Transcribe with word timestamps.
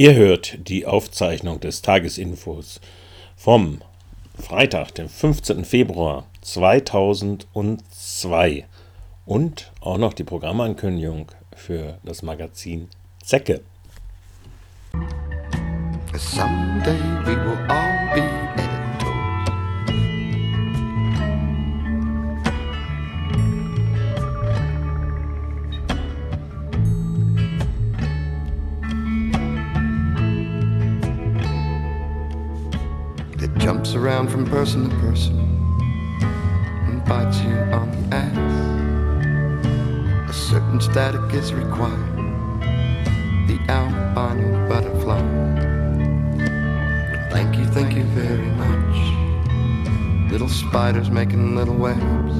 Ihr 0.00 0.14
hört 0.14 0.66
die 0.66 0.86
Aufzeichnung 0.86 1.60
des 1.60 1.82
Tagesinfos 1.82 2.80
vom 3.36 3.82
Freitag, 4.34 4.94
dem 4.94 5.10
15. 5.10 5.66
Februar 5.66 6.24
2002 6.40 8.64
und 9.26 9.70
auch 9.80 9.98
noch 9.98 10.14
die 10.14 10.24
Programmankündigung 10.24 11.26
für 11.54 11.98
das 12.02 12.22
Magazin 12.22 12.88
Zecke. 13.22 13.60
Someday 16.16 16.96
we 17.26 17.36
will 17.36 17.58
all 17.68 17.89
jumps 33.60 33.94
around 33.94 34.28
from 34.28 34.46
person 34.46 34.88
to 34.88 34.96
person 34.96 35.38
and 36.88 37.04
bites 37.04 37.42
you 37.42 37.52
on 37.74 37.90
the 37.90 38.16
ass. 38.16 38.54
A 40.30 40.32
certain 40.32 40.80
static 40.80 41.34
is 41.34 41.52
required, 41.52 42.16
the 43.46 43.58
albino 43.68 44.66
butterfly. 44.66 45.20
Thank 47.30 47.58
you, 47.58 47.66
thank 47.66 47.94
you 47.94 48.04
very 48.04 48.50
much. 48.56 50.32
Little 50.32 50.48
spiders 50.48 51.10
making 51.10 51.54
little 51.54 51.76
webs. 51.76 52.34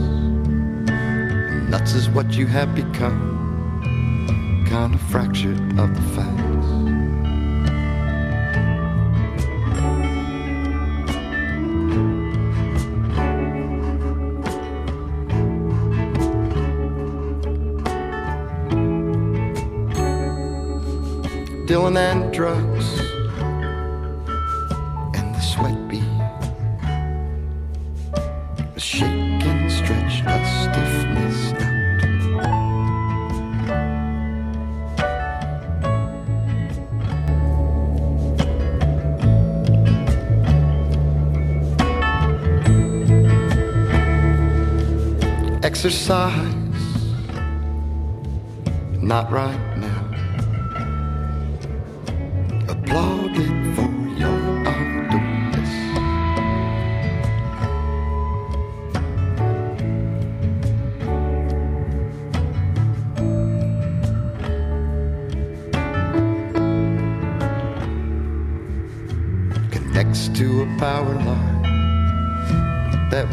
Nuts 1.68 1.92
is 1.92 2.08
what 2.08 2.32
you 2.32 2.46
have 2.46 2.74
become, 2.74 4.64
kind 4.70 4.94
of 4.94 5.00
fractured 5.02 5.60
of 5.78 5.94
the 5.94 6.02
facts. 6.16 6.39
Dylan 21.70 21.96
and 21.96 22.32
drugs 22.32 22.98
and 25.16 25.32
the 25.32 25.40
sweat 25.40 25.88
bee. 25.88 26.02
A 28.74 28.80
shaking, 28.80 29.42
and 29.42 29.70
stretch, 29.70 30.22
a 30.26 30.44
stiffness 30.64 31.52
out. 31.62 31.70
Exercise, 45.64 46.42
not 49.00 49.30
right 49.30 49.69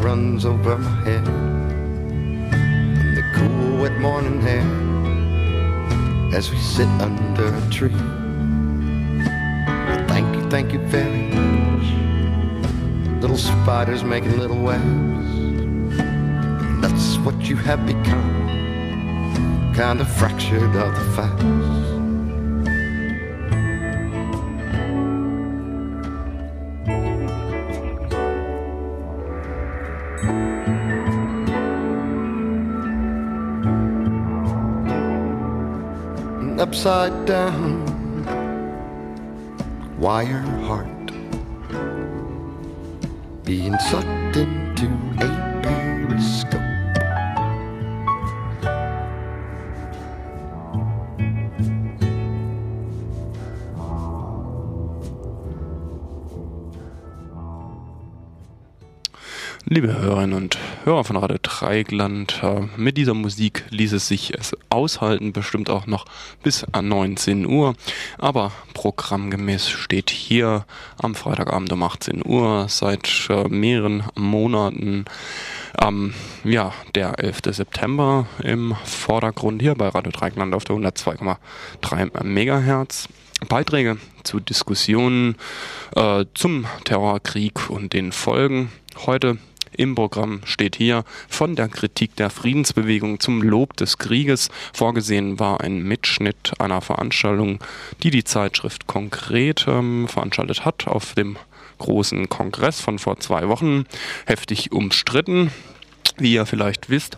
runs 0.08 0.44
over 0.44 0.78
my 0.78 0.90
head 1.04 1.26
in 1.26 3.14
the 3.14 3.22
cool, 3.34 3.82
wet 3.82 3.98
morning 3.98 4.40
air 4.46 4.62
as 6.34 6.50
we 6.50 6.58
sit 6.58 6.88
under 7.00 7.54
a 7.54 7.70
tree. 7.70 7.92
Well, 9.86 10.06
thank 10.08 10.34
you, 10.34 10.48
thank 10.48 10.72
you 10.72 10.78
very 10.86 11.22
much. 11.34 11.86
Little 13.20 13.36
spiders 13.36 14.02
making 14.04 14.38
little 14.38 14.62
webs. 14.62 14.84
That's 16.80 17.18
what 17.18 17.48
you 17.48 17.56
have 17.56 17.84
become, 17.86 19.72
kind 19.74 20.00
of 20.00 20.08
fractured 20.08 20.74
of 20.74 20.94
the 20.94 21.12
facts. 21.16 21.77
Upside 36.78 37.26
down 37.26 37.82
wire 39.98 40.42
heart 40.62 40.86
being 43.42 43.76
sucked 43.90 44.36
into 44.36 44.86
a 45.18 45.60
periscope. 45.60 46.62
Liebe 59.64 59.92
Hörerinnen 60.00 60.34
und 60.34 60.56
Hörer 60.84 61.02
von 61.02 61.16
Radio 61.16 61.37
Dreigland, 61.68 62.40
äh, 62.42 62.62
mit 62.78 62.96
dieser 62.96 63.12
Musik 63.12 63.64
ließ 63.68 63.92
es 63.92 64.08
sich 64.08 64.32
aushalten, 64.70 65.34
bestimmt 65.34 65.68
auch 65.68 65.86
noch 65.86 66.06
bis 66.42 66.64
an 66.72 66.88
19 66.88 67.44
Uhr. 67.44 67.74
Aber 68.16 68.52
programmgemäß 68.72 69.68
steht 69.68 70.08
hier 70.08 70.64
am 70.96 71.14
Freitagabend 71.14 71.70
um 71.70 71.82
18 71.82 72.24
Uhr 72.24 72.68
seit 72.70 73.28
äh, 73.28 73.48
mehreren 73.48 74.02
Monaten 74.14 75.04
ähm, 75.78 76.14
ja, 76.42 76.72
der 76.94 77.18
11. 77.18 77.40
September 77.50 78.26
im 78.42 78.74
Vordergrund 78.84 79.60
hier 79.60 79.74
bei 79.74 79.88
Radio 79.88 80.10
Dreigland 80.10 80.54
auf 80.54 80.64
der 80.64 80.76
102,3 80.76 82.24
Megahertz. 82.24 83.08
Beiträge 83.46 83.98
zu 84.24 84.40
Diskussionen 84.40 85.36
äh, 85.94 86.24
zum 86.32 86.64
Terrorkrieg 86.84 87.68
und 87.68 87.92
den 87.92 88.12
Folgen. 88.12 88.72
Heute 89.04 89.36
im 89.78 89.94
Programm 89.94 90.40
steht 90.44 90.76
hier 90.76 91.04
von 91.28 91.56
der 91.56 91.68
Kritik 91.68 92.16
der 92.16 92.30
Friedensbewegung 92.30 93.20
zum 93.20 93.42
Lob 93.42 93.76
des 93.76 93.96
Krieges. 93.96 94.50
Vorgesehen 94.72 95.38
war 95.38 95.60
ein 95.60 95.82
Mitschnitt 95.82 96.52
einer 96.58 96.80
Veranstaltung, 96.80 97.60
die 98.02 98.10
die 98.10 98.24
Zeitschrift 98.24 98.86
konkret 98.86 99.66
ähm, 99.68 100.08
veranstaltet 100.08 100.64
hat 100.64 100.86
auf 100.88 101.14
dem 101.14 101.36
großen 101.78 102.28
Kongress 102.28 102.80
von 102.80 102.98
vor 102.98 103.20
zwei 103.20 103.48
Wochen. 103.48 103.86
Heftig 104.26 104.72
umstritten, 104.72 105.52
wie 106.16 106.34
ihr 106.34 106.44
vielleicht 106.44 106.90
wisst. 106.90 107.16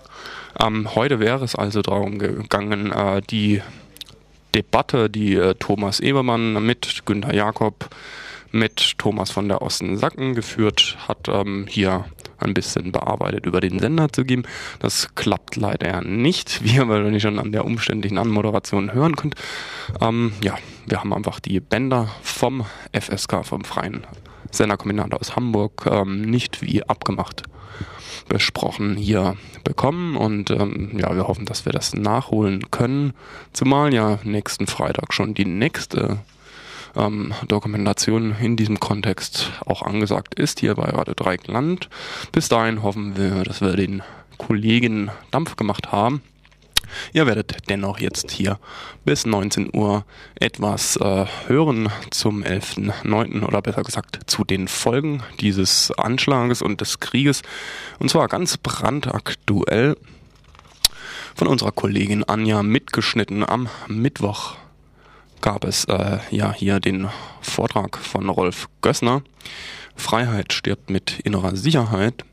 Ähm, 0.62 0.94
heute 0.94 1.18
wäre 1.18 1.44
es 1.44 1.54
also 1.54 1.80
darum 1.80 2.18
gegangen, 2.18 2.92
äh, 2.92 3.22
die 3.22 3.62
Debatte, 4.54 5.08
die 5.08 5.34
äh, 5.34 5.54
Thomas 5.54 6.00
Ebermann 6.00 6.64
mit 6.64 7.06
Günter 7.06 7.34
Jakob 7.34 7.88
mit 8.52 8.98
Thomas 8.98 9.30
von 9.30 9.48
der 9.48 9.62
Osten-Sacken 9.62 10.34
geführt 10.34 10.98
hat, 11.06 11.28
ähm, 11.28 11.66
hier 11.68 12.04
ein 12.40 12.54
bisschen 12.54 12.92
bearbeitet 12.92 13.46
über 13.46 13.60
den 13.60 13.78
Sender 13.78 14.12
zu 14.12 14.24
geben. 14.24 14.42
Das 14.80 15.14
klappt 15.14 15.56
leider 15.56 16.02
nicht, 16.02 16.62
wie 16.64 16.76
ihr 16.76 16.88
wahrscheinlich 16.88 17.22
schon 17.22 17.38
an 17.38 17.52
der 17.52 17.64
umständlichen 17.64 18.18
Anmoderation 18.18 18.92
hören 18.92 19.16
könnt. 19.16 19.34
Ähm, 20.00 20.32
ja, 20.42 20.56
wir 20.86 21.00
haben 21.00 21.12
einfach 21.12 21.40
die 21.40 21.60
Bänder 21.60 22.08
vom 22.22 22.64
FSK, 22.92 23.44
vom 23.44 23.64
Freien 23.64 24.06
Senderkombinat 24.50 25.14
aus 25.14 25.36
Hamburg, 25.36 25.86
ähm, 25.90 26.22
nicht 26.22 26.62
wie 26.62 26.82
abgemacht 26.82 27.44
besprochen 28.28 28.96
hier 28.96 29.36
bekommen 29.64 30.16
und 30.16 30.50
ähm, 30.50 30.92
ja, 30.96 31.14
wir 31.14 31.26
hoffen, 31.26 31.46
dass 31.46 31.64
wir 31.64 31.72
das 31.72 31.94
nachholen 31.94 32.70
können, 32.70 33.12
zumal 33.52 33.92
ja 33.92 34.20
nächsten 34.22 34.66
Freitag 34.68 35.12
schon 35.12 35.34
die 35.34 35.44
nächste 35.44 36.18
ähm, 36.96 37.32
Dokumentation 37.48 38.36
in 38.40 38.56
diesem 38.56 38.80
Kontext 38.80 39.52
auch 39.64 39.82
angesagt 39.82 40.34
ist, 40.34 40.60
hier 40.60 40.74
bei 40.74 40.90
Radio 40.90 41.14
Dreieckland. 41.14 41.88
Bis 42.32 42.48
dahin 42.48 42.82
hoffen 42.82 43.16
wir, 43.16 43.44
dass 43.44 43.60
wir 43.60 43.76
den 43.76 44.02
Kollegen 44.38 45.10
Dampf 45.30 45.56
gemacht 45.56 45.92
haben. 45.92 46.22
Ihr 47.12 47.26
werdet 47.26 47.68
dennoch 47.68 47.98
jetzt 47.98 48.30
hier 48.30 48.58
bis 49.04 49.26
19 49.26 49.70
Uhr 49.74 50.04
etwas 50.34 50.96
äh, 50.96 51.26
hören 51.46 51.88
zum 52.10 52.42
11.9. 52.42 53.44
oder 53.44 53.62
besser 53.62 53.82
gesagt 53.82 54.18
zu 54.26 54.44
den 54.44 54.68
Folgen 54.68 55.22
dieses 55.40 55.92
Anschlages 55.92 56.62
und 56.62 56.80
des 56.80 57.00
Krieges. 57.00 57.42
Und 57.98 58.10
zwar 58.10 58.28
ganz 58.28 58.56
brandaktuell 58.56 59.96
von 61.34 61.46
unserer 61.46 61.72
Kollegin 61.72 62.24
Anja 62.24 62.62
mitgeschnitten 62.62 63.48
am 63.48 63.68
Mittwoch 63.88 64.56
gab 65.40 65.64
es 65.64 65.84
äh, 65.84 66.18
ja 66.30 66.52
hier 66.52 66.80
den 66.80 67.08
Vortrag 67.40 67.98
von 67.98 68.28
Rolf 68.28 68.68
Gössner. 68.82 69.22
Freiheit 69.96 70.52
stirbt 70.52 70.90
mit 70.90 71.20
innerer 71.20 71.56
Sicherheit. 71.56 72.24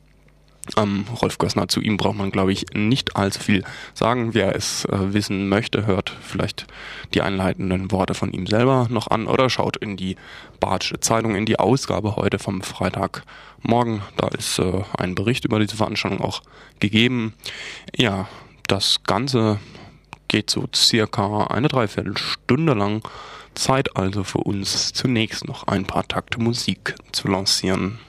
Ähm, 0.76 1.06
Rolf 1.22 1.38
Gössner, 1.38 1.68
zu 1.70 1.80
ihm 1.80 1.96
braucht 1.96 2.18
man, 2.18 2.32
glaube 2.32 2.52
ich, 2.52 2.66
nicht 2.74 3.16
allzu 3.16 3.40
viel 3.40 3.64
sagen. 3.94 4.34
Wer 4.34 4.56
es 4.56 4.86
äh, 4.86 5.14
wissen 5.14 5.48
möchte, 5.48 5.86
hört 5.86 6.14
vielleicht 6.22 6.68
die 7.14 7.22
einleitenden 7.22 7.92
Worte 7.92 8.14
von 8.14 8.34
ihm 8.34 8.48
selber 8.48 8.88
noch 8.90 9.08
an 9.08 9.28
oder 9.28 9.50
schaut 9.50 9.78
in 9.78 9.96
die 9.96 10.18
Badische 10.60 11.00
Zeitung, 11.00 11.36
in 11.36 11.46
die 11.46 11.60
Ausgabe 11.60 12.16
heute 12.16 12.40
vom 12.40 12.62
Freitagmorgen. 12.62 14.02
Da 14.18 14.28
ist 14.30 14.60
äh, 14.60 14.84
ein 14.98 15.16
Bericht 15.16 15.46
über 15.46 15.60
diese 15.60 15.78
Veranstaltung 15.78 16.22
auch 16.22 16.42
gegeben. 16.80 17.34
Ja, 17.96 18.28
das 18.68 19.04
Ganze 19.04 19.60
geht 20.28 20.50
so 20.50 20.68
circa 20.74 21.48
eine 21.48 21.68
Dreiviertelstunde 21.68 22.74
lang. 22.74 23.08
Zeit 23.56 23.96
also 23.98 24.24
für 24.24 24.40
uns 24.40 24.94
zunächst 24.94 25.48
noch 25.48 25.68
ein 25.68 25.86
paar 25.86 26.08
Takte 26.08 26.40
Musik 26.40 26.96
zu 27.12 27.28
lancieren. 27.28 28.00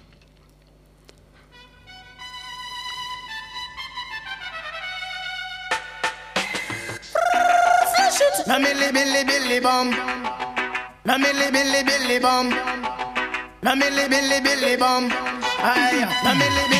Milli 16.39 16.78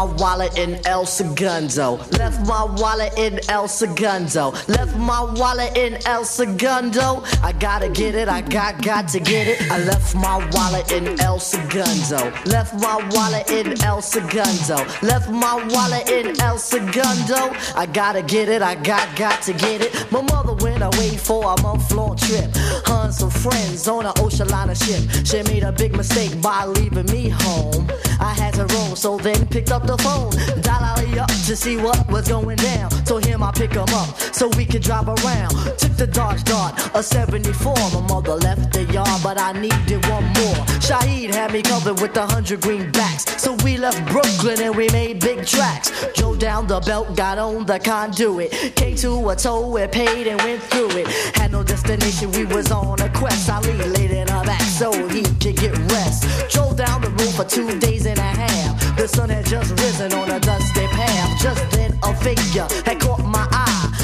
my 0.00 0.12
wallet 0.14 0.56
in 0.56 0.80
El 0.86 1.04
Segundo. 1.04 1.96
Left 2.12 2.46
my 2.46 2.64
wallet 2.78 3.12
in 3.18 3.38
El 3.50 3.68
Segundo. 3.68 4.52
Left 4.66 4.96
my 4.96 5.22
wallet 5.36 5.76
in 5.76 5.98
El 6.06 6.24
Segundo. 6.24 7.22
Gotta 7.60 7.90
get 7.90 8.14
it, 8.14 8.26
I 8.26 8.40
got 8.40 8.80
got 8.80 9.06
to 9.08 9.20
get 9.20 9.46
it. 9.46 9.70
I 9.70 9.84
left 9.84 10.14
my 10.14 10.38
wallet 10.52 10.92
in 10.92 11.20
El 11.20 11.38
Segundo. 11.38 12.32
Left 12.46 12.72
my 12.80 13.06
wallet 13.10 13.50
in 13.50 13.78
El 13.84 14.00
Segundo. 14.00 14.76
Left 15.02 15.28
my 15.28 15.62
wallet 15.68 16.08
in 16.08 16.40
El 16.40 16.56
Segundo. 16.56 17.54
I 17.76 17.86
gotta 17.92 18.22
get 18.22 18.48
it, 18.48 18.62
I 18.62 18.76
got 18.76 19.14
got 19.14 19.42
to 19.42 19.52
get 19.52 19.82
it. 19.82 20.10
My 20.10 20.22
mother 20.22 20.54
went 20.64 20.82
away 20.82 21.18
for 21.18 21.52
a 21.52 21.60
month 21.60 21.92
long 21.92 22.16
trip. 22.16 22.50
Her 22.86 23.12
some 23.12 23.28
friends 23.28 23.86
on 23.88 24.06
an 24.06 24.14
ocean 24.16 24.48
liner 24.48 24.74
ship. 24.74 25.02
She 25.26 25.42
made 25.42 25.62
a 25.62 25.72
big 25.72 25.94
mistake 25.94 26.40
by 26.40 26.64
leaving 26.64 27.06
me 27.12 27.28
home. 27.28 27.86
I 28.20 28.32
had 28.32 28.54
to 28.54 28.64
roam, 28.74 28.96
so 28.96 29.18
then 29.18 29.46
picked 29.48 29.70
up 29.70 29.86
the 29.86 29.98
phone. 29.98 30.30
Dial 30.62 31.00
up 31.20 31.28
to 31.28 31.56
see 31.56 31.76
what 31.76 32.08
was 32.10 32.28
going 32.28 32.56
down. 32.56 32.90
Told 33.04 33.24
him 33.24 33.42
I 33.42 33.52
pick 33.52 33.72
him 33.72 33.88
up 33.88 34.18
so 34.18 34.48
we 34.56 34.64
could 34.64 34.82
drive 34.82 35.08
around. 35.08 35.50
Took 35.78 35.96
the 35.96 36.06
Dodge 36.06 36.42
Dart, 36.44 36.74
a 36.94 37.02
74. 37.52 38.00
My 38.00 38.14
mother 38.14 38.34
left 38.36 38.72
the 38.72 38.84
yard, 38.92 39.22
but 39.22 39.38
I 39.38 39.52
needed 39.52 40.04
one 40.06 40.24
more. 40.24 40.60
Shaheed 40.80 41.32
had 41.34 41.52
me 41.52 41.62
covered 41.62 42.00
with 42.00 42.16
a 42.16 42.26
hundred 42.26 42.60
greenbacks. 42.60 43.38
So 43.38 43.54
we 43.64 43.76
left 43.76 44.04
Brooklyn 44.10 44.60
and 44.60 44.76
we 44.76 44.88
made 44.90 45.20
big 45.20 45.46
tracks. 45.46 45.90
Drove 46.14 46.38
down 46.38 46.66
the 46.66 46.80
belt, 46.80 47.16
got 47.16 47.38
on 47.38 47.66
the 47.66 47.78
conduit. 47.78 48.50
Came 48.76 48.96
to 48.96 49.28
a 49.30 49.36
toll, 49.36 49.76
it 49.76 49.92
paid 49.92 50.26
and 50.26 50.40
went 50.42 50.62
through 50.62 50.90
it. 50.90 51.06
Had 51.36 51.52
no 51.52 51.62
destination, 51.62 52.30
we 52.32 52.44
was 52.44 52.70
on 52.70 53.00
a 53.00 53.08
quest. 53.10 53.50
Ali 53.50 53.72
laid 53.72 54.10
in 54.10 54.28
her 54.28 54.44
back 54.44 54.62
so 54.62 54.92
he 55.08 55.22
could 55.22 55.56
get 55.56 55.76
rest. 55.92 56.24
Drove 56.50 56.76
down 56.76 57.00
the 57.00 57.10
road 57.10 57.34
for 57.34 57.44
two 57.44 57.78
days 57.78 58.06
and 58.06 58.18
a 58.18 58.22
half. 58.22 58.96
The 58.96 59.08
sun 59.08 59.30
had 59.30 59.46
just 59.46 59.70
risen 59.72 60.12
on 60.12 60.30
a 60.30 60.40
dusty 60.40 60.86
path. 60.88 61.40
Just 61.40 61.70
then 61.70 61.98
a 62.02 62.14
figure 62.16 62.66
had 62.84 63.00
caught 63.00 63.24
my. 63.24 63.49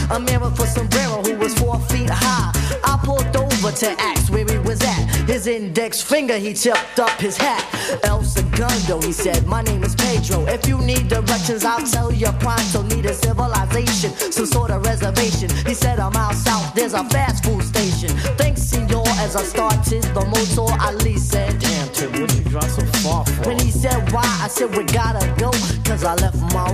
A 0.09 0.21
with 0.21 0.61
a 0.61 0.67
sombrero 0.67 1.21
who 1.23 1.37
was 1.37 1.53
four 1.59 1.81
feet 1.81 2.09
high. 2.09 2.53
I 2.85 2.97
pulled 3.03 3.37
over 3.37 3.73
to 3.73 3.91
ask 4.01 4.33
where 4.33 4.47
he 4.47 4.59
was 4.59 4.81
at. 4.83 5.05
His 5.27 5.49
index 5.49 6.01
finger, 6.01 6.39
he 6.39 6.53
tipped 6.53 7.01
up 7.01 7.11
his 7.21 7.37
hat. 7.37 7.65
El 8.05 8.23
Segundo, 8.23 9.01
he 9.01 9.11
said, 9.11 9.45
My 9.47 9.63
name 9.63 9.83
is 9.83 9.97
Pedro. 9.97 10.47
If 10.47 10.69
you 10.69 10.79
need 10.79 11.09
directions, 11.09 11.65
I'll 11.65 11.85
tell 11.85 12.13
you 12.13 12.31
pronto. 12.39 12.83
Need 12.83 13.07
a 13.07 13.15
civilization, 13.15 14.13
some 14.31 14.47
sort 14.47 14.71
of 14.71 14.87
reservation. 14.87 15.51
He 15.67 15.75
said, 15.75 15.99
I'm 15.99 16.15
out 16.15 16.35
south, 16.35 16.73
there's 16.75 16.95
a 16.95 17.03
fast 17.11 17.45
food 17.45 17.65
station. 17.65 18.11
Thanks, 18.39 18.63
senor, 18.63 19.03
as 19.19 19.35
I 19.35 19.43
started 19.43 20.05
the 20.15 20.25
motor, 20.25 20.73
Ali 20.83 21.19
said, 21.19 21.59
Damn, 21.59 21.89
Tim, 21.89 22.13
what 22.21 22.33
you 22.37 22.45
drive 22.45 22.71
so 22.71 22.87
far 23.03 23.27
for? 23.27 23.49
When 23.49 23.59
he 23.59 23.73
said 23.73 24.13
why, 24.13 24.23
I 24.41 24.47
said, 24.47 24.71
We 24.77 24.85
gotta 24.85 25.27
go, 25.37 25.51
cause 25.85 26.05
I 26.05 26.15
left 26.15 26.41
my 26.55 26.71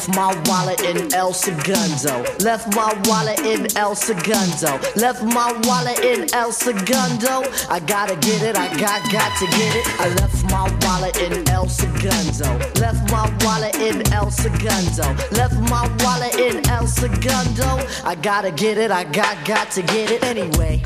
left 0.00 0.16
my 0.16 0.42
wallet 0.48 0.80
in 0.82 1.12
El 1.12 1.34
Segundo. 1.34 2.24
Left 2.42 2.74
my 2.74 2.98
wallet 3.04 3.38
in 3.40 3.66
El 3.76 3.94
Segundo. 3.94 4.80
Left 4.96 5.22
my 5.22 5.52
wallet 5.64 5.98
in 5.98 6.32
El 6.32 6.52
Segundo. 6.52 7.42
I 7.68 7.80
gotta 7.80 8.16
get 8.16 8.42
it, 8.42 8.56
I 8.56 8.68
got 8.78 9.02
got 9.12 9.36
to 9.40 9.46
get 9.58 9.76
it. 9.76 9.86
I 10.00 10.08
left 10.14 10.42
my 10.50 10.74
wallet 10.86 11.18
in 11.18 11.46
El 11.50 11.68
Segundo. 11.68 12.56
Left 12.80 13.10
my 13.12 13.28
wallet 13.44 13.74
in 13.76 14.10
El 14.12 14.30
Segundo. 14.30 15.04
Left 15.32 15.56
my 15.68 15.86
wallet 16.02 16.34
in 16.36 16.66
El 16.70 16.86
Segundo. 16.86 17.86
I 18.02 18.14
gotta 18.14 18.50
get 18.52 18.78
it, 18.78 18.90
I 18.90 19.04
got 19.04 19.44
got 19.44 19.70
to 19.72 19.82
get 19.82 20.10
it 20.10 20.24
anyway. 20.24 20.82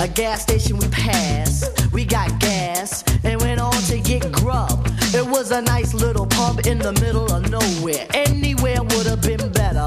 A 0.00 0.08
gas 0.08 0.42
station 0.42 0.76
we 0.78 0.88
passed, 0.88 1.92
we 1.92 2.04
got 2.04 2.40
gas 2.40 3.04
and 3.22 3.40
went 3.40 3.60
on 3.60 3.80
to 3.84 4.00
get 4.00 4.32
grub. 4.32 4.95
It 5.16 5.26
was 5.26 5.50
a 5.50 5.62
nice 5.62 5.94
little 5.94 6.26
pub 6.26 6.66
in 6.66 6.78
the 6.78 6.92
middle 7.00 7.24
of 7.32 7.50
nowhere. 7.50 8.06
Anywhere 8.12 8.82
would 8.82 9.06
have 9.06 9.22
been 9.22 9.50
better. 9.50 9.86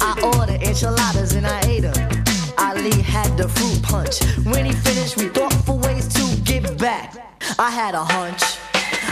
I 0.00 0.18
ordered 0.24 0.62
enchiladas 0.62 1.34
and 1.34 1.46
I 1.46 1.60
ate 1.68 1.82
them. 1.82 2.24
Ali 2.56 3.02
had 3.02 3.36
the 3.36 3.46
fruit 3.46 3.82
punch. 3.82 4.24
When 4.46 4.64
he 4.64 4.72
finished, 4.72 5.18
we 5.18 5.28
thought 5.28 5.52
for 5.66 5.76
ways 5.76 6.08
to 6.14 6.42
get 6.44 6.78
back. 6.78 7.14
I 7.58 7.70
had 7.70 7.94
a 7.94 8.02
hunch. 8.02 8.42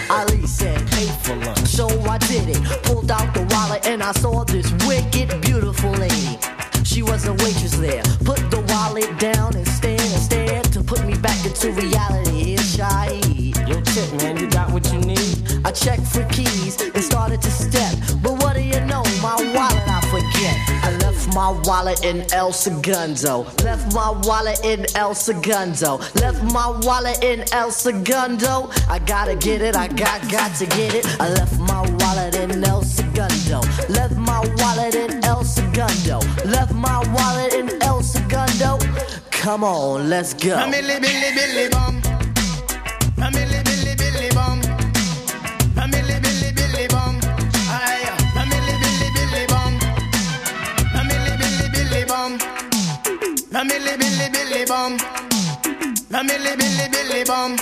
Ali 0.08 0.46
said, 0.46 0.78
pay 0.92 1.08
for 1.22 1.36
lunch. 1.36 1.66
So 1.68 1.86
I 2.08 2.16
did 2.16 2.48
it. 2.48 2.62
Pulled 2.84 3.10
out 3.10 3.34
the 3.34 3.44
wallet 3.50 3.86
and 3.86 4.02
I 4.02 4.12
saw 4.12 4.44
this 4.44 4.72
wicked, 4.88 5.38
beautiful 5.42 5.90
lady. 5.90 6.38
She 6.82 7.02
was 7.02 7.26
a 7.26 7.34
waitress 7.34 7.76
there. 7.76 8.02
Put 8.24 8.40
the 8.50 8.64
wallet 8.72 9.18
down 9.18 9.54
and 9.54 9.68
stared 9.68 10.00
and 10.00 10.22
stared 10.22 10.64
to 10.72 10.82
put 10.82 11.04
me 11.04 11.14
back 11.18 11.44
into 11.44 11.72
reality. 11.72 12.54
Here's 12.54 12.74
Shaheed. 12.74 13.68
Yo, 13.68 13.80
Tip, 13.82 14.22
man, 14.22 14.38
you 14.38 14.48
got 14.48 14.72
what 14.72 14.90
you 14.90 14.98
need? 15.00 15.21
I 15.64 15.70
checked 15.70 16.06
for 16.06 16.24
keys 16.24 16.80
and 16.80 17.02
started 17.02 17.40
to 17.42 17.50
step. 17.50 17.94
But 18.22 18.32
what 18.42 18.54
do 18.54 18.62
you 18.62 18.80
know? 18.80 19.02
My 19.22 19.36
wallet 19.54 19.82
I 19.86 20.00
forget. 20.10 20.56
I 20.84 20.90
left 20.98 21.34
my 21.34 21.50
wallet 21.64 22.04
in 22.04 22.26
El 22.32 22.52
Segundo. 22.52 23.44
Left 23.62 23.94
my 23.94 24.10
wallet 24.24 24.64
in 24.64 24.86
El 24.96 25.14
Segundo. 25.14 25.98
Left 26.16 26.42
my 26.52 26.68
wallet 26.82 27.22
in 27.22 27.44
El 27.52 27.70
Segundo. 27.70 28.70
I 28.88 28.98
gotta 29.06 29.36
get 29.36 29.62
it, 29.62 29.76
I 29.76 29.88
got 29.88 30.20
got 30.30 30.54
to 30.56 30.66
get 30.66 30.94
it. 30.94 31.06
I 31.20 31.28
left 31.28 31.58
my 31.58 31.82
wallet 32.00 32.34
in 32.34 32.64
El 32.64 32.82
Segundo. 32.82 33.60
Left 33.88 34.16
my 34.16 34.40
wallet 34.58 34.94
in 34.94 35.24
El 35.24 35.44
Segundo. 35.44 36.18
Left 36.44 36.72
my 36.74 36.98
wallet 37.14 37.54
in 37.54 37.82
El 37.82 38.02
Segundo. 38.02 38.78
Come 39.30 39.64
on, 39.64 40.08
let's 40.08 40.34
go. 40.34 40.56
Billi 52.30 52.38
bom. 52.38 52.38
Na 53.50 53.64
milli 53.64 53.96
billi 53.96 54.28
billi 54.32 54.64
bom. 54.66 54.96
Na 56.10 56.22
milli 56.22 56.56
billi 56.56 56.88
billi 56.92 57.24
bom. 57.24 57.56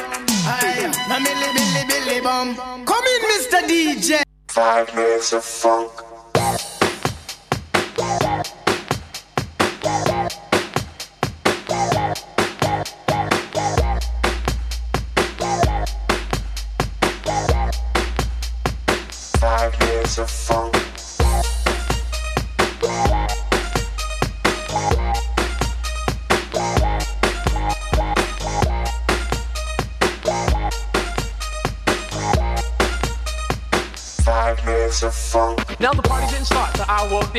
Ay, 0.47 0.91
na 1.09 1.19
milli 1.19 1.49
billi 1.57 1.83
billi 1.89 2.21
bom. 2.21 2.55
Come 2.85 3.09
in, 3.15 3.23
Mr. 3.31 3.61
DJ. 3.69 4.23
Five 4.49 4.95
minutes 4.95 5.33
of 5.33 5.45
funk. 5.45 5.91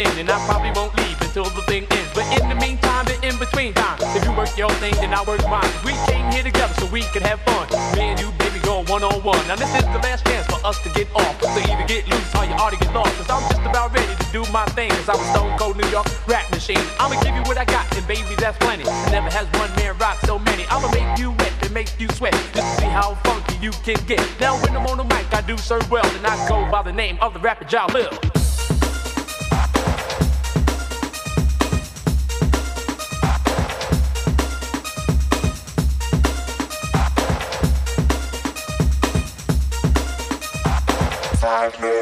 In, 0.01 0.11
and 0.17 0.29
I 0.29 0.37
probably 0.45 0.71
won't 0.71 0.95
leave 0.97 1.19
until 1.21 1.45
the 1.45 1.61
thing 1.69 1.85
ends. 1.89 2.11
But 2.13 2.25
in 2.33 2.49
the 2.49 2.55
meantime, 2.55 3.05
and 3.07 3.23
in 3.23 3.37
between 3.37 3.73
time, 3.73 3.97
if 4.17 4.25
you 4.25 4.33
work 4.33 4.51
your 4.57 4.71
thing, 4.81 4.93
then 4.95 5.13
I 5.13 5.23
work 5.23 5.41
mine. 5.47 5.69
We 5.85 5.93
came 6.09 6.25
here 6.31 6.43
together, 6.43 6.73
so 6.79 6.85
we 6.87 7.01
can 7.13 7.21
have 7.23 7.39
fun. 7.41 7.69
Me 7.95 8.11
and 8.11 8.19
you, 8.19 8.31
baby, 8.41 8.59
go 8.59 8.83
one 8.89 9.03
on 9.03 9.21
one. 9.23 9.41
Now 9.47 9.55
this 9.55 9.69
is 9.75 9.85
the 9.93 10.01
last 10.01 10.25
chance 10.25 10.45
for 10.47 10.59
us 10.65 10.81
to 10.83 10.89
get 10.89 11.07
off. 11.15 11.35
So 11.41 11.59
either 11.59 11.85
get 11.87 12.07
loose 12.09 12.35
or 12.35 12.45
you 12.45 12.55
ought 12.57 12.73
to 12.73 12.79
get 12.79 12.93
lost. 12.93 13.15
Cause 13.17 13.29
I'm 13.29 13.43
just 13.49 13.61
about 13.61 13.93
ready 13.93 14.13
to 14.15 14.27
do 14.31 14.43
my 14.51 14.65
thing. 14.77 14.89
Cause 14.89 15.09
I'm 15.09 15.19
a 15.19 15.27
stone 15.33 15.57
cold 15.57 15.77
New 15.77 15.87
York 15.89 16.07
rap 16.27 16.49
machine. 16.51 16.83
I'ma 16.99 17.21
give 17.21 17.35
you 17.35 17.43
what 17.43 17.57
I 17.57 17.65
got, 17.65 17.85
and 17.95 18.05
baby, 18.07 18.35
that's 18.37 18.57
plenty. 18.57 18.83
Never 19.11 19.29
has 19.29 19.47
one 19.59 19.71
man 19.77 19.97
rock 19.97 20.17
so 20.25 20.39
many. 20.39 20.65
I'ma 20.69 20.89
make 20.91 21.17
you 21.19 21.31
wet 21.31 21.53
and 21.61 21.73
make 21.73 21.89
you 21.99 22.07
sweat. 22.17 22.33
Just 22.53 22.67
to 22.75 22.81
see 22.81 22.91
how 22.91 23.15
funky 23.23 23.55
you 23.61 23.71
can 23.85 23.99
get. 24.05 24.23
Now 24.39 24.57
when 24.61 24.75
I'm 24.75 24.85
on 24.87 24.97
the 24.97 25.03
mic, 25.03 25.31
I 25.33 25.41
do 25.41 25.57
serve 25.57 25.89
well. 25.91 26.05
And 26.05 26.25
I 26.25 26.35
go 26.49 26.69
by 26.71 26.81
the 26.81 26.93
name 26.93 27.17
of 27.21 27.33
the 27.33 27.39
rapper 27.39 27.65
Jalil. 27.65 28.20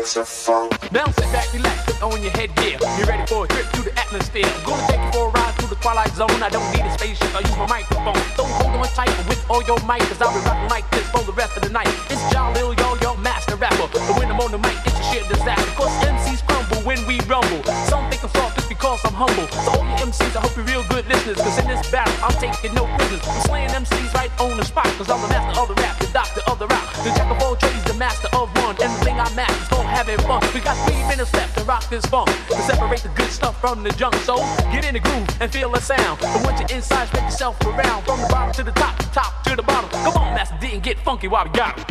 Minutes 0.10 0.18
of 0.18 0.28
funk. 0.28 0.92
Now 0.92 1.06
sit 1.06 1.30
back, 1.30 1.54
relax, 1.54 1.86
put 1.86 2.02
on 2.02 2.18
your 2.24 2.34
headgear. 2.34 2.82
You 2.98 3.06
ready 3.06 3.30
for 3.30 3.46
a 3.46 3.48
trip 3.48 3.66
through 3.70 3.94
the 3.94 3.94
atmosphere? 3.94 4.42
I'm 4.42 4.66
gonna 4.66 4.82
take 4.90 4.98
you 5.06 5.12
for 5.14 5.30
a 5.30 5.32
ride 5.38 5.54
through 5.54 5.70
the 5.70 5.78
twilight 5.86 6.10
zone. 6.18 6.34
I 6.42 6.50
don't 6.50 6.66
need 6.74 6.82
a 6.82 6.90
spaceship, 6.98 7.30
I 7.30 7.46
use 7.46 7.58
my 7.58 7.70
microphone. 7.70 8.18
Don't 8.34 8.50
hold 8.58 8.74
on 8.74 8.90
tight 8.98 9.14
with 9.30 9.38
all 9.52 9.62
your 9.70 9.78
might, 9.86 10.02
cause 10.10 10.18
I'll 10.18 10.34
be 10.34 10.42
rocking 10.50 10.70
like 10.74 10.90
this 10.90 11.06
for 11.14 11.22
the 11.22 11.34
rest 11.34 11.58
of 11.58 11.62
the 11.62 11.70
night. 11.70 11.94
It's 12.10 12.26
John 12.34 12.56
Lil, 12.56 12.74
yo, 12.74 12.98
your 13.06 13.18
master 13.22 13.56
rapper. 13.56 13.86
But 13.86 14.02
when 14.18 14.32
I'm 14.32 14.40
on 14.42 14.50
the 14.50 14.58
mic, 14.58 14.82
it's 14.82 14.98
a 14.98 15.04
shit 15.14 15.30
disaster. 15.30 15.70
Cause 15.78 15.94
MCs 16.02 16.42
crumble 16.42 16.82
when 16.90 17.06
we 17.06 17.22
rumble. 17.30 17.62
Some 17.86 18.10
think 18.10 18.26
I'm 18.26 18.34
soft 18.34 18.58
just 18.58 18.70
because 18.70 18.98
I'm 19.06 19.14
humble. 19.14 19.46
So 19.62 19.78
all 19.78 19.86
you 19.86 20.10
MCs, 20.10 20.34
I 20.34 20.42
hope 20.42 20.58
you're 20.58 20.66
real 20.66 20.86
good 20.90 21.06
listeners. 21.06 21.38
Cause 21.38 21.60
in 21.62 21.68
this 21.70 21.86
battle, 21.94 22.18
I'm 22.26 22.34
taking 22.42 22.74
no 22.74 22.90
prisoners. 22.98 23.22
I'm 23.30 23.42
slaying 23.46 23.70
MCs 23.78 24.10
right 24.18 24.34
on 24.42 24.58
the 24.58 24.66
spot. 24.66 24.90
Cause 24.98 25.12
I'm 25.14 25.22
the 25.22 25.30
master 25.30 25.54
of 25.62 25.68
the 25.70 25.78
rap, 25.78 25.99
having 30.10 30.26
fun. 30.26 30.42
We 30.54 30.60
got 30.60 30.76
three 30.88 31.04
minutes 31.08 31.34
left 31.34 31.58
to 31.58 31.64
rock 31.64 31.88
this 31.90 32.06
funk. 32.06 32.28
To 32.48 32.56
separate 32.62 33.02
the 33.02 33.10
good 33.10 33.32
stuff 33.32 33.60
from 33.60 33.84
the 33.84 33.90
junk. 33.92 34.16
So 34.16 34.38
get 34.72 34.86
in 34.86 34.94
the 34.94 35.00
groove 35.00 35.28
and 35.42 35.52
feel 35.52 35.72
the 35.72 35.82
sound. 35.82 36.24
And 36.24 36.46
once 36.46 36.60
you're 36.60 36.78
inside, 36.78 37.08
spread 37.08 37.24
yourself 37.24 37.60
around. 37.66 38.04
From 38.06 38.22
the 38.22 38.28
bottom 38.28 38.54
to 38.54 38.64
the 38.64 38.72
top, 38.72 38.98
top 39.14 39.44
to 39.46 39.56
the 39.56 39.64
bottom. 39.64 39.90
Come 39.90 40.18
on, 40.18 40.36
Master 40.36 40.58
D, 40.60 40.74
and 40.74 40.84
get 40.84 41.00
funky 41.00 41.28
while 41.28 41.46
we 41.46 41.52
got 41.52 41.78
'em. 41.78 41.86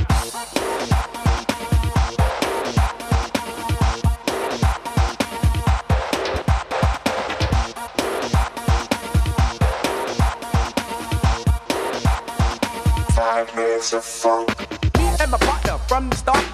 Five 13.14 13.54
minutes 13.54 13.92
of 13.92 14.04
funk. 14.04 14.48
Me 14.96 15.04
and 15.20 15.30
my 15.30 15.38
partner 15.38 15.78
from 15.86 16.10
the 16.10 16.16
start, 16.16 16.44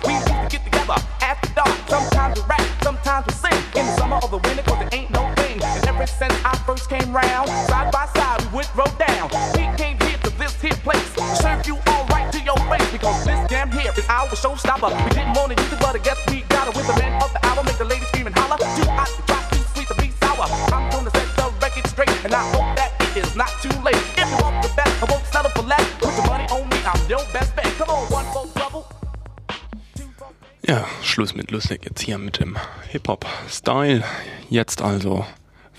lustig 31.55 31.85
jetzt 31.85 32.01
hier 32.01 32.19
mit 32.19 32.41
dem 32.41 32.57
Hip-Hop-Style. 32.89 34.03
Jetzt 34.51 34.83
also 34.83 35.25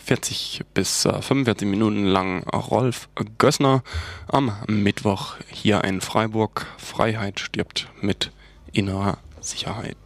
40 0.06 0.62
bis 0.74 1.04
äh, 1.04 1.22
45 1.22 1.68
Minuten 1.68 2.06
lang 2.06 2.48
Rolf 2.48 3.10
Gössner 3.38 3.84
am 4.30 4.54
Mittwoch 4.68 5.36
hier 5.50 5.84
in 5.84 6.00
Freiburg. 6.00 6.66
Freiheit 6.78 7.42
stirbt 7.42 7.90
mit 8.00 8.32
innerer 8.72 9.18
Sicherheit. 9.42 9.98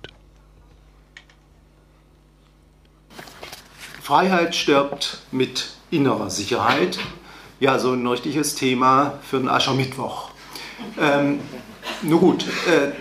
Freiheit 4.01 4.55
stirbt 4.55 5.19
mit 5.29 5.73
innerer 5.91 6.31
Sicherheit. 6.31 6.97
Ja, 7.59 7.77
so 7.77 7.93
ein 7.93 8.07
richtiges 8.07 8.55
Thema 8.55 9.19
für 9.21 9.38
einen 9.38 9.49
Aschermittwoch. 9.49 10.31
Ähm, 10.99 11.41
nun 12.01 12.19
gut, 12.19 12.45
äh, 12.67 12.91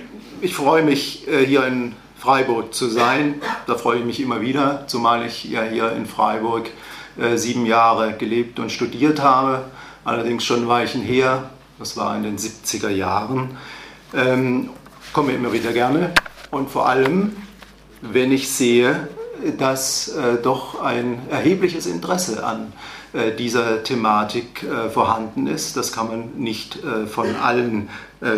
ich 0.43 0.55
freue 0.55 0.83
mich, 0.83 1.27
äh, 1.29 1.47
hier 1.47 1.67
in 1.67 1.97
Freiburg 2.19 2.75
zu 2.75 2.89
sein. 2.89 3.41
Da 3.67 3.77
freue 3.77 4.01
ich 4.01 4.05
mich 4.05 4.21
immer 4.21 4.41
wieder, 4.41 4.85
zumal 4.87 5.25
ich 5.25 5.45
ja 5.45 5.63
hier 5.63 5.93
in 5.93 6.07
Freiburg 6.07 6.71
äh, 7.19 7.37
sieben 7.37 7.67
Jahre 7.67 8.15
gelebt 8.15 8.59
und 8.59 8.71
studiert 8.73 9.23
habe. 9.23 9.65
Allerdings 10.05 10.45
schon 10.45 10.63
ein 10.63 10.69
Weilchen 10.69 11.03
her, 11.03 11.51
das 11.79 11.97
war 11.97 12.17
in 12.17 12.23
den 12.23 12.39
70er 12.39 12.89
Jahren. 12.89 13.57
Ähm, 14.15 14.71
komme 15.13 15.33
immer 15.33 15.53
wieder 15.53 15.73
gerne 15.73 16.13
und 16.51 16.71
vor 16.71 16.89
allem, 16.89 17.37
wenn 18.01 18.33
ich 18.33 18.51
sehe, 18.51 19.09
dass 19.59 20.09
äh, 20.09 20.37
doch 20.43 20.83
ein 20.83 21.21
erhebliches 21.31 21.87
Interesse 21.87 22.45
an 22.45 22.73
äh, 23.13 23.33
dieser 23.35 23.83
Thematik 23.83 24.65
äh, 24.65 24.91
vorhanden 24.91 25.47
ist. 25.47 25.77
Das 25.77 25.93
kann 25.93 26.09
man 26.09 26.31
nicht 26.37 26.83
äh, 26.85 27.07
von 27.07 27.37
allen 27.37 27.89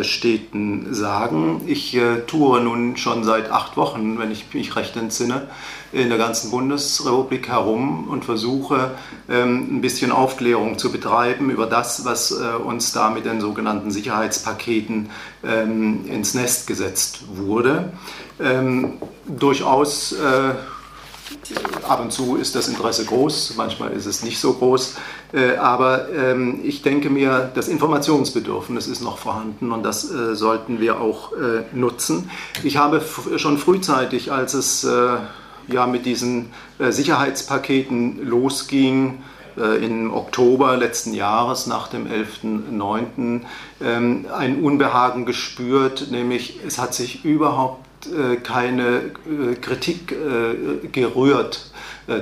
Städten 0.03 0.93
sagen. 0.93 1.63
Ich 1.67 1.95
äh, 1.97 2.21
toure 2.27 2.61
nun 2.61 2.97
schon 2.99 3.25
seit 3.25 3.51
acht 3.51 3.77
Wochen, 3.77 4.19
wenn 4.19 4.31
ich 4.31 4.53
mich 4.53 4.77
recht 4.77 4.95
entsinne, 4.97 5.49
in 5.93 6.09
der 6.09 6.19
ganzen 6.19 6.51
Bundesrepublik 6.51 7.49
herum 7.49 8.09
und 8.09 8.25
versuche 8.25 8.91
ähm, 9.29 9.77
ein 9.77 9.81
bisschen 9.81 10.13
Aufklärung 10.13 10.79
zu 10.79 10.93
betreiben 10.93 11.51
über 11.51 11.67
das, 11.67 12.05
was 12.05 12.31
äh, 12.31 12.57
uns 12.57 12.93
da 12.93 13.11
mit 13.11 13.25
den 13.25 13.41
sogenannten 13.41 13.91
Sicherheitspaketen 13.91 15.11
ähm, 15.43 16.05
ins 16.07 16.35
Nest 16.35 16.67
gesetzt 16.67 17.23
wurde. 17.35 17.93
Ähm, 18.39 18.99
durchaus 19.27 20.13
äh, 20.13 20.55
ab 21.89 22.01
und 22.01 22.13
zu 22.13 22.37
ist 22.37 22.55
das 22.55 22.69
Interesse 22.69 23.05
groß, 23.05 23.55
manchmal 23.57 23.93
ist 23.93 24.07
es 24.07 24.23
nicht 24.23 24.39
so 24.39 24.53
groß. 24.53 24.97
Äh, 25.33 25.57
aber 25.57 26.09
ähm, 26.11 26.61
ich 26.65 26.83
denke 26.83 27.11
mir, 27.11 27.51
das 27.55 27.69
Informationsbedürfnis 27.69 28.87
ist 28.87 29.01
noch 29.01 29.19
vorhanden 29.19 29.73
und 29.73 29.85
das 29.85 30.11
äh, 30.11 30.35
sollten 30.35 30.81
wir 30.81 31.01
auch 31.01 31.33
äh, 31.33 31.63
nutzen. 31.73 32.31
Ich 32.65 32.77
habe 32.77 33.01
schon 33.37 33.59
frühzeitig, 33.59 34.33
als 34.33 34.55
es 34.55 34.87
ja 35.69 35.87
mit 35.87 36.05
diesen 36.07 36.51
Sicherheitspaketen 36.79 38.27
losging, 38.27 39.23
im 39.57 40.13
Oktober 40.13 40.77
letzten 40.77 41.13
Jahres 41.13 41.67
nach 41.67 41.89
dem 41.89 42.07
11.09. 42.07 43.41
Ähm, 43.83 44.27
ein 44.35 44.63
Unbehagen 44.63 45.27
gespürt, 45.27 46.09
nämlich 46.11 46.61
es 46.67 46.79
hat 46.79 46.95
sich 46.95 47.25
überhaupt 47.25 47.87
keine 48.45 49.11
Kritik 49.61 50.15
gerührt, 50.93 51.70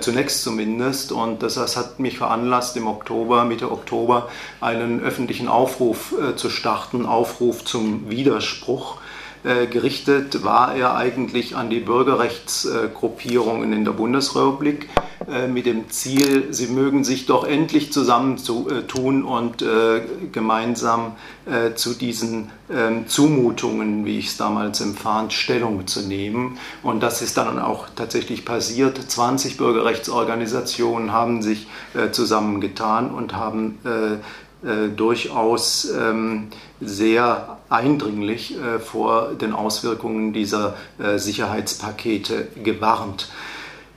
zunächst 0.00 0.42
zumindest. 0.42 1.12
Und 1.12 1.42
das, 1.42 1.54
das 1.54 1.76
hat 1.76 1.98
mich 1.98 2.18
veranlasst, 2.18 2.76
im 2.76 2.86
Oktober, 2.86 3.44
Mitte 3.44 3.70
Oktober, 3.70 4.28
einen 4.60 5.00
öffentlichen 5.00 5.48
Aufruf 5.48 6.14
äh, 6.20 6.36
zu 6.36 6.50
starten, 6.50 7.06
Aufruf 7.06 7.64
zum 7.64 8.10
Widerspruch. 8.10 8.98
Äh, 9.44 9.66
gerichtet 9.66 10.44
war 10.44 10.74
er 10.74 10.96
eigentlich 10.96 11.56
an 11.56 11.70
die 11.70 11.80
Bürgerrechtsgruppierungen 11.80 13.72
in 13.72 13.84
der 13.84 13.92
Bundesrepublik 13.92 14.84
äh, 14.84 15.07
mit 15.48 15.66
dem 15.66 15.90
Ziel, 15.90 16.54
sie 16.54 16.68
mögen 16.68 17.04
sich 17.04 17.26
doch 17.26 17.44
endlich 17.44 17.92
zusammentun 17.92 19.24
und 19.24 19.62
äh, 19.62 20.00
gemeinsam 20.32 21.16
äh, 21.44 21.74
zu 21.74 21.94
diesen 21.94 22.50
ähm, 22.70 23.06
Zumutungen, 23.08 24.06
wie 24.06 24.18
ich 24.18 24.28
es 24.28 24.36
damals 24.36 24.80
empfand, 24.80 25.32
Stellung 25.32 25.86
zu 25.86 26.00
nehmen. 26.00 26.58
Und 26.82 27.02
das 27.02 27.20
ist 27.20 27.36
dann 27.36 27.58
auch 27.58 27.86
tatsächlich 27.94 28.44
passiert. 28.44 28.98
20 29.10 29.56
Bürgerrechtsorganisationen 29.56 31.12
haben 31.12 31.42
sich 31.42 31.66
äh, 31.94 32.10
zusammengetan 32.10 33.10
und 33.10 33.34
haben 33.34 33.78
äh, 33.84 34.66
äh, 34.66 34.88
durchaus 34.88 35.88
ähm, 35.90 36.48
sehr 36.80 37.58
eindringlich 37.68 38.56
äh, 38.56 38.80
vor 38.80 39.34
den 39.34 39.52
Auswirkungen 39.52 40.32
dieser 40.32 40.74
äh, 40.98 41.18
Sicherheitspakete 41.18 42.48
gewarnt. 42.64 43.30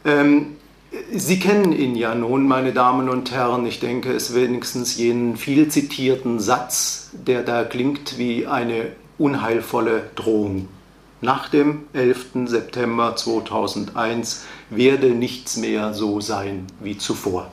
Ähm, 0.06 0.58
Sie 1.14 1.40
kennen 1.40 1.72
ihn 1.72 1.96
ja 1.96 2.16
nun, 2.16 2.48
meine 2.48 2.74
Damen 2.74 3.08
und 3.08 3.32
Herren. 3.32 3.66
Ich 3.66 3.80
denke, 3.80 4.12
es 4.12 4.36
wenigstens 4.36 4.98
jenen 4.98 5.38
viel 5.38 5.70
zitierten 5.70 6.42
Satz, 6.42 7.12
der 7.14 7.44
da 7.44 7.64
klingt 7.64 8.18
wie 8.18 8.46
eine 8.46 8.92
unheilvolle 9.18 10.10
Drohung. 10.16 10.68
Nach 11.22 11.48
dem 11.48 11.84
11. 11.94 12.46
September 12.46 13.16
2001 13.16 14.44
werde 14.70 15.12
nichts 15.12 15.56
mehr 15.56 15.94
so 15.94 16.20
sein 16.20 16.68
wie 16.82 16.98
zuvor. 16.98 17.52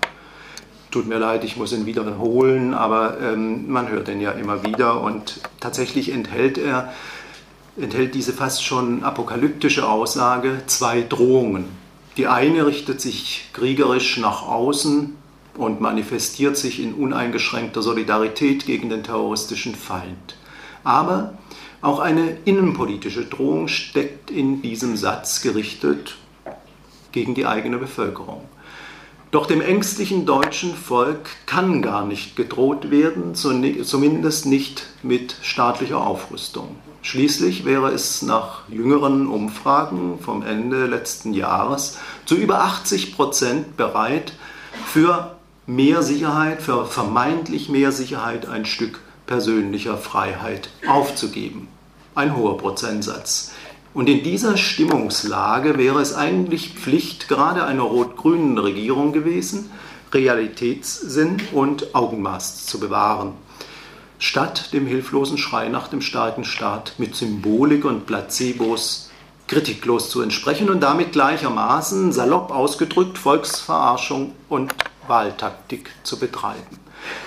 Tut 0.91 1.07
mir 1.07 1.19
leid, 1.19 1.45
ich 1.45 1.57
muss 1.57 1.73
ihn 1.73 1.87
wiederholen, 1.87 2.75
aber 2.75 3.21
ähm, 3.21 3.71
man 3.71 3.89
hört 3.89 4.09
ihn 4.09 4.21
ja 4.21 4.33
immer 4.33 4.65
wieder 4.65 5.01
und 5.01 5.41
tatsächlich 5.61 6.11
enthält 6.11 6.59
er, 6.59 6.93
enthält 7.77 8.17
diese 8.17 8.33
fast 8.33 8.65
schon 8.65 9.05
apokalyptische 9.05 9.87
Aussage 9.87 10.63
zwei 10.67 11.03
Drohungen. 11.03 11.67
Die 12.19 12.27
eine 12.27 12.67
richtet 12.67 13.01
sich 13.01 13.49
kriegerisch 13.53 14.19
nach 14.19 14.43
außen 14.43 15.17
und 15.57 15.81
manifestiert 15.81 16.57
sich 16.57 16.83
in 16.83 16.95
uneingeschränkter 16.95 17.81
Solidarität 17.81 18.67
gegen 18.67 18.89
den 18.89 19.05
terroristischen 19.05 19.77
Feind. 19.77 20.37
Aber 20.83 21.39
auch 21.81 22.01
eine 22.01 22.37
innenpolitische 22.45 23.25
Drohung 23.25 23.69
steckt 23.69 24.33
in 24.33 24.63
diesem 24.63 24.97
Satz 24.97 25.43
gerichtet 25.43 26.17
gegen 27.13 27.37
die 27.37 27.47
eigene 27.47 27.79
Bevölkerung. 27.79 28.43
Doch 29.31 29.47
dem 29.47 29.61
ängstlichen 29.61 30.27
deutschen 30.27 30.75
Volk 30.75 31.29
kann 31.47 31.83
gar 31.83 32.05
nicht 32.05 32.35
gedroht 32.35 32.91
werden, 32.91 33.37
zumindest 33.37 34.47
nicht 34.47 34.87
mit 35.05 35.37
staatlicher 35.43 36.05
Aufrüstung. 36.05 36.75
Schließlich 37.09 37.65
wäre 37.65 37.91
es 37.91 38.21
nach 38.21 38.69
jüngeren 38.69 39.29
Umfragen 39.29 40.19
vom 40.21 40.43
Ende 40.43 40.85
letzten 40.85 41.33
Jahres 41.33 41.97
zu 42.27 42.35
über 42.35 42.61
80 42.61 43.17
Prozent 43.17 43.79
bereit, 43.79 44.35
für 44.85 45.39
mehr 45.67 46.03
Sicherheit, 46.03 46.61
für 46.61 46.85
vermeintlich 46.85 47.71
mehr 47.71 47.93
Sicherheit 47.93 48.47
ein 48.47 48.67
Stück 48.67 49.01
persönlicher 49.25 49.97
Freiheit 49.97 50.69
aufzugeben. 50.87 51.69
Ein 52.15 52.37
hoher 52.37 52.59
Prozentsatz. 52.59 53.53
Und 53.95 54.11
in 54.11 54.23
dieser 54.23 54.59
Stimmungslage 54.59 55.79
wäre 55.79 56.03
es 56.03 56.15
eigentlich 56.15 56.75
Pflicht 56.75 57.27
gerade 57.27 57.65
einer 57.65 57.85
rot-grünen 57.85 58.59
Regierung 58.59 59.15
gewesen, 59.15 59.71
Realitätssinn 60.13 61.39
und 61.53 61.95
Augenmaß 61.95 62.67
zu 62.67 62.79
bewahren. 62.79 63.33
Statt 64.19 64.73
dem 64.73 64.87
hilflosen 64.87 65.39
Schrei 65.39 65.69
nach 65.69 65.89
dem 65.89 66.01
starken 66.01 66.45
Staat 66.45 66.95
mit 66.99 67.15
Symbolik 67.15 67.85
und 67.85 68.07
Placebos 68.07 69.11
kritiklos 69.47 70.11
zu 70.11 70.21
entsprechen 70.21 70.71
und 70.71 70.81
damit 70.81 71.13
gleichermaßen, 71.13 72.13
salopp 72.13 72.51
ausgedrückt, 72.51 73.17
Volksverarschung 73.17 74.33
und 74.49 74.75
Wahltaktik 75.07 75.91
zu 76.03 76.19
betreiben. 76.19 76.79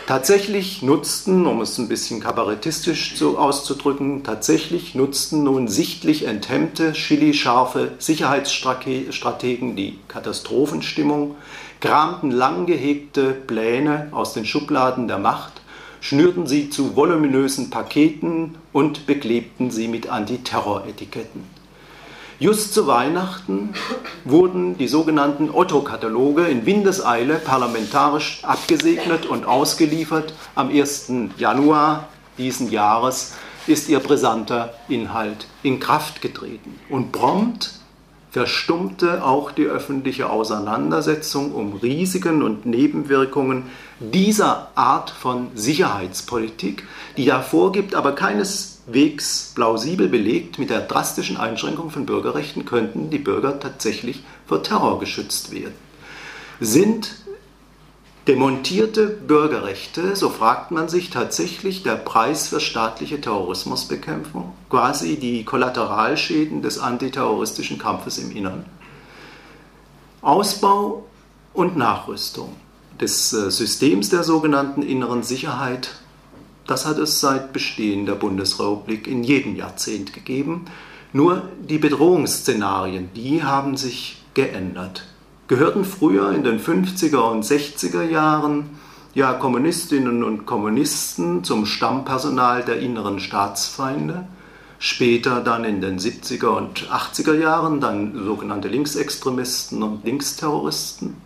Tatsächlich 0.05 0.81
nutzten, 0.81 1.47
um 1.47 1.61
es 1.61 1.77
ein 1.77 1.87
bisschen 1.87 2.19
kabarettistisch 2.19 3.15
zu, 3.15 3.37
auszudrücken, 3.37 4.23
tatsächlich 4.23 4.95
nutzten 4.95 5.43
nun 5.43 5.67
sichtlich 5.67 6.25
enthemmte, 6.25 6.91
chili-scharfe 6.91 7.93
Sicherheitsstrategen 7.97 9.75
die 9.75 9.97
Katastrophenstimmung, 10.07 11.35
kramten 11.79 12.31
lang 12.31 12.65
gehegte 12.65 13.31
Pläne 13.31 14.09
aus 14.11 14.33
den 14.33 14.45
Schubladen 14.45 15.07
der 15.07 15.17
Macht, 15.19 15.60
schnürten 16.01 16.47
sie 16.47 16.69
zu 16.69 16.97
voluminösen 16.97 17.69
Paketen 17.69 18.57
und 18.73 19.05
beklebten 19.05 19.71
sie 19.71 19.87
mit 19.87 20.09
Antiterror-Etiketten. 20.09 21.43
Just 22.39 22.73
zu 22.73 22.87
Weihnachten 22.87 23.75
wurden 24.25 24.75
die 24.75 24.87
sogenannten 24.87 25.51
Otto-Kataloge 25.51 26.47
in 26.47 26.65
Windeseile 26.65 27.35
parlamentarisch 27.35 28.39
abgesegnet 28.43 29.27
und 29.27 29.45
ausgeliefert. 29.45 30.33
Am 30.55 30.69
1. 30.69 31.11
Januar 31.37 32.09
diesen 32.39 32.71
Jahres 32.71 33.35
ist 33.67 33.89
ihr 33.89 33.99
brisanter 33.99 34.73
Inhalt 34.89 35.45
in 35.61 35.79
Kraft 35.79 36.23
getreten. 36.23 36.79
Und 36.89 37.11
prompt 37.11 37.80
verstummte 38.31 39.25
auch 39.25 39.51
die 39.51 39.65
öffentliche 39.65 40.29
Auseinandersetzung 40.29 41.51
um 41.51 41.73
Risiken 41.73 42.41
und 42.41 42.65
Nebenwirkungen 42.65 43.63
dieser 43.99 44.69
Art 44.75 45.09
von 45.09 45.49
Sicherheitspolitik, 45.53 46.87
die 47.17 47.25
da 47.25 47.41
vorgibt, 47.41 47.93
aber 47.93 48.13
keineswegs 48.13 49.51
plausibel 49.53 50.07
belegt, 50.07 50.59
mit 50.59 50.69
der 50.69 50.79
drastischen 50.79 51.35
Einschränkung 51.35 51.91
von 51.91 52.05
Bürgerrechten 52.05 52.63
könnten 52.63 53.09
die 53.09 53.19
Bürger 53.19 53.59
tatsächlich 53.59 54.23
vor 54.47 54.63
Terror 54.63 54.99
geschützt 54.99 55.51
werden. 55.51 55.75
Sind 56.61 57.20
Demontierte 58.27 59.07
Bürgerrechte, 59.07 60.15
so 60.15 60.29
fragt 60.29 60.69
man 60.69 60.89
sich 60.89 61.09
tatsächlich 61.09 61.81
der 61.81 61.95
Preis 61.95 62.49
für 62.49 62.59
staatliche 62.59 63.19
Terrorismusbekämpfung, 63.19 64.53
quasi 64.69 65.17
die 65.17 65.43
Kollateralschäden 65.43 66.61
des 66.61 66.77
antiterroristischen 66.77 67.79
Kampfes 67.79 68.19
im 68.19 68.29
Innern. 68.35 68.65
Ausbau 70.21 71.07
und 71.53 71.77
Nachrüstung 71.77 72.55
des 72.99 73.33
äh, 73.33 73.49
Systems 73.49 74.09
der 74.09 74.23
sogenannten 74.23 74.83
inneren 74.83 75.23
Sicherheit, 75.23 75.89
das 76.67 76.85
hat 76.85 76.99
es 76.99 77.19
seit 77.19 77.51
Bestehen 77.53 78.05
der 78.05 78.13
Bundesrepublik 78.13 79.07
in 79.07 79.23
jedem 79.23 79.55
Jahrzehnt 79.55 80.13
gegeben. 80.13 80.65
Nur 81.11 81.49
die 81.59 81.79
Bedrohungsszenarien, 81.79 83.09
die 83.15 83.41
haben 83.41 83.77
sich 83.77 84.21
geändert 84.35 85.07
gehörten 85.51 85.83
früher 85.83 86.31
in 86.31 86.45
den 86.45 86.61
50er 86.61 87.29
und 87.29 87.43
60er 87.43 88.03
Jahren 88.03 88.69
ja 89.13 89.33
Kommunistinnen 89.33 90.23
und 90.23 90.45
Kommunisten 90.45 91.43
zum 91.43 91.65
Stammpersonal 91.65 92.63
der 92.63 92.79
inneren 92.79 93.19
Staatsfeinde, 93.19 94.25
später 94.79 95.41
dann 95.41 95.65
in 95.65 95.81
den 95.81 95.99
70er 95.99 96.55
und 96.55 96.89
80er 96.89 97.33
Jahren 97.33 97.81
dann 97.81 98.23
sogenannte 98.23 98.69
Linksextremisten 98.69 99.83
und 99.83 100.05
Linksterroristen. 100.05 101.17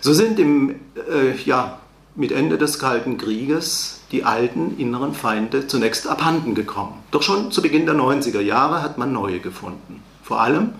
So 0.00 0.12
sind 0.12 0.38
im, 0.38 0.76
äh, 1.10 1.34
ja, 1.44 1.80
mit 2.14 2.30
Ende 2.30 2.58
des 2.58 2.78
Kalten 2.78 3.18
Krieges 3.18 4.02
die 4.12 4.22
alten 4.22 4.78
inneren 4.78 5.14
Feinde 5.14 5.66
zunächst 5.66 6.06
abhanden 6.06 6.54
gekommen. 6.54 6.94
Doch 7.10 7.22
schon 7.22 7.50
zu 7.50 7.60
Beginn 7.60 7.86
der 7.86 7.96
90er 7.96 8.40
Jahre 8.40 8.82
hat 8.82 8.98
man 8.98 9.12
neue 9.12 9.40
gefunden. 9.40 10.00
Vor 10.22 10.40
allem 10.40 10.74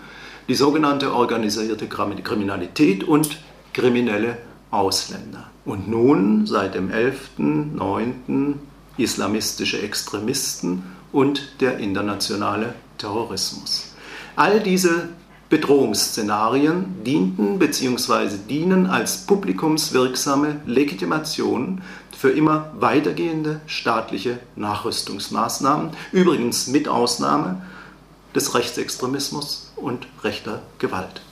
die 0.53 0.57
sogenannte 0.57 1.15
organisierte 1.15 1.87
Kriminalität 1.89 3.05
und 3.05 3.39
kriminelle 3.73 4.37
Ausländer. 4.71 5.51
Und 5.65 5.89
nun 5.89 6.47
seit 6.47 6.75
dem 6.75 6.91
11.9. 6.91 8.57
islamistische 8.99 9.81
Extremisten 9.81 10.83
und 11.11 11.55
der 11.63 11.79
internationale 11.79 12.75
Terrorismus. 12.99 13.95
All 14.37 14.61
diese 14.61 15.09
Bedrohungsszenarien 15.49 17.03
dienten 17.03 17.59
bzw. 17.59 18.37
dienen 18.47 18.85
als 18.87 19.25
publikumswirksame 19.25 20.61
Legitimation 20.67 21.81
für 22.15 22.31
immer 22.31 22.71
weitergehende 22.79 23.63
staatliche 23.65 24.39
Nachrüstungsmaßnahmen, 24.57 25.93
übrigens 26.13 26.67
mit 26.67 26.89
Ausnahme 26.89 27.63
des 28.35 28.55
Rechtsextremismus 28.55 29.72
und 29.83 30.07
rechter 30.23 30.63
Gewalt. 30.79 31.23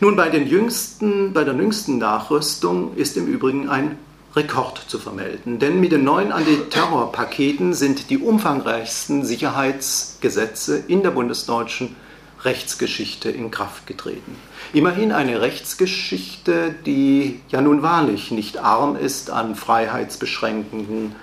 Nun, 0.00 0.14
bei, 0.14 0.28
den 0.28 0.46
jüngsten, 0.46 1.32
bei 1.32 1.44
der 1.44 1.54
jüngsten 1.54 1.98
Nachrüstung 1.98 2.94
ist 2.96 3.16
im 3.16 3.26
Übrigen 3.26 3.68
ein 3.68 3.98
Rekord 4.34 4.84
zu 4.86 4.98
vermelden, 4.98 5.58
denn 5.58 5.80
mit 5.80 5.92
den 5.92 6.04
neuen 6.04 6.30
Antiterrorpaketen 6.30 7.72
sind 7.72 8.10
die 8.10 8.18
umfangreichsten 8.18 9.24
Sicherheitsgesetze 9.24 10.84
in 10.88 11.02
der 11.02 11.12
bundesdeutschen 11.12 11.96
Rechtsgeschichte 12.44 13.30
in 13.30 13.50
Kraft 13.50 13.86
getreten. 13.86 14.36
Immerhin 14.74 15.12
eine 15.12 15.40
Rechtsgeschichte, 15.40 16.74
die 16.84 17.40
ja 17.48 17.62
nun 17.62 17.82
wahrlich 17.82 18.30
nicht 18.30 18.58
arm 18.58 18.96
ist 18.96 19.30
an 19.30 19.54
freiheitsbeschränkenden 19.54 21.16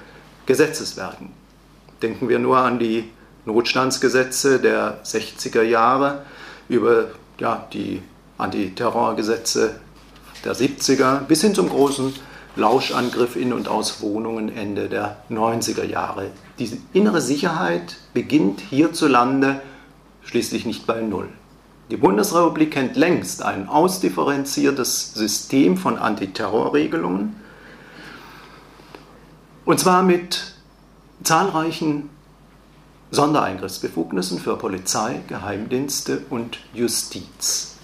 Gesetzeswerken. 0.47 1.32
Denken 2.02 2.30
wir 2.30 2.39
nur 2.39 2.58
an 2.58 2.80
die 2.80 3.10
Notstandsgesetze 3.45 4.60
der 4.60 5.03
60er 5.03 5.63
Jahre 5.63 6.23
über 6.69 7.08
ja, 7.39 7.67
die 7.73 8.01
Antiterrorgesetze 8.38 9.79
der 10.45 10.56
70er 10.56 11.19
bis 11.21 11.41
hin 11.41 11.56
zum 11.56 11.69
großen 11.69 12.13
Lauschangriff 12.56 13.36
in 13.36 13.53
und 13.53 13.67
aus 13.67 14.01
Wohnungen 14.01 14.56
Ende 14.56 14.88
der 14.88 15.17
90er 15.29 15.86
Jahre. 15.86 16.27
Die 16.60 16.79
innere 16.93 17.21
Sicherheit 17.21 17.97
beginnt 18.13 18.62
hierzulande 18.62 19.62
schließlich 20.23 20.65
nicht 20.65 20.86
bei 20.86 21.01
Null. 21.01 21.29
Die 21.89 21.97
Bundesrepublik 21.97 22.71
kennt 22.71 22.95
längst 22.95 23.43
ein 23.43 23.67
ausdifferenziertes 23.67 25.13
System 25.13 25.77
von 25.77 25.97
Antiterrorregelungen, 25.97 27.36
und 29.65 29.79
zwar 29.79 30.03
mit 30.03 30.56
zahlreichen 31.23 32.10
Sondereingriffsbefugnissen 33.13 34.39
für 34.39 34.58
Polizei, 34.58 35.21
Geheimdienste 35.28 36.21
und 36.32 36.58
Justiz. 36.73 37.76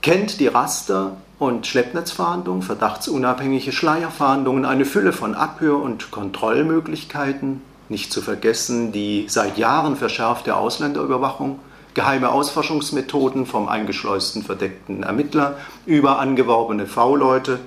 Kennt 0.00 0.40
die 0.40 0.46
Raster- 0.46 1.18
und 1.38 1.66
Schleppnetzfahndung, 1.66 2.62
verdachtsunabhängige 2.62 3.72
Schleierfahndungen, 3.72 4.64
eine 4.64 4.86
Fülle 4.86 5.12
von 5.12 5.34
Abhör- 5.34 5.82
und 5.82 6.10
Kontrollmöglichkeiten, 6.10 7.60
nicht 7.90 8.10
zu 8.10 8.22
vergessen 8.22 8.90
die 8.90 9.26
seit 9.28 9.58
Jahren 9.58 9.96
verschärfte 9.96 10.56
Ausländerüberwachung, 10.56 11.58
geheime 11.92 12.30
Ausforschungsmethoden 12.30 13.44
vom 13.44 13.68
eingeschleusten 13.68 14.42
verdeckten 14.42 15.02
Ermittler 15.02 15.58
über 15.84 16.18
angeworbene 16.18 16.86
V-Leute 16.86 17.58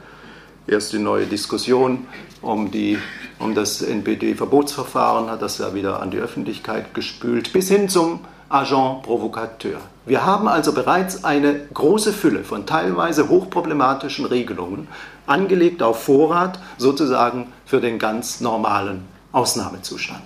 erst 0.68 0.94
die 0.94 1.00
neue 1.00 1.26
Diskussion 1.26 2.08
um, 2.42 2.72
die, 2.72 2.98
um 3.40 3.54
das 3.54 3.82
NPD-Verbotsverfahren 3.82 5.30
hat 5.30 5.42
das 5.42 5.58
ja 5.60 5.74
wieder 5.74 6.02
an 6.02 6.12
die 6.12 6.18
Öffentlichkeit 6.18 6.94
gespült, 6.94 7.54
bis 7.54 7.70
hin 7.70 7.90
zum 7.90 8.22
Agent 8.50 9.04
Provocateur. 9.04 9.80
Wir 10.06 10.26
haben 10.26 10.48
also 10.48 10.74
bereits 10.74 11.26
eine 11.26 11.68
große 11.74 12.14
Fülle 12.14 12.44
von 12.44 12.66
teilweise 12.66 13.28
hochproblematischen 13.28 14.26
Regelungen 14.26 14.88
angelegt 15.26 15.84
auf 15.84 16.04
Vorrat, 16.04 16.60
sozusagen 16.78 17.52
für 17.66 17.82
den 17.82 18.00
ganz 18.00 18.40
normalen 18.40 19.06
Ausnahmezustand. 19.34 20.24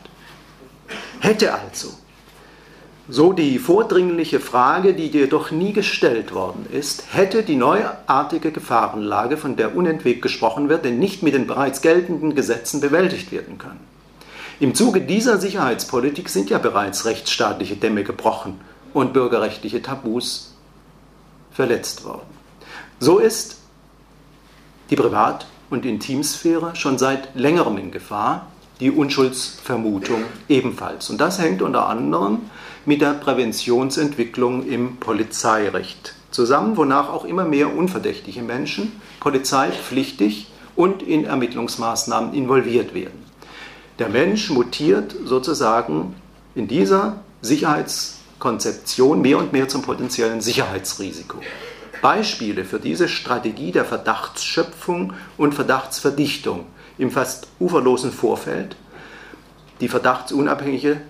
Hätte 1.20 1.54
also 1.54 1.90
so 3.12 3.34
die 3.34 3.60
vordringliche 3.60 4.40
Frage, 4.40 4.94
die 4.94 5.12
dir 5.12 5.28
doch 5.28 5.52
nie 5.52 5.74
gestellt 5.74 6.34
worden 6.34 6.66
ist, 6.72 7.04
hätte 7.12 7.44
die 7.44 7.58
neuartige 7.58 8.52
Gefahrenlage, 8.52 9.36
von 9.36 9.58
der 9.58 9.76
unentwegt 9.76 10.22
gesprochen 10.22 10.70
wird, 10.70 10.86
denn 10.86 10.98
nicht 10.98 11.22
mit 11.22 11.34
den 11.34 11.46
bereits 11.46 11.82
geltenden 11.82 12.36
Gesetzen 12.36 12.80
bewältigt 12.80 13.34
werden 13.34 13.58
können. 13.58 13.82
Im 14.62 14.76
Zuge 14.76 15.02
dieser 15.02 15.40
Sicherheitspolitik 15.40 16.30
sind 16.30 16.50
ja 16.50 16.58
bereits 16.58 17.04
rechtsstaatliche 17.04 17.76
Dämme 17.76 18.06
gebrochen 18.06 18.62
und 18.94 19.12
bürgerrechtliche 19.12 19.82
Tabus 19.82 20.56
verletzt 21.52 22.06
worden. 22.06 22.30
So 23.00 23.20
ist 23.20 23.58
die 24.90 24.96
Privat- 24.96 25.48
und 25.70 25.86
Intimsphäre 25.86 26.78
schon 26.78 26.98
seit 26.98 27.36
längerem 27.36 27.78
in 27.78 27.92
Gefahr, 27.92 28.48
die 28.80 28.90
Unschuldsvermutung 28.90 30.24
ebenfalls. 30.48 31.10
Und 31.10 31.20
das 31.20 31.40
hängt 31.40 31.62
unter 31.62 31.88
anderem 31.88 32.40
mit 32.86 33.02
der 33.02 33.14
Präventionsentwicklung 33.14 34.68
im 34.68 34.98
Polizeirecht 34.98 36.16
zusammen, 36.32 36.78
wonach 36.78 37.10
auch 37.10 37.26
immer 37.26 37.46
mehr 37.46 37.76
unverdächtige 37.76 38.42
Menschen 38.42 39.02
polizeipflichtig 39.20 40.48
und 40.76 41.04
in 41.04 41.26
Ermittlungsmaßnahmen 41.26 42.34
involviert 42.34 42.94
werden. 42.94 43.26
Der 44.00 44.10
Mensch 44.10 44.50
mutiert 44.50 45.16
sozusagen 45.26 46.16
in 46.56 46.68
dieser 46.68 47.20
Sicherheitskonzeption 47.42 49.22
mehr 49.22 49.38
und 49.38 49.54
mehr 49.54 49.68
zum 49.68 49.84
potenziellen 49.84 50.42
Sicherheitsrisiko. 50.42 51.38
Beispiele 52.02 52.66
für 52.66 52.80
diese 52.80 53.08
Strategie 53.08 53.72
der 53.72 53.86
Verdachtsschöpfung 53.86 55.14
und 55.38 55.54
Verdachtsverdichtung 55.54 56.66
im 56.98 57.12
fast 57.12 57.48
uferlosen 57.60 58.12
Vorfeld, 58.12 58.76
die 59.82 59.88
verdachtsunabhängige 59.88 61.02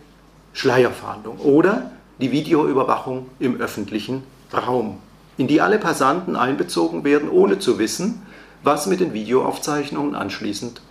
Schleierfahndung 0.53 1.37
oder 1.37 1.91
die 2.19 2.31
Videoüberwachung 2.31 3.27
im 3.39 3.59
öffentlichen 3.59 4.23
Raum, 4.53 4.99
in 5.37 5.47
die 5.47 5.61
alle 5.61 5.79
Passanten 5.79 6.35
einbezogen 6.35 7.03
werden, 7.03 7.29
ohne 7.29 7.59
zu 7.59 7.79
wissen, 7.79 8.21
was 8.63 8.85
mit 8.85 8.99
den 8.99 9.13
Videoaufzeichnungen 9.13 10.15
anschließend 10.15 10.81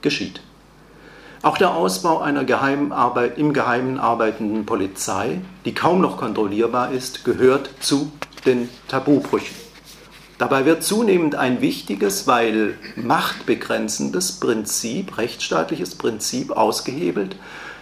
geschieht. 0.00 0.40
Auch 1.42 1.58
der 1.58 1.74
Ausbau 1.74 2.18
einer 2.18 2.44
geheimen 2.44 2.90
Arbeit, 2.90 3.38
im 3.38 3.52
Geheimen 3.52 3.98
arbeitenden 3.98 4.66
Polizei, 4.66 5.40
die 5.64 5.74
kaum 5.74 6.00
noch 6.00 6.16
kontrollierbar 6.16 6.90
ist, 6.90 7.24
gehört 7.24 7.70
zu 7.80 8.10
den 8.44 8.68
Tabubrüchen. 8.88 9.54
Dabei 10.38 10.64
wird 10.64 10.82
zunehmend 10.84 11.34
ein 11.34 11.60
wichtiges, 11.60 12.26
weil 12.26 12.76
machtbegrenzendes 12.96 14.32
Prinzip, 14.32 15.18
rechtsstaatliches 15.18 15.96
Prinzip 15.96 16.52
ausgehebelt, 16.52 17.36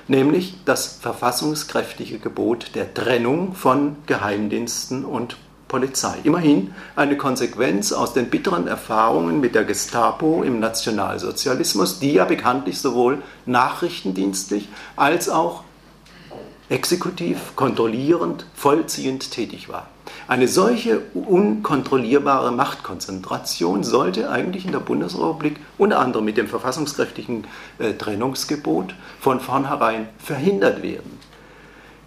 nämlich 0.09 0.57
das 0.65 0.99
verfassungskräftige 1.01 2.19
Gebot 2.19 2.75
der 2.75 2.93
Trennung 2.95 3.55
von 3.55 3.97
Geheimdiensten 4.07 5.05
und 5.05 5.37
Polizei. 5.69 6.19
Immerhin 6.23 6.75
eine 6.95 7.17
Konsequenz 7.17 7.93
aus 7.93 8.15
den 8.15 8.31
bitteren 8.31 8.69
Erfahrungen 8.69 9.41
mit 9.41 9.55
der 9.55 9.65
Gestapo 9.65 10.43
im 10.43 10.61
Nationalsozialismus, 10.61 11.99
die 11.99 12.13
ja 12.13 12.25
bekanntlich 12.25 12.79
sowohl 12.81 13.23
nachrichtendienstlich 13.47 14.69
als 14.95 15.29
auch 15.29 15.65
exekutiv, 16.69 17.57
kontrollierend, 17.57 18.47
vollziehend 18.55 19.31
tätig 19.31 19.69
war. 19.69 19.89
Eine 20.29 20.49
solche 20.49 21.03
unkontrollierbare 21.15 22.51
Machtkonzentration 22.51 23.85
sollte 23.85 24.29
eigentlich 24.29 24.67
in 24.67 24.73
der 24.73 24.81
Bundesrepublik 24.81 25.61
unter 25.79 26.01
anderem 26.01 26.25
mit 26.25 26.37
dem 26.37 26.49
verfassungskräftigen 26.49 27.45
äh, 27.79 27.93
Trennungsgebot 27.93 28.97
von 29.21 29.39
vornherein 29.39 30.09
verhindert 30.19 30.83
werden. 30.83 31.19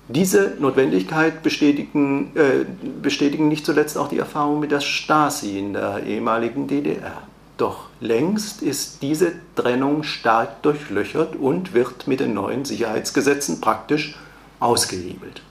Diese 0.09 0.57
Notwendigkeit 0.59 1.43
bestätigen, 1.43 2.35
äh, 2.35 2.65
bestätigen 3.01 3.47
nicht 3.47 3.65
zuletzt 3.65 3.97
auch 3.97 4.09
die 4.09 4.17
Erfahrungen 4.17 4.59
mit 4.59 4.71
der 4.71 4.81
Stasi 4.81 5.57
in 5.57 5.71
der 5.73 6.03
ehemaligen 6.03 6.67
DDR. 6.67 7.21
Doch 7.55 7.85
längst 8.01 8.61
ist 8.61 9.01
diese 9.01 9.31
Trennung 9.55 10.03
stark 10.03 10.61
durchlöchert 10.61 11.37
und 11.37 11.73
wird 11.73 12.07
mit 12.07 12.19
den 12.19 12.33
neuen 12.33 12.65
Sicherheitsgesetzen 12.65 13.61
praktisch 13.61 14.17
ausgehebelt. 14.59 15.41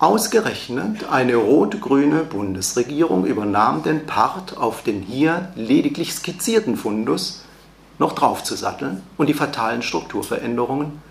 Ausgerechnet 0.00 1.10
eine 1.10 1.34
rot-grüne 1.34 2.22
Bundesregierung 2.22 3.26
übernahm 3.26 3.82
den 3.82 4.06
Part, 4.06 4.56
auf 4.56 4.84
den 4.84 5.02
hier 5.02 5.48
lediglich 5.56 6.14
skizzierten 6.14 6.76
Fundus 6.76 7.42
noch 7.98 8.12
draufzusatteln 8.12 9.02
und 9.16 9.28
die 9.28 9.34
fatalen 9.34 9.82
Strukturveränderungen 9.82 11.02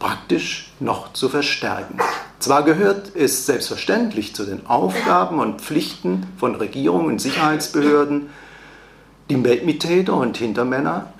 praktisch 0.00 0.72
noch 0.80 1.12
zu 1.12 1.28
verstärken. 1.28 1.98
Zwar 2.40 2.64
gehört 2.64 3.14
es 3.14 3.46
selbstverständlich 3.46 4.34
zu 4.34 4.44
den 4.44 4.66
Aufgaben 4.66 5.38
und 5.38 5.60
Pflichten 5.60 6.26
von 6.38 6.56
Regierungen 6.56 7.06
und 7.06 7.20
Sicherheitsbehörden, 7.20 8.30
die 9.30 9.36
Mittäter 9.36 10.16
und 10.16 10.36
Hintermänner 10.36 11.12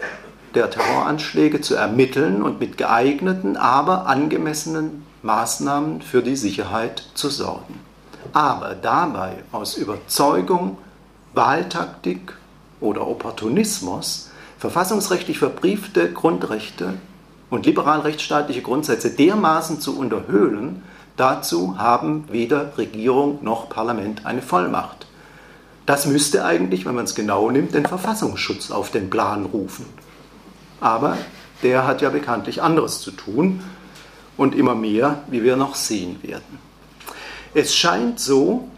der 0.56 0.68
Terroranschläge 0.68 1.60
zu 1.60 1.76
ermitteln 1.76 2.42
und 2.42 2.58
mit 2.58 2.76
geeigneten, 2.76 3.56
aber 3.56 4.06
angemessenen 4.08 5.06
Maßnahmen 5.22 6.02
für 6.02 6.22
die 6.22 6.36
Sicherheit 6.36 7.04
zu 7.14 7.28
sorgen. 7.28 7.80
Aber 8.32 8.74
dabei 8.74 9.44
aus 9.52 9.76
Überzeugung, 9.76 10.78
Wahltaktik 11.34 12.36
oder 12.80 13.06
Opportunismus 13.06 14.30
verfassungsrechtlich 14.58 15.38
verbriefte 15.38 16.12
Grundrechte 16.12 16.94
und 17.50 17.66
liberal-rechtsstaatliche 17.66 18.62
Grundsätze 18.62 19.10
dermaßen 19.10 19.80
zu 19.80 19.98
unterhöhlen, 19.98 20.82
dazu 21.16 21.78
haben 21.78 22.24
weder 22.30 22.78
Regierung 22.78 23.42
noch 23.42 23.68
Parlament 23.68 24.24
eine 24.24 24.42
Vollmacht. 24.42 25.06
Das 25.84 26.06
müsste 26.06 26.44
eigentlich, 26.44 26.86
wenn 26.86 26.94
man 26.94 27.04
es 27.04 27.14
genau 27.14 27.50
nimmt, 27.50 27.74
den 27.74 27.86
Verfassungsschutz 27.86 28.70
auf 28.70 28.90
den 28.90 29.10
Plan 29.10 29.46
rufen. 29.46 29.86
Aber 30.80 31.16
der 31.62 31.86
hat 31.86 32.00
ja 32.00 32.10
bekanntlich 32.10 32.62
anderes 32.62 33.00
zu 33.00 33.10
tun 33.10 33.62
und 34.36 34.54
immer 34.54 34.74
mehr, 34.74 35.22
wie 35.28 35.42
wir 35.42 35.56
noch 35.56 35.74
sehen 35.74 36.16
werden. 36.22 36.58
Es 37.54 37.74
scheint 37.74 38.18
so, 38.18 38.68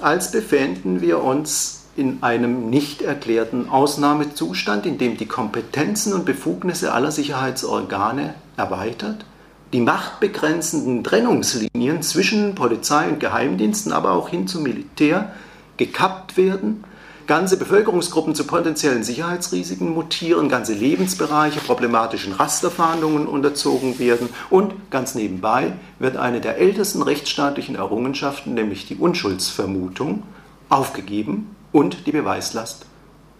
als 0.00 0.30
befänden 0.30 1.00
wir 1.00 1.22
uns 1.22 1.86
in 1.96 2.22
einem 2.22 2.70
nicht 2.70 3.02
erklärten 3.02 3.68
Ausnahmezustand, 3.68 4.86
in 4.86 4.98
dem 4.98 5.16
die 5.16 5.26
Kompetenzen 5.26 6.12
und 6.12 6.24
Befugnisse 6.24 6.92
aller 6.92 7.10
Sicherheitsorgane 7.10 8.34
erweitert, 8.56 9.24
die 9.72 9.80
machtbegrenzenden 9.80 11.02
Trennungslinien 11.02 12.02
zwischen 12.02 12.54
Polizei 12.54 13.08
und 13.08 13.18
Geheimdiensten, 13.18 13.92
aber 13.92 14.12
auch 14.12 14.28
hin 14.28 14.46
zum 14.46 14.62
Militär 14.62 15.32
gekappt 15.76 16.36
werden 16.36 16.84
ganze 17.28 17.58
Bevölkerungsgruppen 17.58 18.34
zu 18.34 18.44
potenziellen 18.44 19.04
Sicherheitsrisiken 19.04 19.90
mutieren, 19.92 20.48
ganze 20.48 20.72
Lebensbereiche 20.72 21.60
problematischen 21.60 22.32
Rasterfahndungen 22.32 23.26
unterzogen 23.26 23.98
werden 23.98 24.30
und 24.48 24.90
ganz 24.90 25.14
nebenbei 25.14 25.74
wird 25.98 26.16
eine 26.16 26.40
der 26.40 26.56
ältesten 26.56 27.02
rechtsstaatlichen 27.02 27.76
Errungenschaften, 27.76 28.54
nämlich 28.54 28.86
die 28.86 28.96
Unschuldsvermutung, 28.96 30.22
aufgegeben 30.70 31.54
und 31.70 32.06
die 32.06 32.12
Beweislast 32.12 32.86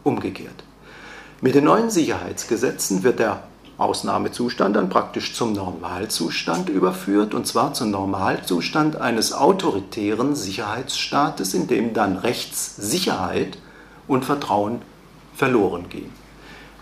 umgekehrt. 0.05 0.65
Mit 1.41 1.55
den 1.55 1.65
neuen 1.65 1.89
Sicherheitsgesetzen 1.89 3.05
wird 3.05 3.21
der 3.21 3.43
Ausnahmezustand 3.79 4.77
dann 4.77 4.91
praktisch 4.91 5.35
zum 5.35 5.55
Normalzustand 5.55 6.69
überführt, 6.69 7.33
und 7.33 7.47
zwar 7.47 7.73
zum 7.73 7.91
Normalzustand 7.91 8.97
eines 8.97 9.33
autoritären 9.33 10.35
Sicherheitsstaates, 10.35 11.55
in 11.55 11.69
dem 11.69 11.95
dann 11.95 12.17
Rechtssicherheit 12.17 13.57
und 14.09 14.25
Vertrauen 14.25 14.83
verloren 15.35 15.89
gehen. 15.89 16.11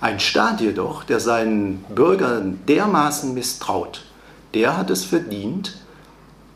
Ein 0.00 0.20
Staat 0.20 0.60
jedoch, 0.60 1.04
der 1.04 1.20
seinen 1.20 1.84
Bürgern 1.94 2.60
dermaßen 2.68 3.34
misstraut, 3.34 4.04
der 4.54 4.76
hat 4.76 4.90
es 4.90 5.04
verdient, 5.04 5.78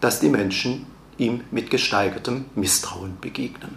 dass 0.00 0.20
die 0.20 0.28
Menschen 0.28 0.86
ihm 1.18 1.42
mit 1.50 1.70
gesteigertem 1.70 2.46
Misstrauen 2.54 3.18
begegnen. 3.20 3.76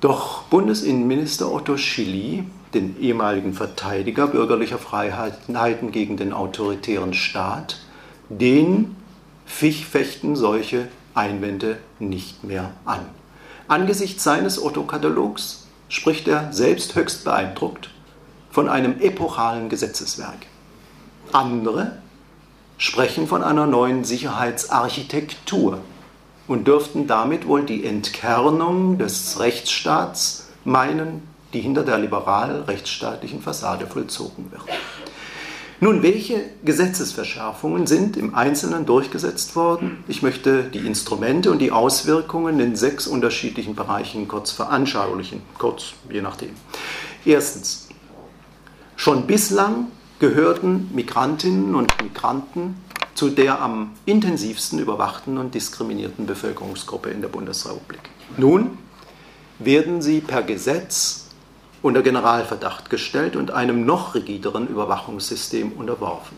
Doch 0.00 0.42
Bundesinnenminister 0.44 1.50
Otto 1.50 1.78
Schilly, 1.78 2.44
den 2.74 3.00
ehemaligen 3.00 3.54
Verteidiger 3.54 4.26
bürgerlicher 4.26 4.78
Freiheiten 4.78 5.92
gegen 5.92 6.16
den 6.16 6.32
autoritären 6.34 7.14
Staat, 7.14 7.80
den 8.28 8.96
fechten 9.46 10.36
solche 10.36 10.88
Einwände 11.14 11.78
nicht 11.98 12.44
mehr 12.44 12.72
an. 12.84 13.06
Angesichts 13.66 14.22
seines 14.22 14.62
Otto-Katalogs 14.62 15.66
spricht 15.88 16.28
er 16.28 16.52
selbst 16.52 16.94
höchst 16.94 17.24
beeindruckt 17.24 17.90
von 18.50 18.68
einem 18.68 19.00
epochalen 19.00 19.68
Gesetzeswerk. 19.68 20.46
Andere 21.32 21.98
sprechen 22.76 23.26
von 23.26 23.42
einer 23.42 23.66
neuen 23.66 24.04
Sicherheitsarchitektur 24.04 25.78
und 26.46 26.66
dürften 26.66 27.06
damit 27.06 27.46
wohl 27.48 27.64
die 27.64 27.86
Entkernung 27.86 28.98
des 28.98 29.40
Rechtsstaats 29.40 30.48
meinen, 30.64 31.26
die 31.54 31.60
hinter 31.60 31.84
der 31.84 31.98
liberal-rechtsstaatlichen 31.98 33.40
Fassade 33.40 33.86
vollzogen 33.86 34.52
wird. 34.52 34.62
Nun, 35.84 36.02
welche 36.02 36.40
Gesetzesverschärfungen 36.64 37.86
sind 37.86 38.16
im 38.16 38.34
Einzelnen 38.34 38.86
durchgesetzt 38.86 39.54
worden? 39.54 40.02
Ich 40.08 40.22
möchte 40.22 40.62
die 40.62 40.78
Instrumente 40.78 41.50
und 41.50 41.58
die 41.58 41.72
Auswirkungen 41.72 42.58
in 42.58 42.74
sechs 42.74 43.06
unterschiedlichen 43.06 43.74
Bereichen 43.74 44.26
kurz 44.26 44.50
veranschaulichen, 44.50 45.42
kurz 45.58 45.92
je 46.10 46.22
nachdem. 46.22 46.52
Erstens, 47.26 47.88
schon 48.96 49.26
bislang 49.26 49.88
gehörten 50.20 50.88
Migrantinnen 50.94 51.74
und 51.74 51.92
Migranten 52.02 52.76
zu 53.14 53.28
der 53.28 53.60
am 53.60 53.90
intensivsten 54.06 54.78
überwachten 54.78 55.36
und 55.36 55.54
diskriminierten 55.54 56.24
Bevölkerungsgruppe 56.24 57.10
in 57.10 57.20
der 57.20 57.28
Bundesrepublik. 57.28 58.00
Nun 58.38 58.78
werden 59.58 60.00
sie 60.00 60.22
per 60.22 60.44
Gesetz 60.44 61.23
unter 61.84 62.02
Generalverdacht 62.02 62.88
gestellt 62.88 63.36
und 63.36 63.50
einem 63.50 63.84
noch 63.84 64.14
rigideren 64.14 64.68
Überwachungssystem 64.68 65.72
unterworfen. 65.72 66.34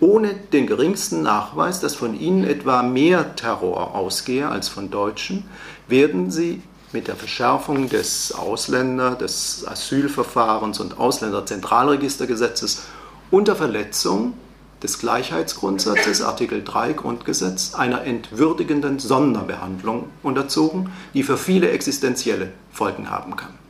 Ohne 0.00 0.34
den 0.34 0.66
geringsten 0.66 1.22
Nachweis, 1.22 1.78
dass 1.78 1.94
von 1.94 2.18
ihnen 2.18 2.42
etwa 2.42 2.82
mehr 2.82 3.36
Terror 3.36 3.94
ausgehe 3.94 4.48
als 4.48 4.68
von 4.68 4.90
Deutschen, 4.90 5.44
werden 5.86 6.32
sie 6.32 6.62
mit 6.90 7.06
der 7.06 7.14
Verschärfung 7.14 7.90
des 7.90 8.34
Ausländer, 8.34 9.14
des 9.14 9.64
Asylverfahrens 9.68 10.80
und 10.80 10.98
Ausländerzentralregistergesetzes 10.98 12.82
unter 13.30 13.54
Verletzung 13.54 14.34
des 14.82 14.98
Gleichheitsgrundsatzes, 14.98 16.22
Artikel 16.22 16.64
3 16.64 16.94
Grundgesetz, 16.94 17.74
einer 17.74 18.02
entwürdigenden 18.02 18.98
Sonderbehandlung 18.98 20.08
unterzogen, 20.24 20.90
die 21.14 21.22
für 21.22 21.36
viele 21.36 21.70
existenzielle 21.70 22.50
Folgen 22.72 23.10
haben 23.10 23.36
kann. 23.36 23.61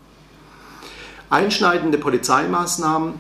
Einschneidende 1.33 1.97
Polizeimaßnahmen, 1.97 3.15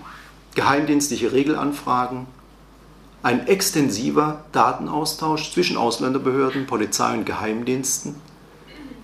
geheimdienstliche 0.55 1.33
Regelanfragen, 1.33 2.27
ein 3.23 3.47
extensiver 3.47 4.45
Datenaustausch 4.53 5.51
zwischen 5.51 5.79
Ausländerbehörden, 5.79 6.67
Polizei 6.67 7.15
und 7.15 7.25
Geheimdiensten 7.25 8.17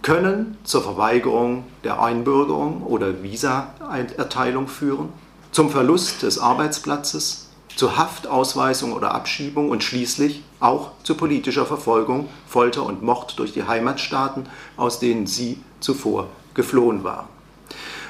können 0.03 0.59
zur 0.63 0.83
Verweigerung 0.83 1.65
der 1.85 2.03
Einbürgerung 2.03 2.83
oder 2.83 3.23
Visaerteilung 3.23 4.69
führen, 4.69 5.09
zum 5.53 5.71
Verlust 5.71 6.23
des 6.23 6.39
Arbeitsplatzes, 6.39 7.49
zur 7.77 7.97
Haftausweisung 7.97 8.93
oder 8.93 9.15
Abschiebung 9.15 9.71
und 9.71 9.83
schließlich 9.83 10.43
auch 10.61 10.91
zu 11.03 11.15
politischer 11.15 11.65
Verfolgung, 11.65 12.29
Folter 12.47 12.85
und 12.85 13.03
Mord 13.03 13.39
durch 13.39 13.55
die 13.55 13.65
Heimatstaaten, 13.65 14.45
aus 14.77 14.99
denen 14.99 15.27
sie 15.27 15.63
zuvor 15.81 16.27
geflohen 16.53 17.05
waren. 17.05 17.38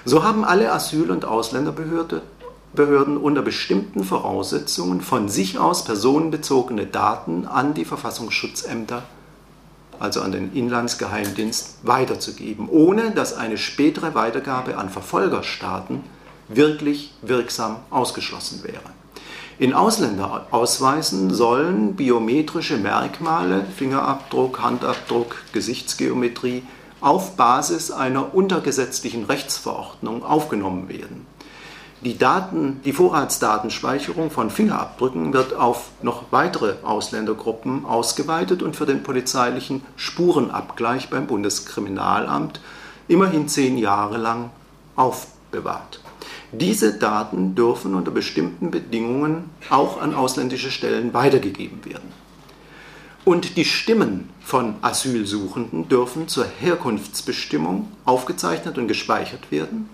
So 0.08 0.24
haben 0.24 0.42
alle 0.42 0.72
Asyl- 0.72 1.10
und 1.10 1.26
Ausländerbehörden 1.26 2.22
Behörden 2.72 3.18
unter 3.18 3.42
bestimmten 3.42 4.04
Voraussetzungen 4.04 5.02
von 5.02 5.28
sich 5.28 5.58
aus 5.58 5.84
personenbezogene 5.84 6.86
Daten 6.86 7.44
an 7.44 7.74
die 7.74 7.84
Verfassungsschutzämter, 7.84 9.02
also 9.98 10.22
an 10.22 10.32
den 10.32 10.54
Inlandsgeheimdienst, 10.54 11.80
weiterzugeben, 11.82 12.70
ohne 12.70 13.10
dass 13.10 13.36
eine 13.36 13.58
spätere 13.58 14.14
Weitergabe 14.14 14.78
an 14.78 14.88
Verfolgerstaaten 14.88 16.02
wirklich 16.48 17.12
wirksam 17.20 17.76
ausgeschlossen 17.90 18.64
wäre. 18.64 18.90
In 19.58 19.74
Ausländerausweisen 19.74 21.34
sollen 21.34 21.96
biometrische 21.96 22.78
Merkmale, 22.78 23.66
Fingerabdruck, 23.76 24.62
Handabdruck, 24.62 25.36
Gesichtsgeometrie 25.52 26.62
auf 27.00 27.36
Basis 27.36 27.90
einer 27.90 28.34
untergesetzlichen 28.34 29.24
Rechtsverordnung 29.24 30.24
aufgenommen 30.24 30.88
werden. 30.88 31.26
Die, 32.04 32.16
Daten, 32.16 32.80
die 32.84 32.92
Vorratsdatenspeicherung 32.92 34.30
von 34.30 34.50
Fingerabdrücken 34.50 35.32
wird 35.32 35.54
auf 35.54 35.90
noch 36.00 36.26
weitere 36.30 36.74
Ausländergruppen 36.84 37.84
ausgeweitet 37.84 38.62
und 38.62 38.76
für 38.76 38.86
den 38.86 39.02
polizeilichen 39.02 39.82
Spurenabgleich 39.96 41.10
beim 41.10 41.26
Bundeskriminalamt 41.26 42.60
immerhin 43.08 43.48
zehn 43.48 43.76
Jahre 43.78 44.16
lang 44.16 44.50
aufbewahrt. 44.94 46.00
Diese 46.52 46.94
Daten 46.94 47.56
dürfen 47.56 47.94
unter 47.94 48.12
bestimmten 48.12 48.70
Bedingungen 48.70 49.50
auch 49.68 50.00
an 50.00 50.14
ausländische 50.14 50.70
Stellen 50.70 51.12
weitergegeben 51.14 51.84
werden. 51.84 52.12
Und 53.24 53.56
die 53.56 53.64
Stimmen 53.64 54.30
von 54.40 54.76
Asylsuchenden 54.80 55.88
dürfen 55.88 56.28
zur 56.28 56.46
Herkunftsbestimmung 56.46 57.88
aufgezeichnet 58.04 58.78
und 58.78 58.88
gespeichert 58.88 59.50
werden. 59.50 59.90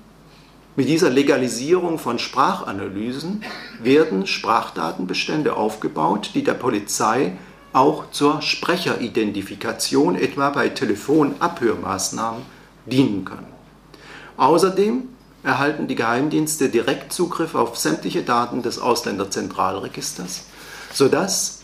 Mit 0.76 0.88
dieser 0.88 1.10
Legalisierung 1.10 1.98
von 1.98 2.18
Sprachanalysen 2.18 3.44
werden 3.80 4.26
Sprachdatenbestände 4.26 5.56
aufgebaut, 5.56 6.30
die 6.34 6.42
der 6.42 6.54
Polizei 6.54 7.36
auch 7.72 8.10
zur 8.10 8.42
Sprecheridentifikation, 8.42 10.14
etwa 10.14 10.50
bei 10.50 10.68
Telefonabhörmaßnahmen, 10.68 12.42
dienen 12.86 13.24
können. 13.24 13.46
Außerdem 14.36 15.08
erhalten 15.42 15.86
die 15.86 15.94
Geheimdienste 15.94 16.68
Direktzugriff 16.68 17.54
auf 17.54 17.76
sämtliche 17.76 18.22
Daten 18.22 18.62
des 18.62 18.78
Ausländerzentralregisters, 18.78 20.44
sodass 20.92 21.60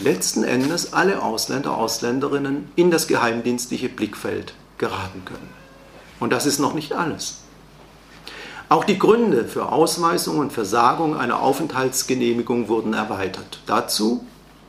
letzten 0.00 0.44
Endes 0.44 0.92
alle 0.92 1.22
Ausländer, 1.22 1.76
Ausländerinnen 1.76 2.70
in 2.76 2.90
das 2.90 3.08
geheimdienstliche 3.08 3.88
Blickfeld 3.88 4.54
geraten 4.78 5.24
können. 5.24 5.48
Und 6.20 6.32
das 6.32 6.46
ist 6.46 6.58
noch 6.58 6.74
nicht 6.74 6.92
alles. 6.92 7.38
Auch 8.68 8.84
die 8.84 8.98
Gründe 8.98 9.44
für 9.44 9.72
Ausweisung 9.72 10.38
und 10.38 10.52
Versagung 10.52 11.16
einer 11.16 11.40
Aufenthaltsgenehmigung 11.40 12.68
wurden 12.68 12.92
erweitert. 12.92 13.60
Dazu 13.66 14.26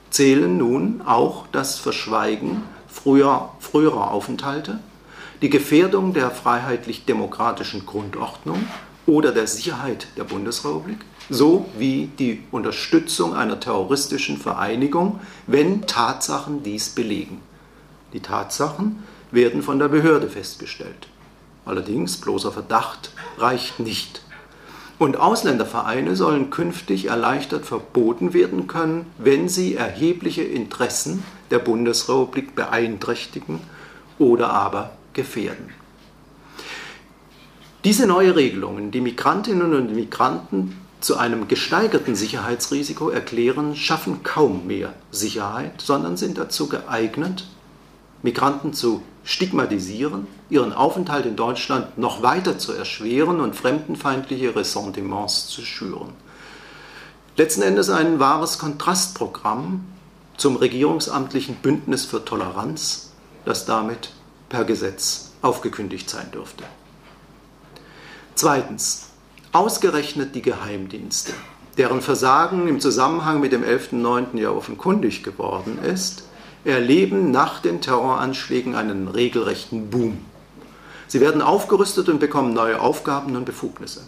zählen 0.10 0.58
nun 0.58 1.02
auch 1.06 1.46
das 1.52 1.78
Verschweigen 1.78 2.63
früher, 2.88 3.50
früherer 3.60 4.12
Aufenthalte, 4.12 4.80
die 5.42 5.50
Gefährdung 5.50 6.13
der 6.13 6.32
freiheitlich-demokratischen 6.32 7.86
Grundordnung 7.86 8.65
oder 9.06 9.32
der 9.32 9.48
Sicherheit 9.48 10.08
der 10.18 10.24
Bundesrepublik 10.24 11.00
sowie 11.30 12.10
die 12.18 12.44
Unterstützung 12.52 13.36
einer 13.36 13.60
terroristischen 13.60 14.38
Vereinigung, 14.38 15.20
wenn 15.48 15.86
Tatsachen 15.86 16.63
dies 16.63 16.89
belegen. 16.89 17.42
Die 18.13 18.20
Tatsachen 18.20 19.04
werden 19.32 19.62
von 19.62 19.80
der 19.80 19.89
Behörde 19.89 20.30
festgestellt. 20.30 21.08
Allerdings 21.65 22.18
bloßer 22.18 22.52
Verdacht 22.52 23.12
reicht 23.38 23.80
nicht. 23.80 24.24
Und 24.98 25.18
Ausländervereine 25.18 26.15
sollen 26.15 26.50
künftig 26.50 27.06
erleichtert 27.06 27.65
verboten 27.65 28.34
werden 28.34 28.68
können, 28.68 29.06
wenn 29.18 29.48
sie 29.48 29.76
erhebliche 29.76 30.44
Interessen 30.44 31.24
der 31.52 31.60
Bundesrepublik 31.60 32.56
beeinträchtigen 32.56 33.62
oder 34.18 34.50
aber 34.50 34.92
gefährden. 35.13 35.70
Diese 37.86 38.08
neue 38.08 38.36
Regelungen, 38.36 38.92
die 38.92 39.00
Migrantinnen 39.00 39.74
und 39.74 39.96
Migranten 39.96 40.76
zu 41.00 41.18
einem 41.18 41.48
gesteigerten 41.48 42.16
Sicherheitsrisiko 42.16 43.10
erklären, 43.10 43.76
schaffen 43.76 44.24
kaum 44.24 44.68
mehr 44.68 44.94
Sicherheit, 45.12 45.82
sondern 45.82 46.18
sind 46.18 46.38
dazu 46.38 46.68
geeignet, 46.68 47.46
Migranten 48.22 48.74
zu 48.74 49.02
stigmatisieren, 49.24 50.28
ihren 50.50 50.74
Aufenthalt 50.74 51.26
in 51.26 51.36
Deutschland 51.36 51.98
noch 51.98 52.22
weiter 52.22 52.58
zu 52.58 52.74
erschweren 52.74 53.40
und 53.40 53.56
fremdenfeindliche 53.56 54.56
Ressentiments 54.56 55.48
zu 55.48 55.62
schüren. 55.62 56.14
Letzten 57.38 57.62
Endes 57.62 57.90
ein 57.90 58.20
wahres 58.20 58.58
Kontrastprogramm 58.60 59.86
zum 60.36 60.58
regierungsamtlichen 60.58 61.56
Bündnis 61.56 62.06
für 62.06 62.26
Toleranz, 62.26 63.12
das 63.46 63.66
damit 63.66 64.12
per 64.50 64.66
Gesetz 64.66 65.32
aufgekündigt 65.42 66.10
sein 66.10 66.32
dürfte. 66.32 66.64
Zweitens, 68.36 69.09
ausgerechnet 69.52 70.36
die 70.36 70.42
Geheimdienste, 70.42 71.34
deren 71.78 72.02
Versagen 72.02 72.68
im 72.68 72.80
Zusammenhang 72.80 73.40
mit 73.40 73.52
dem 73.52 73.64
11.09. 73.64 74.38
ja 74.38 74.52
offenkundig 74.52 75.24
geworden 75.24 75.80
ist, 75.84 76.24
erleben 76.66 77.32
nach 77.32 77.60
den 77.62 77.82
Terroranschlägen 77.82 78.76
einen 78.76 79.08
regelrechten 79.08 79.90
Boom. 79.90 80.20
Sie 81.08 81.22
werden 81.22 81.42
aufgerüstet 81.42 82.10
und 82.10 82.20
bekommen 82.20 82.54
neue 82.54 82.80
Aufgaben 82.80 83.36
und 83.36 83.46
Befugnisse. 83.46 84.02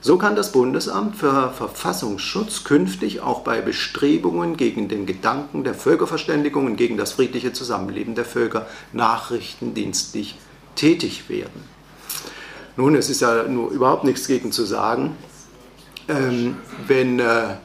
So 0.00 0.16
kann 0.16 0.34
das 0.34 0.50
Bundesamt 0.50 1.16
für 1.16 1.50
Verfassungsschutz 1.50 2.64
künftig 2.64 3.20
auch 3.20 3.42
bei 3.42 3.60
Bestrebungen 3.60 4.56
gegen 4.56 4.88
den 4.88 5.06
Gedanken 5.06 5.62
der 5.62 5.74
Völkerverständigung 5.74 6.66
und 6.66 6.76
gegen 6.76 6.96
das 6.96 7.12
friedliche 7.12 7.52
Zusammenleben 7.52 8.14
der 8.14 8.24
Völker 8.24 8.66
nachrichtendienstlich 8.92 10.36
tätig 10.74 11.28
werden. 11.28 11.71
Nun, 12.76 12.94
es 12.94 13.10
ist 13.10 13.20
ja 13.20 13.44
nur 13.44 13.70
überhaupt 13.70 14.04
nichts 14.04 14.26
gegen 14.26 14.50
zu 14.50 14.64
sagen, 14.64 15.16
ähm, 16.08 16.56
wenn 16.86 17.20
äh, 17.20 17.56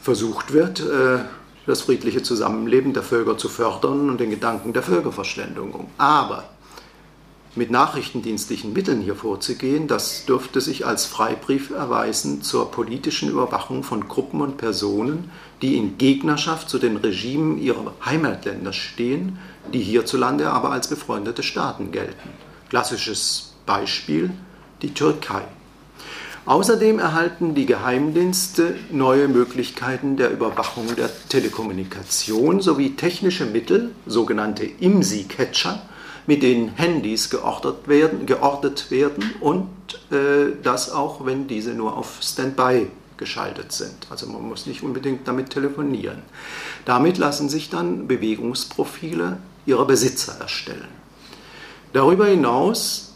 versucht 0.00 0.52
wird, 0.52 0.80
äh, 0.80 1.20
das 1.66 1.82
friedliche 1.82 2.22
Zusammenleben 2.22 2.92
der 2.92 3.02
Völker 3.02 3.38
zu 3.38 3.48
fördern 3.48 4.10
und 4.10 4.20
den 4.20 4.30
Gedanken 4.30 4.74
der 4.74 4.82
Völkerverständigung. 4.82 5.88
Aber 5.96 6.44
mit 7.56 7.70
nachrichtendienstlichen 7.70 8.72
Mitteln 8.72 9.00
hier 9.00 9.14
vorzugehen, 9.14 9.86
das 9.86 10.26
dürfte 10.26 10.60
sich 10.60 10.86
als 10.86 11.06
Freibrief 11.06 11.70
erweisen 11.70 12.42
zur 12.42 12.70
politischen 12.70 13.30
Überwachung 13.30 13.84
von 13.84 14.08
Gruppen 14.08 14.40
und 14.40 14.58
Personen, 14.58 15.30
die 15.62 15.76
in 15.76 15.96
Gegnerschaft 15.96 16.68
zu 16.68 16.78
den 16.78 16.96
Regimen 16.96 17.58
ihrer 17.58 17.94
Heimatländer 18.04 18.72
stehen, 18.72 19.38
die 19.72 19.80
hierzulande 19.80 20.50
aber 20.50 20.72
als 20.72 20.88
befreundete 20.88 21.42
Staaten 21.42 21.92
gelten. 21.92 22.28
Klassisches 22.68 23.53
Beispiel 23.66 24.30
die 24.82 24.94
Türkei. 24.94 25.42
Außerdem 26.46 26.98
erhalten 26.98 27.54
die 27.54 27.64
Geheimdienste 27.64 28.74
neue 28.90 29.28
Möglichkeiten 29.28 30.18
der 30.18 30.30
Überwachung 30.30 30.94
der 30.94 31.08
Telekommunikation 31.30 32.60
sowie 32.60 32.96
technische 32.96 33.46
Mittel, 33.46 33.92
sogenannte 34.04 34.64
IMSI-Catcher, 34.64 35.80
mit 36.26 36.42
denen 36.42 36.68
Handys 36.68 37.30
geortet 37.30 37.88
werden, 37.88 38.26
geortet 38.26 38.90
werden 38.90 39.24
und 39.40 39.68
äh, 40.10 40.52
das 40.62 40.90
auch, 40.90 41.24
wenn 41.24 41.46
diese 41.46 41.72
nur 41.72 41.96
auf 41.96 42.18
Standby 42.22 42.88
geschaltet 43.16 43.72
sind. 43.72 44.06
Also 44.10 44.26
man 44.26 44.42
muss 44.42 44.66
nicht 44.66 44.82
unbedingt 44.82 45.26
damit 45.26 45.50
telefonieren. 45.50 46.22
Damit 46.84 47.16
lassen 47.16 47.48
sich 47.48 47.70
dann 47.70 48.06
Bewegungsprofile 48.06 49.38
ihrer 49.64 49.86
Besitzer 49.86 50.36
erstellen. 50.40 50.88
Darüber 51.94 52.26
hinaus 52.26 53.13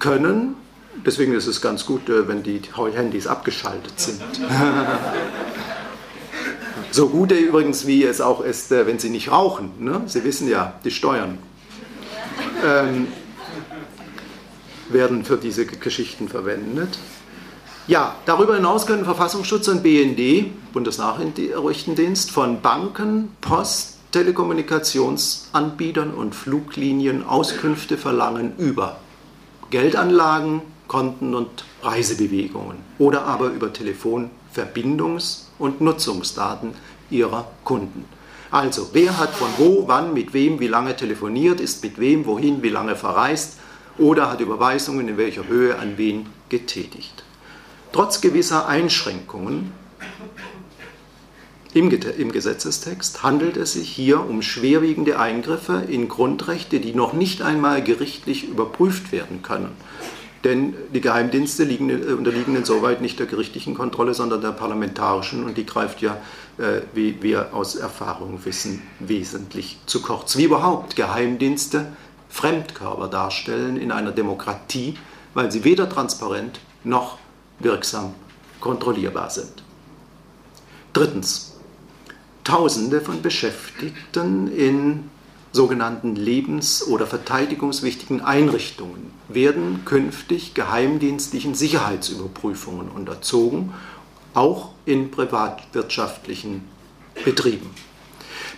können, 0.00 0.56
deswegen 1.06 1.34
ist 1.34 1.46
es 1.46 1.60
ganz 1.60 1.86
gut, 1.86 2.08
äh, 2.08 2.26
wenn 2.26 2.42
die 2.42 2.60
Handys 2.74 3.26
abgeschaltet 3.26 4.00
sind. 4.00 4.20
so 6.90 7.08
gut 7.08 7.32
übrigens, 7.32 7.86
wie 7.86 8.04
es 8.04 8.20
auch 8.20 8.40
ist, 8.40 8.72
äh, 8.72 8.86
wenn 8.86 8.98
sie 8.98 9.10
nicht 9.10 9.30
rauchen. 9.30 9.70
Ne? 9.78 10.02
Sie 10.06 10.24
wissen 10.24 10.48
ja, 10.48 10.74
die 10.84 10.90
Steuern 10.90 11.38
ähm, 12.64 13.08
werden 14.88 15.24
für 15.24 15.36
diese 15.36 15.66
Geschichten 15.66 16.28
verwendet. 16.28 16.98
Ja, 17.86 18.16
darüber 18.26 18.54
hinaus 18.54 18.86
können 18.86 19.04
Verfassungsschutz 19.04 19.68
und 19.68 19.82
BND, 19.82 20.50
Bundesnachrichtendienst, 20.72 22.30
von 22.30 22.60
Banken, 22.60 23.34
Post, 23.40 23.98
Telekommunikationsanbietern 24.12 26.12
und 26.12 26.34
Fluglinien 26.34 27.24
Auskünfte 27.24 27.96
verlangen 27.96 28.52
über 28.58 28.98
Geldanlagen, 29.70 30.62
Konten 30.88 31.34
und 31.34 31.64
Reisebewegungen 31.82 32.78
oder 32.98 33.24
aber 33.24 33.46
über 33.46 33.68
Telefonverbindungs- 33.68 35.44
und 35.58 35.80
Nutzungsdaten 35.80 36.74
ihrer 37.10 37.46
Kunden. 37.64 38.04
Also, 38.50 38.90
wer 38.92 39.16
hat 39.18 39.30
von 39.30 39.48
wo, 39.58 39.86
wann, 39.86 40.12
mit 40.12 40.34
wem, 40.34 40.58
wie 40.58 40.66
lange 40.66 40.96
telefoniert, 40.96 41.60
ist 41.60 41.84
mit 41.84 42.00
wem, 42.00 42.26
wohin, 42.26 42.62
wie 42.64 42.68
lange 42.68 42.96
verreist 42.96 43.58
oder 43.96 44.30
hat 44.30 44.40
Überweisungen 44.40 45.08
in 45.08 45.16
welcher 45.16 45.46
Höhe 45.46 45.78
an 45.78 45.96
wen 45.96 46.26
getätigt. 46.48 47.22
Trotz 47.92 48.20
gewisser 48.20 48.66
Einschränkungen 48.66 49.72
im, 51.72 51.90
im, 51.90 52.32
Gesetzestext 52.32 53.22
handelt 53.22 53.56
es 53.56 53.74
sich 53.74 53.88
hier 53.88 54.28
um 54.28 54.42
schwerwiegende 54.42 55.18
Eingriffe 55.18 55.84
in 55.88 56.08
Grundrechte, 56.08 56.80
die 56.80 56.94
noch 56.94 57.12
nicht 57.12 57.42
einmal 57.42 57.82
gerichtlich 57.82 58.48
überprüft 58.48 59.12
werden 59.12 59.42
können. 59.42 59.70
Denn 60.42 60.74
die 60.94 61.00
Geheimdienste 61.00 61.64
liegen, 61.64 61.90
äh, 61.90 62.12
unterliegen 62.12 62.56
insoweit 62.56 63.02
nicht 63.02 63.18
der 63.18 63.26
gerichtlichen 63.26 63.74
Kontrolle, 63.74 64.14
sondern 64.14 64.40
der 64.40 64.52
parlamentarischen 64.52 65.44
und 65.44 65.58
die 65.58 65.66
greift 65.66 66.00
ja, 66.00 66.16
äh, 66.58 66.80
wie 66.94 67.22
wir 67.22 67.54
aus 67.54 67.76
Erfahrung 67.76 68.40
wissen, 68.44 68.82
wesentlich 68.98 69.78
zu 69.86 70.00
kurz. 70.00 70.36
Wie 70.36 70.44
überhaupt 70.44 70.96
Geheimdienste 70.96 71.92
Fremdkörper 72.30 73.08
darstellen 73.08 73.76
in 73.76 73.92
einer 73.92 74.12
Demokratie, 74.12 74.96
weil 75.34 75.52
sie 75.52 75.64
weder 75.64 75.88
transparent 75.88 76.60
noch 76.84 77.18
wirksam 77.58 78.14
kontrollierbar 78.60 79.30
sind. 79.30 79.62
Drittens, 80.92 81.49
Tausende 82.50 83.00
von 83.00 83.22
Beschäftigten 83.22 84.48
in 84.52 85.08
sogenannten 85.52 86.16
lebens- 86.16 86.84
oder 86.84 87.06
verteidigungswichtigen 87.06 88.22
Einrichtungen 88.22 89.12
werden 89.28 89.84
künftig 89.84 90.52
geheimdienstlichen 90.54 91.54
Sicherheitsüberprüfungen 91.54 92.88
unterzogen, 92.88 93.72
auch 94.34 94.70
in 94.84 95.12
privatwirtschaftlichen 95.12 96.64
Betrieben. 97.24 97.70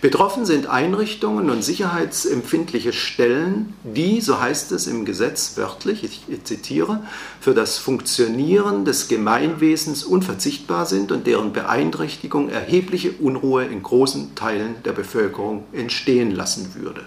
Betroffen 0.03 0.45
sind 0.45 0.67
Einrichtungen 0.67 1.49
und 1.49 1.63
sicherheitsempfindliche 1.63 2.91
Stellen, 2.91 3.73
die, 3.85 4.19
so 4.19 4.37
heißt 4.37 4.73
es 4.73 4.85
im 4.85 5.05
Gesetz 5.05 5.55
wörtlich, 5.55 6.03
ich 6.03 6.43
zitiere, 6.43 6.99
für 7.39 7.53
das 7.53 7.77
Funktionieren 7.77 8.83
des 8.83 9.07
Gemeinwesens 9.07 10.03
unverzichtbar 10.03 10.87
sind 10.87 11.13
und 11.13 11.25
deren 11.25 11.53
Beeinträchtigung 11.53 12.49
erhebliche 12.49 13.13
Unruhe 13.13 13.63
in 13.63 13.81
großen 13.81 14.35
Teilen 14.35 14.75
der 14.83 14.91
Bevölkerung 14.91 15.63
entstehen 15.71 16.31
lassen 16.31 16.75
würde. 16.75 17.05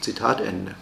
Zitat 0.00 0.40
Ende. 0.40 0.74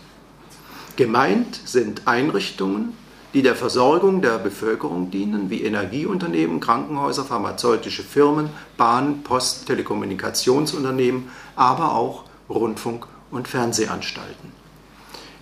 Gemeint 0.97 1.61
sind 1.67 2.07
Einrichtungen, 2.07 2.95
die 3.35 3.42
der 3.42 3.57
Versorgung 3.57 4.23
der 4.23 4.38
Bevölkerung 4.38 5.11
dienen, 5.11 5.51
wie 5.51 5.62
Energieunternehmen, 5.62 6.61
Krankenhäuser, 6.61 7.25
pharmazeutische 7.25 8.05
Firmen, 8.05 8.49
Bahn, 8.77 9.25
Post, 9.25 9.66
Telekommunikationsunternehmen, 9.66 11.29
aber 11.57 11.94
auch 11.97 12.25
Rundfunk- 12.49 13.09
und 13.33 13.49
Fernsehanstalten. 13.49 14.53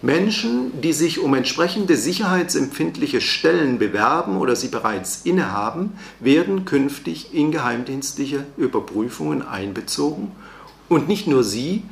Menschen, 0.01 0.81
die 0.81 0.95
sich 0.95 1.21
um 1.21 1.35
entsprechende 1.35 1.97
sicherheitsempfindliche 1.97 3.21
Stellen 3.21 3.79
bewerben 3.79 4.39
oder 4.39 4.57
sie 4.57 4.69
bereits 4.69 5.21
innehaben, 5.25 5.93
werden 6.19 6.65
künftig 6.65 7.35
in 7.35 7.53
geheimdienstliche 7.53 8.45
Überprüfungen 8.57 9.47
einbezogen 9.47 10.33
und 10.89 11.07
nicht 11.07 11.29
nur 11.29 11.45
sie, 11.45 11.85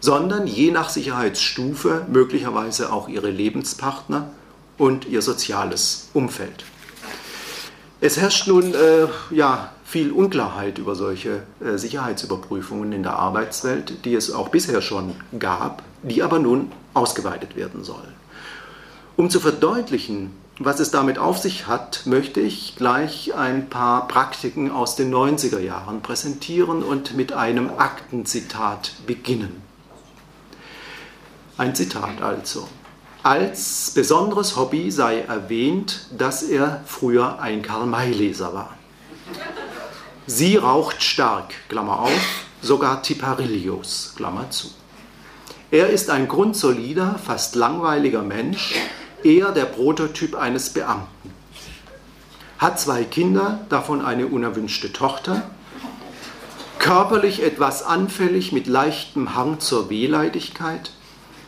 sondern 0.00 0.48
je 0.48 0.72
nach 0.72 0.88
Sicherheitsstufe 0.88 2.06
möglicherweise 2.10 2.92
auch 2.92 3.08
ihre 3.08 3.30
Lebenspartner 3.30 4.30
und 4.82 5.06
ihr 5.06 5.22
soziales 5.22 6.08
Umfeld. 6.12 6.64
Es 8.00 8.16
herrscht 8.16 8.48
nun 8.48 8.74
äh, 8.74 9.06
ja, 9.30 9.70
viel 9.84 10.10
Unklarheit 10.10 10.78
über 10.78 10.96
solche 10.96 11.44
äh, 11.60 11.78
Sicherheitsüberprüfungen 11.78 12.90
in 12.90 13.04
der 13.04 13.14
Arbeitswelt, 13.14 14.04
die 14.04 14.16
es 14.16 14.32
auch 14.32 14.48
bisher 14.48 14.82
schon 14.82 15.14
gab, 15.38 15.84
die 16.02 16.24
aber 16.24 16.40
nun 16.40 16.72
ausgeweitet 16.94 17.54
werden 17.54 17.84
sollen. 17.84 18.12
Um 19.16 19.30
zu 19.30 19.38
verdeutlichen, 19.38 20.32
was 20.58 20.80
es 20.80 20.90
damit 20.90 21.16
auf 21.16 21.38
sich 21.38 21.68
hat, 21.68 22.02
möchte 22.06 22.40
ich 22.40 22.74
gleich 22.74 23.34
ein 23.34 23.70
paar 23.70 24.08
Praktiken 24.08 24.72
aus 24.72 24.96
den 24.96 25.14
90er 25.14 25.60
Jahren 25.60 26.02
präsentieren 26.02 26.82
und 26.82 27.16
mit 27.16 27.32
einem 27.32 27.70
Aktenzitat 27.78 28.94
beginnen. 29.06 29.62
Ein 31.56 31.76
Zitat 31.76 32.20
also. 32.20 32.66
Als 33.24 33.92
besonderes 33.94 34.56
Hobby 34.56 34.90
sei 34.90 35.20
erwähnt, 35.20 36.06
dass 36.10 36.42
er 36.42 36.82
früher 36.86 37.40
ein 37.40 37.62
Karl-May-Leser 37.62 38.52
war. 38.52 38.76
Sie 40.26 40.56
raucht 40.56 41.04
stark, 41.04 41.54
Klammer 41.68 42.00
auf, 42.00 42.44
sogar 42.62 43.00
Tiparillos, 43.00 44.14
Klammer 44.16 44.50
zu. 44.50 44.72
Er 45.70 45.90
ist 45.90 46.10
ein 46.10 46.26
grundsolider, 46.26 47.20
fast 47.24 47.54
langweiliger 47.54 48.22
Mensch, 48.22 48.74
eher 49.22 49.52
der 49.52 49.66
Prototyp 49.66 50.34
eines 50.34 50.70
Beamten. 50.70 51.32
Hat 52.58 52.80
zwei 52.80 53.04
Kinder, 53.04 53.60
davon 53.68 54.04
eine 54.04 54.26
unerwünschte 54.26 54.92
Tochter, 54.92 55.42
körperlich 56.80 57.44
etwas 57.44 57.84
anfällig 57.84 58.50
mit 58.50 58.66
leichtem 58.66 59.36
Hang 59.36 59.60
zur 59.60 59.90
Wehleidigkeit, 59.90 60.90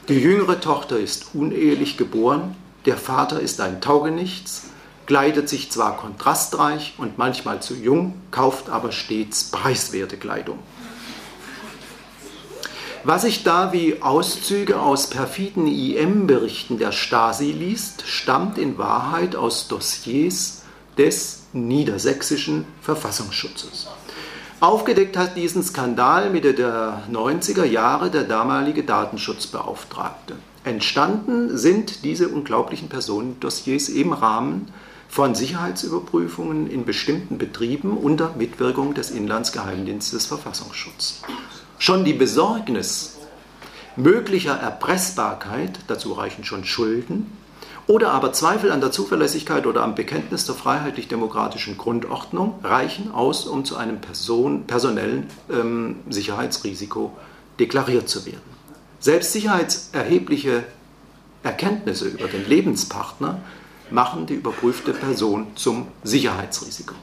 die 0.08 0.18
jüngere 0.18 0.60
Tochter 0.60 0.98
ist 0.98 1.34
unehelich 1.34 1.96
geboren, 1.96 2.56
der 2.84 2.96
Vater 2.96 3.40
ist 3.40 3.60
ein 3.60 3.80
Taugenichts, 3.80 4.64
kleidet 5.06 5.48
sich 5.48 5.70
zwar 5.70 5.96
kontrastreich 5.96 6.94
und 6.98 7.18
manchmal 7.18 7.62
zu 7.62 7.74
jung, 7.74 8.14
kauft 8.30 8.68
aber 8.68 8.92
stets 8.92 9.44
preiswerte 9.50 10.16
Kleidung. 10.16 10.58
Was 13.04 13.22
sich 13.22 13.42
da 13.42 13.72
wie 13.72 14.00
Auszüge 14.00 14.80
aus 14.80 15.10
perfiden 15.10 15.66
IM-Berichten 15.66 16.78
der 16.78 16.92
Stasi 16.92 17.52
liest, 17.52 18.04
stammt 18.06 18.56
in 18.56 18.78
Wahrheit 18.78 19.36
aus 19.36 19.68
Dossiers 19.68 20.62
des 20.96 21.42
niedersächsischen 21.52 22.64
Verfassungsschutzes. 22.80 23.88
Aufgedeckt 24.64 25.18
hat 25.18 25.36
diesen 25.36 25.62
Skandal 25.62 26.30
Mitte 26.30 26.54
der 26.54 27.02
90er 27.12 27.64
Jahre 27.64 28.10
der 28.10 28.24
damalige 28.24 28.82
Datenschutzbeauftragte. 28.82 30.36
Entstanden 30.64 31.58
sind 31.58 32.02
diese 32.02 32.30
unglaublichen 32.30 32.88
Personendossiers 32.88 33.90
im 33.90 34.14
Rahmen 34.14 34.72
von 35.06 35.34
Sicherheitsüberprüfungen 35.34 36.66
in 36.70 36.86
bestimmten 36.86 37.36
Betrieben 37.36 37.94
unter 37.94 38.36
Mitwirkung 38.38 38.94
des 38.94 39.10
Inlandsgeheimdienstes 39.10 40.24
Verfassungsschutz. 40.24 41.20
Schon 41.78 42.06
die 42.06 42.14
Besorgnis 42.14 43.18
möglicher 43.96 44.54
Erpressbarkeit, 44.54 45.78
dazu 45.88 46.14
reichen 46.14 46.42
schon 46.42 46.64
Schulden, 46.64 47.30
oder 47.86 48.12
aber 48.12 48.32
Zweifel 48.32 48.72
an 48.72 48.80
der 48.80 48.90
Zuverlässigkeit 48.90 49.66
oder 49.66 49.82
am 49.82 49.94
Bekenntnis 49.94 50.46
der 50.46 50.54
freiheitlich-demokratischen 50.54 51.76
Grundordnung 51.76 52.58
reichen 52.62 53.12
aus, 53.12 53.46
um 53.46 53.64
zu 53.64 53.76
einem 53.76 54.00
Person, 54.00 54.64
personellen 54.66 55.26
ähm, 55.50 55.96
Sicherheitsrisiko 56.08 57.12
deklariert 57.60 58.08
zu 58.08 58.24
werden. 58.24 58.40
Selbst 59.00 59.32
sicherheitserhebliche 59.32 60.64
Erkenntnisse 61.42 62.08
über 62.08 62.26
den 62.26 62.48
Lebenspartner 62.48 63.40
machen 63.90 64.26
die 64.26 64.34
überprüfte 64.34 64.92
Person 64.94 65.48
zum 65.54 65.88
Sicherheitsrisiko. 66.02 66.94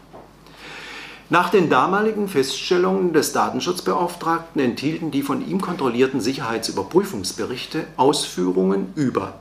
Nach 1.29 1.49
den 1.49 1.69
damaligen 1.69 2.27
Feststellungen 2.27 3.13
des 3.13 3.32
Datenschutzbeauftragten 3.34 4.59
enthielten 4.61 5.11
die 5.11 5.21
von 5.21 5.47
ihm 5.47 5.61
kontrollierten 5.61 6.19
Sicherheitsüberprüfungsberichte 6.19 7.86
Ausführungen 7.95 8.91
über 8.95 9.36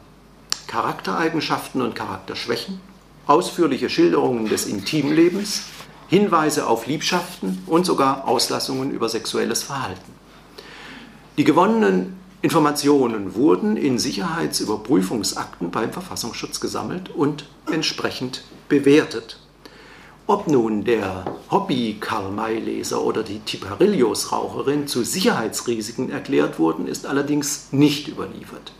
Charaktereigenschaften 0.66 1.82
und 1.82 1.94
Charakterschwächen, 1.94 2.80
ausführliche 3.26 3.90
Schilderungen 3.90 4.48
des 4.48 4.66
Intimlebens, 4.66 5.62
Hinweise 6.08 6.66
auf 6.66 6.86
Liebschaften 6.86 7.62
und 7.66 7.86
sogar 7.86 8.26
Auslassungen 8.26 8.90
über 8.90 9.08
sexuelles 9.08 9.62
Verhalten. 9.62 10.12
Die 11.38 11.44
gewonnenen 11.44 12.18
Informationen 12.42 13.34
wurden 13.34 13.76
in 13.76 13.98
Sicherheitsüberprüfungsakten 13.98 15.70
beim 15.70 15.92
Verfassungsschutz 15.92 16.60
gesammelt 16.60 17.10
und 17.10 17.46
entsprechend 17.70 18.42
bewertet. 18.68 19.38
Ob 20.26 20.46
nun 20.46 20.84
der 20.84 21.24
Hobby-Karl-May-Leser 21.50 23.02
oder 23.02 23.22
die 23.22 23.40
Tiparillos-Raucherin 23.40 24.86
zu 24.86 25.02
Sicherheitsrisiken 25.02 26.10
erklärt 26.10 26.58
wurden, 26.58 26.86
ist 26.86 27.04
allerdings 27.04 27.68
nicht 27.72 28.08
überliefert. 28.08 28.72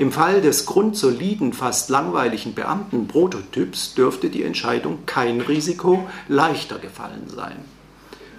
Im 0.00 0.12
Fall 0.12 0.40
des 0.40 0.64
grundsoliden, 0.64 1.52
fast 1.52 1.90
langweiligen 1.90 2.54
Beamtenprototyps 2.54 3.92
dürfte 3.92 4.30
die 4.30 4.44
Entscheidung 4.44 5.00
kein 5.04 5.42
Risiko 5.42 6.08
leichter 6.26 6.78
gefallen 6.78 7.26
sein. 7.28 7.56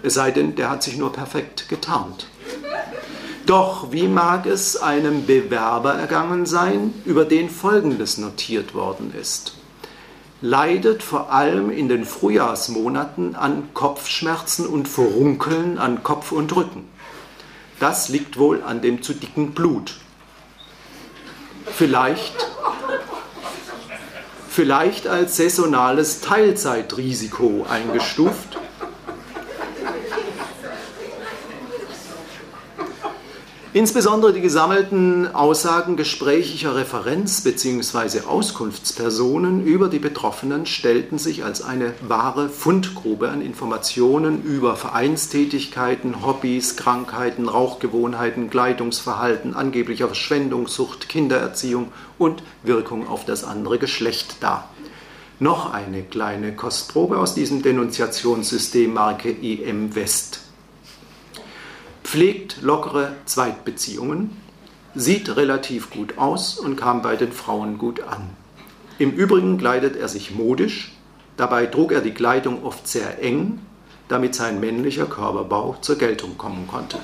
Es 0.02 0.14
sei 0.14 0.32
denn, 0.32 0.56
der 0.56 0.70
hat 0.70 0.82
sich 0.82 0.96
nur 0.96 1.12
perfekt 1.12 1.68
getarnt. 1.68 2.26
Doch 3.46 3.92
wie 3.92 4.08
mag 4.08 4.46
es 4.46 4.82
einem 4.82 5.24
Bewerber 5.24 5.94
ergangen 5.94 6.46
sein, 6.46 6.94
über 7.04 7.24
den 7.24 7.48
Folgendes 7.48 8.18
notiert 8.18 8.74
worden 8.74 9.14
ist? 9.14 9.54
Leidet 10.40 11.04
vor 11.04 11.30
allem 11.30 11.70
in 11.70 11.88
den 11.88 12.04
Frühjahrsmonaten 12.04 13.36
an 13.36 13.68
Kopfschmerzen 13.72 14.66
und 14.66 14.88
Verunkeln 14.88 15.78
an 15.78 16.02
Kopf 16.02 16.32
und 16.32 16.56
Rücken. 16.56 16.88
Das 17.78 18.08
liegt 18.08 18.36
wohl 18.36 18.64
an 18.64 18.82
dem 18.82 19.00
zu 19.00 19.14
dicken 19.14 19.52
Blut 19.52 20.01
vielleicht, 21.66 22.46
vielleicht 24.48 25.06
als 25.06 25.36
saisonales 25.36 26.20
Teilzeitrisiko 26.20 27.66
eingestuft. 27.68 28.58
Insbesondere 33.74 34.34
die 34.34 34.42
gesammelten 34.42 35.34
Aussagen 35.34 35.96
gesprächiger 35.96 36.76
Referenz- 36.76 37.40
bzw. 37.40 38.20
Auskunftspersonen 38.28 39.64
über 39.64 39.88
die 39.88 39.98
Betroffenen 39.98 40.66
stellten 40.66 41.16
sich 41.16 41.42
als 41.42 41.62
eine 41.62 41.94
wahre 42.02 42.50
Fundgrube 42.50 43.30
an 43.30 43.40
Informationen 43.40 44.42
über 44.42 44.76
Vereinstätigkeiten, 44.76 46.26
Hobbys, 46.26 46.76
Krankheiten, 46.76 47.48
Rauchgewohnheiten, 47.48 48.50
Kleidungsverhalten, 48.50 49.54
angeblicher 49.54 50.08
Verschwendungssucht, 50.08 51.08
Kindererziehung 51.08 51.92
und 52.18 52.42
Wirkung 52.62 53.08
auf 53.08 53.24
das 53.24 53.42
andere 53.42 53.78
Geschlecht 53.78 54.36
dar. 54.40 54.68
Noch 55.40 55.72
eine 55.72 56.02
kleine 56.02 56.54
Kostprobe 56.54 57.16
aus 57.16 57.34
diesem 57.34 57.62
Denunziationssystem 57.62 58.92
Marke 58.92 59.30
EM 59.30 59.94
West 59.94 60.41
pflegt 62.04 62.62
lockere 62.62 63.12
Zweitbeziehungen, 63.24 64.36
sieht 64.94 65.36
relativ 65.36 65.90
gut 65.90 66.18
aus 66.18 66.58
und 66.58 66.76
kam 66.76 67.02
bei 67.02 67.16
den 67.16 67.32
Frauen 67.32 67.78
gut 67.78 68.02
an. 68.02 68.30
Im 68.98 69.12
Übrigen 69.12 69.58
kleidet 69.58 69.96
er 69.96 70.08
sich 70.08 70.34
modisch, 70.34 70.92
dabei 71.36 71.66
trug 71.66 71.92
er 71.92 72.00
die 72.00 72.14
Kleidung 72.14 72.64
oft 72.64 72.86
sehr 72.86 73.22
eng, 73.22 73.60
damit 74.08 74.34
sein 74.34 74.60
männlicher 74.60 75.06
Körperbau 75.06 75.76
zur 75.80 75.96
Geltung 75.96 76.36
kommen 76.36 76.68
konnte. 76.68 76.98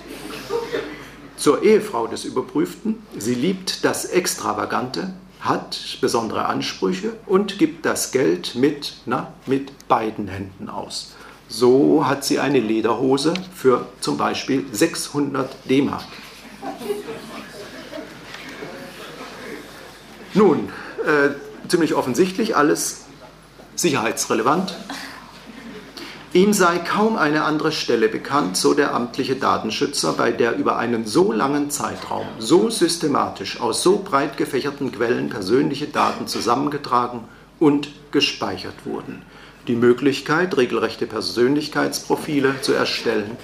Zur 1.36 1.62
Ehefrau 1.62 2.06
des 2.06 2.24
Überprüften, 2.24 2.98
sie 3.16 3.34
liebt 3.34 3.84
das 3.84 4.04
Extravagante, 4.04 5.14
hat 5.40 5.98
besondere 6.00 6.46
Ansprüche 6.46 7.12
und 7.26 7.58
gibt 7.58 7.86
das 7.86 8.10
Geld 8.10 8.56
mit, 8.56 8.94
na, 9.06 9.32
mit 9.46 9.88
beiden 9.88 10.28
Händen 10.28 10.68
aus. 10.68 11.14
So 11.48 12.06
hat 12.06 12.24
sie 12.24 12.38
eine 12.38 12.60
Lederhose 12.60 13.32
für 13.54 13.86
zum 14.00 14.18
Beispiel 14.18 14.66
600 14.70 15.50
D-Mark. 15.68 16.04
Nun, 20.34 20.68
äh, 21.06 21.30
ziemlich 21.68 21.94
offensichtlich 21.94 22.54
alles 22.54 23.06
sicherheitsrelevant. 23.76 24.76
Ihm 26.34 26.52
sei 26.52 26.78
kaum 26.78 27.16
eine 27.16 27.44
andere 27.44 27.72
Stelle 27.72 28.10
bekannt, 28.10 28.58
so 28.58 28.74
der 28.74 28.94
amtliche 28.94 29.36
Datenschützer, 29.36 30.12
bei 30.12 30.30
der 30.30 30.54
über 30.56 30.76
einen 30.76 31.06
so 31.06 31.32
langen 31.32 31.70
Zeitraum 31.70 32.26
so 32.38 32.68
systematisch 32.68 33.58
aus 33.62 33.82
so 33.82 34.00
breit 34.04 34.36
gefächerten 34.36 34.92
Quellen 34.92 35.30
persönliche 35.30 35.86
Daten 35.86 36.26
zusammengetragen 36.26 37.20
und 37.58 37.88
gespeichert 38.12 38.84
wurden 38.84 39.22
die 39.68 39.76
Möglichkeit, 39.76 40.56
regelrechte 40.56 41.06
Persönlichkeitsprofile 41.06 42.60
zu 42.62 42.72
erstellen, 42.72 43.36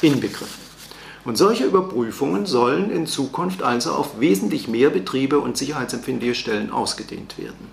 inbegriffen. 0.00 0.62
Und 1.24 1.36
solche 1.36 1.64
Überprüfungen 1.64 2.46
sollen 2.46 2.90
in 2.90 3.06
Zukunft 3.06 3.62
also 3.62 3.92
auf 3.92 4.18
wesentlich 4.18 4.66
mehr 4.66 4.90
Betriebe 4.90 5.38
und 5.38 5.56
sicherheitsempfindliche 5.56 6.34
Stellen 6.34 6.70
ausgedehnt 6.70 7.38
werden. 7.38 7.66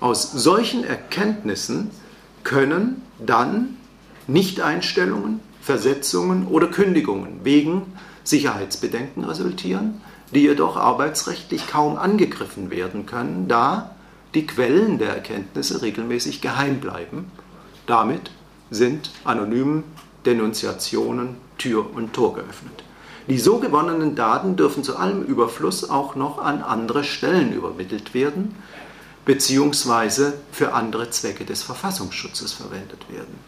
Aus 0.00 0.32
solchen 0.32 0.82
Erkenntnissen 0.82 1.90
können 2.42 3.02
dann 3.24 3.76
Nichteinstellungen, 4.26 5.40
Versetzungen 5.60 6.46
oder 6.46 6.68
Kündigungen 6.68 7.40
wegen 7.44 7.82
Sicherheitsbedenken 8.24 9.24
resultieren, 9.24 10.00
die 10.32 10.40
jedoch 10.40 10.76
arbeitsrechtlich 10.76 11.66
kaum 11.66 11.96
angegriffen 11.96 12.70
werden 12.70 13.06
können, 13.06 13.46
da 13.46 13.94
die 14.34 14.46
Quellen 14.46 14.98
der 14.98 15.10
Erkenntnisse 15.10 15.82
regelmäßig 15.82 16.40
geheim 16.40 16.80
bleiben. 16.80 17.30
Damit 17.86 18.30
sind 18.70 19.10
anonymen 19.24 19.84
Denunziationen 20.26 21.36
Tür 21.58 21.94
und 21.94 22.12
Tor 22.12 22.34
geöffnet. 22.34 22.84
Die 23.28 23.38
so 23.38 23.58
gewonnenen 23.58 24.16
Daten 24.16 24.56
dürfen 24.56 24.82
zu 24.82 24.96
allem 24.96 25.22
Überfluss 25.22 25.88
auch 25.88 26.14
noch 26.16 26.38
an 26.38 26.62
andere 26.62 27.04
Stellen 27.04 27.52
übermittelt 27.52 28.14
werden, 28.14 28.56
beziehungsweise 29.24 30.34
für 30.50 30.72
andere 30.72 31.10
Zwecke 31.10 31.44
des 31.44 31.62
Verfassungsschutzes 31.62 32.52
verwendet 32.52 33.04
werden. 33.08 33.38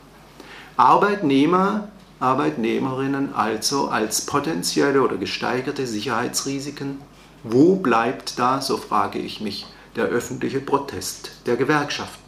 Arbeitnehmer, 0.77 1.89
Arbeitnehmerinnen 2.21 3.35
also 3.35 3.89
als 3.89 4.21
potenzielle 4.27 5.03
oder 5.03 5.17
gesteigerte 5.17 5.87
Sicherheitsrisiken, 5.87 7.01
wo 7.43 7.77
bleibt 7.77 8.39
da, 8.39 8.61
so 8.61 8.77
frage 8.77 9.19
ich 9.19 9.41
mich, 9.41 9.67
der 9.97 10.05
öffentliche 10.05 10.61
Protest 10.61 11.33
der 11.47 11.57
Gewerkschaften. 11.57 12.22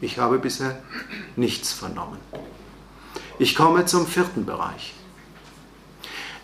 Ich 0.00 0.18
habe 0.18 0.38
bisher 0.38 0.78
nichts 1.36 1.72
vernommen. 1.72 2.18
Ich 3.38 3.54
komme 3.54 3.84
zum 3.86 4.06
vierten 4.06 4.46
Bereich. 4.46 4.94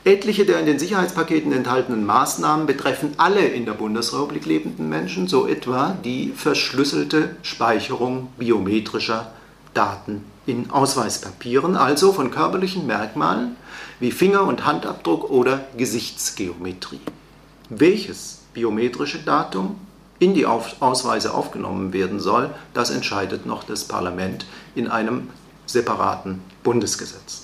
Etliche 0.05 0.45
der 0.45 0.61
in 0.61 0.67
den 0.67 0.79
Sicherheitspaketen 0.79 1.51
enthaltenen 1.53 2.05
Maßnahmen 2.05 2.67
betreffen 2.67 3.15
alle 3.17 3.47
in 3.47 3.65
der 3.65 3.73
Bundesrepublik 3.73 4.45
lebenden 4.45 4.89
Menschen, 4.91 5.29
so 5.29 5.47
etwa 5.47 5.97
die 6.05 6.33
verschlüsselte 6.37 7.37
Speicherung 7.43 8.29
biometrischer 8.37 9.33
Daten 9.73 10.25
in 10.47 10.71
Ausweispapieren, 10.71 11.75
also 11.75 12.13
von 12.13 12.31
körperlichen 12.31 12.87
Merkmalen 12.87 13.57
wie 13.99 14.11
Finger- 14.11 14.45
und 14.45 14.67
Handabdruck 14.67 15.31
oder 15.31 15.65
Gesichtsgeometrie. 15.77 17.01
Welches 17.71 18.43
biometrische 18.53 19.21
Datum 19.21 19.77
in 20.25 20.33
die 20.33 20.47
Ausweise 20.47 21.35
aufgenommen 21.35 21.93
werden 21.93 22.19
soll, 22.19 22.49
das 22.73 22.89
entscheidet 22.89 23.45
noch 23.45 23.63
das 23.63 23.85
Parlament 23.85 24.47
in 24.75 24.89
einem 24.89 25.29
separaten 25.67 26.41
Bundesgesetz. 26.63 27.43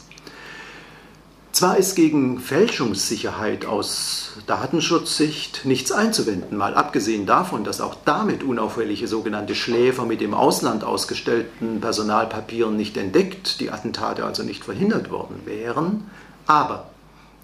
Zwar 1.52 1.76
ist 1.76 1.94
gegen 1.94 2.40
Fälschungssicherheit 2.40 3.66
aus 3.66 4.38
Datenschutzsicht 4.46 5.66
nichts 5.66 5.92
einzuwenden, 5.92 6.56
mal 6.56 6.72
abgesehen 6.72 7.26
davon, 7.26 7.64
dass 7.64 7.82
auch 7.82 7.96
damit 8.06 8.42
unauffällige 8.42 9.06
sogenannte 9.08 9.54
Schläfer 9.54 10.06
mit 10.06 10.22
im 10.22 10.32
Ausland 10.32 10.82
ausgestellten 10.82 11.82
Personalpapieren 11.82 12.76
nicht 12.76 12.96
entdeckt, 12.96 13.60
die 13.60 13.70
Attentate 13.70 14.24
also 14.24 14.42
nicht 14.42 14.64
verhindert 14.64 15.10
worden 15.10 15.42
wären, 15.44 16.08
aber 16.46 16.89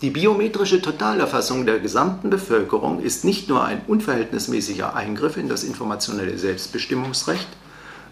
die 0.02 0.10
biometrische 0.10 0.82
Totalerfassung 0.82 1.64
der 1.64 1.78
gesamten 1.80 2.28
Bevölkerung 2.28 3.00
ist 3.00 3.24
nicht 3.24 3.48
nur 3.48 3.64
ein 3.64 3.80
unverhältnismäßiger 3.86 4.94
Eingriff 4.94 5.38
in 5.38 5.48
das 5.48 5.64
informationelle 5.64 6.36
Selbstbestimmungsrecht, 6.36 7.48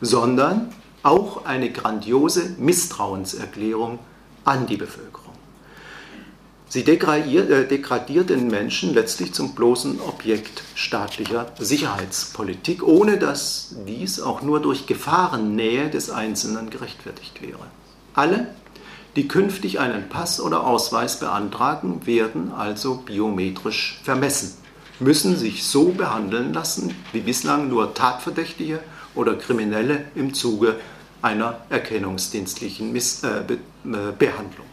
sondern 0.01 0.73
auch 1.03 1.45
eine 1.45 1.71
grandiose 1.71 2.57
Misstrauenserklärung 2.59 3.99
an 4.45 4.67
die 4.67 4.79
Bevölkerung. 4.79 5.35
Sie 6.69 6.83
degradiert, 6.83 7.51
äh, 7.51 7.69
degradiert 7.69 8.31
den 8.31 8.49
Menschen 8.49 8.95
letztlich 8.95 9.35
zum 9.35 9.55
bloßen 9.55 10.01
Objekt 10.01 10.65
staatlicher 10.75 11.53
Sicherheitspolitik, 11.59 12.83
ohne 12.83 13.19
dass 13.19 13.77
dies 13.87 14.21
auch 14.21 14.43
nur 14.43 14.61
durch 14.61 14.87
Gefahrennähe 14.87 15.91
des 15.91 16.11
Einzelnen 16.11 16.71
gerechtfertigt 16.71 17.43
wäre. 17.43 17.67
Alle, 18.15 18.49
die 19.17 19.29
künftig 19.29 19.79
einen 19.79 20.09
Pass 20.09 20.41
oder 20.41 20.67
Ausweis 20.67 21.21
beantragen, 21.21 22.07
werden 22.07 22.53
also 22.53 22.97
biometrisch 22.97 24.01
vermessen, 24.03 24.55
müssen 24.99 25.37
sich 25.37 25.65
so 25.65 25.91
behandeln 25.91 26.53
lassen, 26.53 26.95
wie 27.13 27.21
bislang 27.21 27.69
nur 27.69 27.95
Tatverdächtige 27.95 28.81
oder 29.15 29.37
Kriminelle 29.37 30.07
im 30.15 30.35
Zuge 30.35 30.77
einer 31.23 31.61
erkennungsdienstlichen 31.71 32.93
Miss 32.93 33.23
äh, 33.23 33.43
Be 33.47 33.55
äh, 33.55 34.13
Behandlung. 34.19 34.67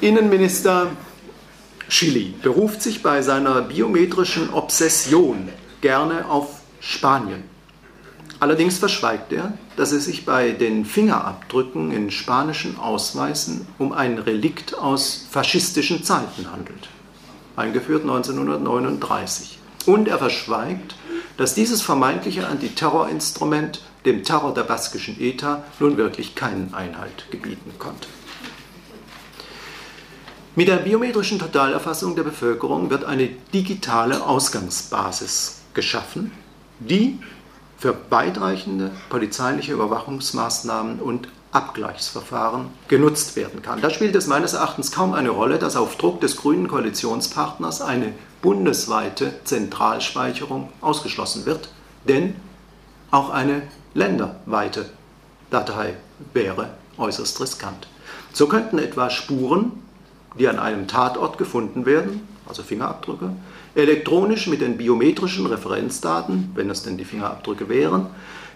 Innenminister 0.00 0.90
Chili 1.88 2.34
beruft 2.42 2.82
sich 2.82 3.02
bei 3.02 3.22
seiner 3.22 3.62
biometrischen 3.62 4.52
Obsession 4.52 5.48
gerne 5.80 6.28
auf 6.28 6.60
Spanien. 6.80 7.55
Allerdings 8.38 8.78
verschweigt 8.78 9.32
er, 9.32 9.54
dass 9.76 9.92
es 9.92 10.04
sich 10.04 10.26
bei 10.26 10.50
den 10.50 10.84
Fingerabdrücken 10.84 11.90
in 11.90 12.10
spanischen 12.10 12.78
Ausweisen 12.78 13.66
um 13.78 13.92
ein 13.92 14.18
Relikt 14.18 14.78
aus 14.78 15.26
faschistischen 15.30 16.04
Zeiten 16.04 16.50
handelt, 16.52 16.88
eingeführt 17.56 18.02
1939. 18.02 19.58
Und 19.86 20.08
er 20.08 20.18
verschweigt, 20.18 20.96
dass 21.38 21.54
dieses 21.54 21.80
vermeintliche 21.80 22.46
Antiterrorinstrument 22.46 23.80
dem 24.04 24.22
Terror 24.22 24.52
der 24.52 24.62
baskischen 24.62 25.20
ETA 25.20 25.64
nun 25.80 25.96
wirklich 25.96 26.34
keinen 26.34 26.74
Einhalt 26.74 27.30
gebieten 27.30 27.72
konnte. 27.78 28.08
Mit 30.54 30.68
der 30.68 30.76
biometrischen 30.76 31.38
Totalerfassung 31.38 32.16
der 32.16 32.22
Bevölkerung 32.22 32.88
wird 32.88 33.04
eine 33.04 33.28
digitale 33.52 34.24
Ausgangsbasis 34.24 35.62
geschaffen, 35.74 36.32
die 36.78 37.18
für 37.78 37.96
weitreichende 38.10 38.90
polizeiliche 39.08 39.72
Überwachungsmaßnahmen 39.72 41.00
und 41.00 41.28
Abgleichsverfahren 41.52 42.68
genutzt 42.88 43.36
werden 43.36 43.62
kann. 43.62 43.80
Da 43.80 43.90
spielt 43.90 44.14
es 44.14 44.26
meines 44.26 44.52
Erachtens 44.52 44.92
kaum 44.92 45.14
eine 45.14 45.30
Rolle, 45.30 45.58
dass 45.58 45.76
auf 45.76 45.96
Druck 45.96 46.20
des 46.20 46.36
grünen 46.36 46.68
Koalitionspartners 46.68 47.80
eine 47.80 48.12
bundesweite 48.42 49.32
Zentralspeicherung 49.44 50.70
ausgeschlossen 50.80 51.46
wird, 51.46 51.70
denn 52.08 52.36
auch 53.10 53.30
eine 53.30 53.62
länderweite 53.94 54.90
Datei 55.50 55.94
wäre 56.32 56.70
äußerst 56.98 57.40
riskant. 57.40 57.88
So 58.32 58.48
könnten 58.48 58.78
etwa 58.78 59.08
Spuren 59.08 59.72
die 60.38 60.48
an 60.48 60.58
einem 60.58 60.86
Tatort 60.86 61.38
gefunden 61.38 61.86
werden, 61.86 62.26
also 62.48 62.62
Fingerabdrücke, 62.62 63.30
elektronisch 63.74 64.46
mit 64.46 64.60
den 64.60 64.76
biometrischen 64.76 65.46
Referenzdaten, 65.46 66.50
wenn 66.54 66.70
es 66.70 66.82
denn 66.82 66.96
die 66.96 67.04
Fingerabdrücke 67.04 67.68
wären, 67.68 68.06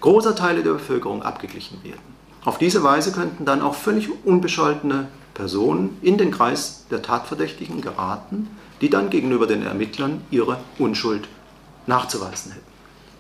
großer 0.01 0.35
Teile 0.35 0.63
der 0.63 0.73
Bevölkerung 0.73 1.23
abgeglichen 1.23 1.83
werden. 1.85 2.01
Auf 2.45 2.59
diese 2.59 2.83
Weise 2.83 3.13
könnten 3.13 3.45
dann 3.45 3.61
auch 3.61 3.75
völlig 3.75 4.09
unbescholtene 4.25 5.09
Personen 5.35 5.99
in 6.03 6.17
den 6.19 6.31
Kreis 6.31 6.87
der 6.91 7.03
Tatverdächtigen 7.03 7.81
geraten, 7.81 8.49
die 8.81 8.91
dann 8.91 9.11
gegenüber 9.11 9.47
den 9.47 9.63
Ermittlern 9.63 10.23
ihre 10.31 10.59
Unschuld 10.79 11.29
nachzuweisen 11.87 12.53
hätten. 12.53 12.71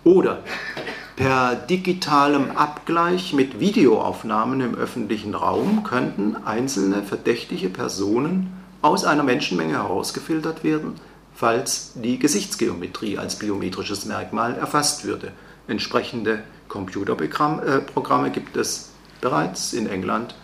Oder 0.05 0.43
Per 1.21 1.55
digitalem 1.55 2.53
Abgleich 2.53 3.35
mit 3.35 3.61
Videoaufnahmen 3.61 4.62
im 4.62 4.75
öffentlichen 4.75 5.35
Raum 5.35 5.85
könnten 5.85 6.35
einzelne 6.47 7.03
verdächtige 7.03 7.68
Personen 7.68 8.59
aus 8.83 9.05
einer 9.05 9.22
Menschenmenge 9.22 9.74
herausgefiltert 9.74 10.64
werden, 10.64 10.95
falls 11.35 11.93
die 11.95 12.18
Gesichtsgeometrie 12.18 13.18
als 13.18 13.37
biometrisches 13.37 14.05
Merkmal 14.05 14.57
erfasst 14.57 15.05
würde. 15.05 15.33
Entsprechende 15.68 16.43
Computerprogramme 16.68 18.26
äh, 18.26 18.31
gibt 18.31 18.57
es 18.57 18.91
bereits. 19.20 19.72
In 19.72 19.89
England 19.89 20.35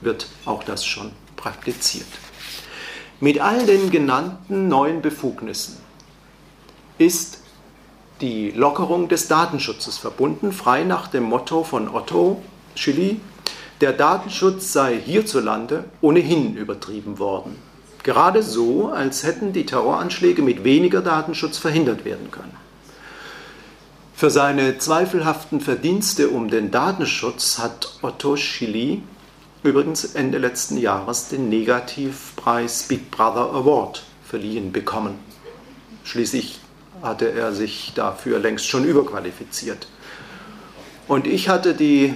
wird 0.00 0.28
auch 0.44 0.62
das 0.62 0.84
schon 0.84 1.12
praktiziert. 1.36 2.06
Mit 3.20 3.40
all 3.40 3.66
den 3.66 3.90
genannten 3.90 4.68
neuen 4.68 5.02
Befugnissen 5.02 5.76
ist 6.98 7.40
die 8.20 8.50
Lockerung 8.50 9.08
des 9.08 9.28
Datenschutzes 9.28 9.98
verbunden, 9.98 10.52
frei 10.52 10.84
nach 10.84 11.08
dem 11.08 11.24
Motto 11.24 11.64
von 11.64 11.88
Otto 11.88 12.42
Schilly, 12.74 13.20
der 13.80 13.92
Datenschutz 13.94 14.72
sei 14.72 14.98
hierzulande 14.98 15.84
ohnehin 16.02 16.56
übertrieben 16.56 17.18
worden. 17.18 17.56
Gerade 18.02 18.42
so, 18.42 18.88
als 18.88 19.24
hätten 19.24 19.52
die 19.52 19.66
Terroranschläge 19.66 20.42
mit 20.42 20.64
weniger 20.64 21.02
Datenschutz 21.02 21.58
verhindert 21.58 22.04
werden 22.04 22.30
können. 22.30 22.56
Für 24.14 24.30
seine 24.30 24.78
zweifelhaften 24.78 25.60
Verdienste 25.60 26.28
um 26.28 26.50
den 26.50 26.70
Datenschutz 26.70 27.58
hat 27.58 27.98
Otto 28.02 28.36
Schilly 28.36 29.02
übrigens 29.62 30.04
Ende 30.14 30.38
letzten 30.38 30.76
Jahres 30.76 31.28
den 31.28 31.48
Negativpreis 31.48 32.84
Big 32.84 33.10
Brother 33.10 33.52
Award 33.54 34.02
verliehen 34.24 34.72
bekommen. 34.72 35.18
Schließlich 36.04 36.60
hatte 37.02 37.30
er 37.32 37.52
sich 37.52 37.92
dafür 37.94 38.38
längst 38.38 38.68
schon 38.68 38.84
überqualifiziert. 38.84 39.88
Und 41.08 41.26
ich 41.26 41.48
hatte 41.48 41.74
die 41.74 42.14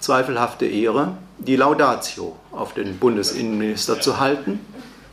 zweifelhafte 0.00 0.66
Ehre, 0.66 1.16
die 1.38 1.56
Laudatio 1.56 2.36
auf 2.52 2.74
den 2.74 2.98
Bundesinnenminister 2.98 4.00
zu 4.00 4.18
halten, 4.18 4.60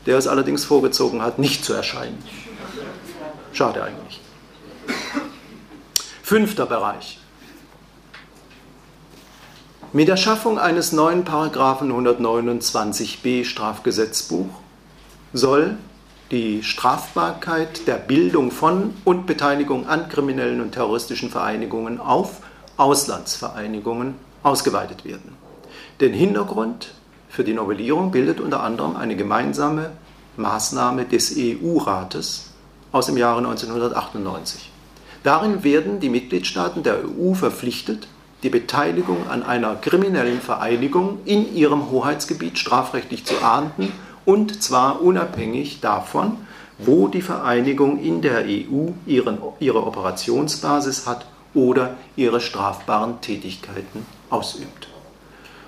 der 0.08 0.18
es 0.18 0.28
allerdings 0.28 0.66
vorgezogen 0.66 1.22
hat, 1.22 1.38
nicht 1.38 1.64
zu 1.64 1.74
erscheinen. 1.74 2.18
Schade 3.53 3.84
eigentlich. 3.84 4.22
Fünfter 6.24 6.66
Bereich. 6.66 7.20
Mit 9.93 10.08
der 10.08 10.18
Schaffung 10.18 10.60
eines 10.60 10.91
neuen 10.91 11.24
Paragraphen 11.24 11.91
129b 11.91 13.45
Strafgesetzbuch 13.45 14.49
soll 15.34 15.78
die 16.32 16.62
Strafbarkeit 16.62 17.88
der 17.88 17.95
Bildung 17.95 18.51
von 18.51 18.93
und 19.05 19.26
Beteiligung 19.26 19.88
an 19.88 20.10
kriminellen 20.10 20.60
und 20.60 20.74
terroristischen 20.74 21.30
Vereinigungen 21.30 22.01
auf 22.01 22.41
Auslandsvereinigungen 22.76 24.16
ausgeweitet 24.43 25.05
werden. 25.05 25.36
Den 26.01 26.14
Hintergrund 26.14 26.93
für 27.38 27.43
die 27.43 27.53
Novellierung 27.53 28.09
bildet 28.09 28.39
unter 28.39 28.63
anderem 28.63 28.95
eine 28.95 29.15
gemeinsame 29.15 29.91
Maßnahme 30.38 31.05
des 31.05 31.35
EU-Rates 31.38 32.49
aus 32.91 33.05
dem 33.05 33.15
Jahre 33.15 33.38
1998. 33.45 34.71
Darin 35.21 35.63
werden 35.63 35.99
die 35.99 36.09
Mitgliedstaaten 36.09 36.81
der 36.81 36.97
EU 37.05 37.35
verpflichtet, 37.35 38.07
die 38.41 38.49
Beteiligung 38.49 39.29
an 39.29 39.43
einer 39.43 39.75
kriminellen 39.75 40.41
Vereinigung 40.41 41.19
in 41.25 41.55
ihrem 41.55 41.91
Hoheitsgebiet 41.91 42.57
strafrechtlich 42.57 43.23
zu 43.23 43.39
ahnden 43.43 43.91
und 44.25 44.63
zwar 44.63 45.03
unabhängig 45.03 45.79
davon, 45.79 46.38
wo 46.79 47.07
die 47.07 47.21
Vereinigung 47.21 47.99
in 47.99 48.23
der 48.23 48.45
EU 48.45 48.93
ihren, 49.05 49.38
ihre 49.59 49.85
Operationsbasis 49.85 51.05
hat 51.05 51.27
oder 51.53 51.97
ihre 52.15 52.41
strafbaren 52.41 53.21
Tätigkeiten 53.21 54.07
ausübt. 54.31 54.86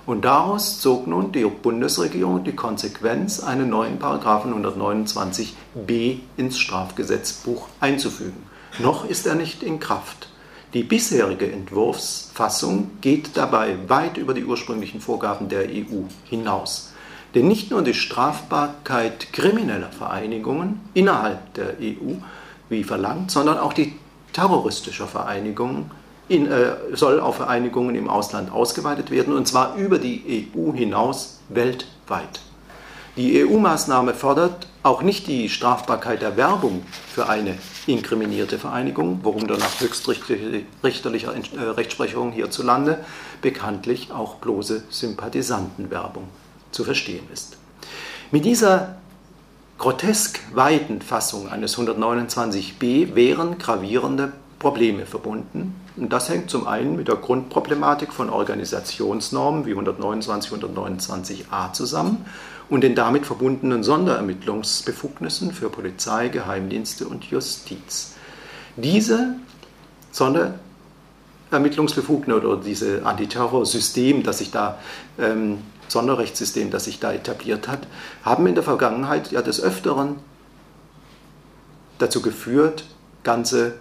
Und 0.09 0.25
daraus 0.25 0.79
zog 0.79 1.05
nun 1.05 1.31
die 1.31 1.45
Bundesregierung 1.45 2.43
die 2.43 2.55
Konsequenz, 2.55 3.41
einen 3.41 3.69
neuen 3.69 3.99
Paragraphen 3.99 4.51
129b 4.55 6.17
ins 6.35 6.57
Strafgesetzbuch 6.57 7.67
einzufügen. 7.79 8.41
Noch 8.79 9.07
ist 9.07 9.27
er 9.27 9.35
nicht 9.35 9.61
in 9.61 9.79
Kraft. 9.79 10.29
Die 10.73 10.81
bisherige 10.81 11.51
Entwurfsfassung 11.51 12.89
geht 13.01 13.37
dabei 13.37 13.77
weit 13.87 14.17
über 14.17 14.33
die 14.33 14.45
ursprünglichen 14.45 14.99
Vorgaben 14.99 15.47
der 15.47 15.65
EU 15.65 16.01
hinaus. 16.23 16.91
Denn 17.35 17.47
nicht 17.47 17.69
nur 17.69 17.83
die 17.83 17.93
Strafbarkeit 17.93 19.31
krimineller 19.31 19.91
Vereinigungen 19.91 20.79
innerhalb 20.95 21.53
der 21.53 21.75
EU, 21.79 22.15
wie 22.67 22.83
verlangt, 22.83 23.29
sondern 23.29 23.59
auch 23.59 23.73
die 23.73 23.93
terroristischer 24.33 25.05
Vereinigungen 25.05 25.91
in, 26.29 26.49
äh, 26.49 26.75
soll 26.93 27.19
auf 27.19 27.37
Vereinigungen 27.37 27.95
im 27.95 28.09
Ausland 28.09 28.51
ausgeweitet 28.51 29.11
werden, 29.11 29.33
und 29.33 29.47
zwar 29.47 29.75
über 29.75 29.97
die 29.97 30.47
EU 30.55 30.71
hinaus 30.71 31.39
weltweit. 31.49 32.39
Die 33.17 33.43
EU-Maßnahme 33.43 34.13
fordert 34.13 34.67
auch 34.81 35.01
nicht 35.01 35.27
die 35.27 35.49
Strafbarkeit 35.49 36.21
der 36.21 36.37
Werbung 36.37 36.83
für 37.13 37.27
eine 37.27 37.57
inkriminierte 37.85 38.57
Vereinigung, 38.57 39.19
worum 39.23 39.47
dann 39.47 39.59
nach 39.59 39.81
höchstrichterlicher 39.81 41.33
äh, 41.33 41.61
Rechtsprechung 41.61 42.31
hierzulande 42.31 43.03
bekanntlich 43.41 44.11
auch 44.11 44.35
bloße 44.35 44.83
Sympathisantenwerbung 44.89 46.29
zu 46.71 46.85
verstehen 46.85 47.27
ist. 47.33 47.57
Mit 48.31 48.45
dieser 48.45 48.97
grotesk 49.79 50.39
weiten 50.53 51.01
Fassung 51.01 51.49
eines 51.49 51.77
129b 51.77 53.15
wären 53.15 53.57
gravierende 53.57 54.33
Probleme 54.59 55.05
verbunden. 55.05 55.73
Und 55.95 56.11
das 56.11 56.27
hängt 56.29 56.49
zum 56.49 56.67
einen 56.67 56.97
mit 56.97 57.07
der 57.07 57.15
Grundproblematik 57.15 58.11
von 58.11 58.29
Organisationsnormen 58.29 59.65
wie 59.65 59.71
129, 59.71 60.51
129a 60.51 61.71
zusammen 61.73 62.25
und 62.69 62.81
den 62.81 62.93
damit 62.93 63.25
verbundenen 63.25 63.83
Sonderermittlungsbefugnissen 63.83 65.53
für 65.53 65.69
Polizei, 65.69 66.27
Geheimdienste 66.27 67.07
und 67.07 67.23
Justiz. 67.25 68.15
Diese 68.75 69.35
Sonderermittlungsbefugnisse 70.11 72.45
oder 72.45 72.57
dieses 72.57 73.01
Antiterrorsystem, 73.03 74.23
das 74.23 74.39
sich 74.39 74.51
da 74.51 74.77
ähm, 75.17 75.59
Sonderrechtssystem, 75.87 76.69
das 76.69 76.83
sich 76.83 76.99
da 76.99 77.13
etabliert 77.13 77.67
hat, 77.67 77.87
haben 78.23 78.45
in 78.45 78.55
der 78.55 78.63
Vergangenheit 78.63 79.31
ja 79.31 79.41
des 79.41 79.61
Öfteren 79.61 80.17
dazu 81.97 82.21
geführt, 82.21 82.85
ganze 83.23 83.79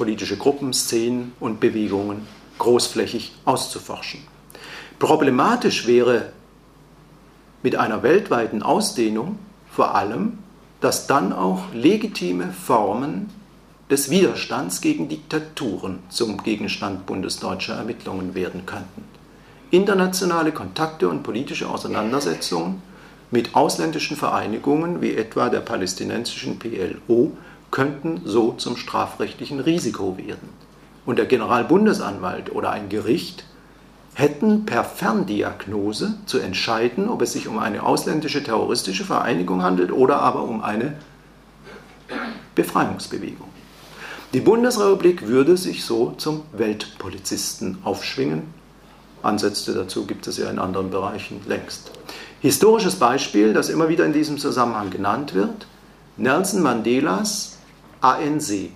politische 0.00 0.38
Gruppen, 0.38 0.72
Szenen 0.72 1.34
und 1.40 1.60
Bewegungen 1.60 2.26
großflächig 2.56 3.32
auszuforschen. 3.44 4.20
Problematisch 4.98 5.86
wäre 5.86 6.32
mit 7.62 7.76
einer 7.76 8.02
weltweiten 8.02 8.62
Ausdehnung 8.62 9.38
vor 9.70 9.94
allem, 9.94 10.38
dass 10.80 11.06
dann 11.06 11.34
auch 11.34 11.64
legitime 11.74 12.50
Formen 12.50 13.28
des 13.90 14.08
Widerstands 14.08 14.80
gegen 14.80 15.10
Diktaturen 15.10 15.98
zum 16.08 16.42
Gegenstand 16.42 17.04
bundesdeutscher 17.04 17.74
Ermittlungen 17.74 18.34
werden 18.34 18.64
könnten. 18.64 19.04
Internationale 19.70 20.52
Kontakte 20.52 21.10
und 21.10 21.22
politische 21.22 21.68
Auseinandersetzungen 21.68 22.80
mit 23.30 23.54
ausländischen 23.54 24.16
Vereinigungen 24.16 25.02
wie 25.02 25.14
etwa 25.14 25.50
der 25.50 25.60
palästinensischen 25.60 26.58
PLO 26.58 27.32
könnten 27.70 28.22
so 28.24 28.52
zum 28.52 28.76
strafrechtlichen 28.76 29.60
Risiko 29.60 30.16
werden. 30.16 30.48
Und 31.06 31.18
der 31.18 31.26
Generalbundesanwalt 31.26 32.52
oder 32.52 32.70
ein 32.70 32.88
Gericht 32.88 33.44
hätten 34.14 34.66
per 34.66 34.84
Ferndiagnose 34.84 36.14
zu 36.26 36.38
entscheiden, 36.38 37.08
ob 37.08 37.22
es 37.22 37.32
sich 37.32 37.48
um 37.48 37.58
eine 37.58 37.82
ausländische 37.82 38.42
terroristische 38.42 39.04
Vereinigung 39.04 39.62
handelt 39.62 39.92
oder 39.92 40.20
aber 40.20 40.42
um 40.42 40.62
eine 40.62 40.96
Befreiungsbewegung. 42.54 43.48
Die 44.32 44.40
Bundesrepublik 44.40 45.26
würde 45.26 45.56
sich 45.56 45.84
so 45.84 46.12
zum 46.16 46.42
Weltpolizisten 46.52 47.78
aufschwingen. 47.82 48.42
Ansätze 49.22 49.74
dazu 49.74 50.06
gibt 50.06 50.26
es 50.26 50.38
ja 50.38 50.50
in 50.50 50.58
anderen 50.58 50.90
Bereichen 50.90 51.40
längst. 51.46 51.90
Historisches 52.40 52.96
Beispiel, 52.96 53.52
das 53.52 53.68
immer 53.68 53.88
wieder 53.88 54.04
in 54.04 54.12
diesem 54.12 54.38
Zusammenhang 54.38 54.90
genannt 54.90 55.34
wird, 55.34 55.66
Nelson 56.16 56.62
Mandelas 56.62 57.58
ANC 58.00 58.70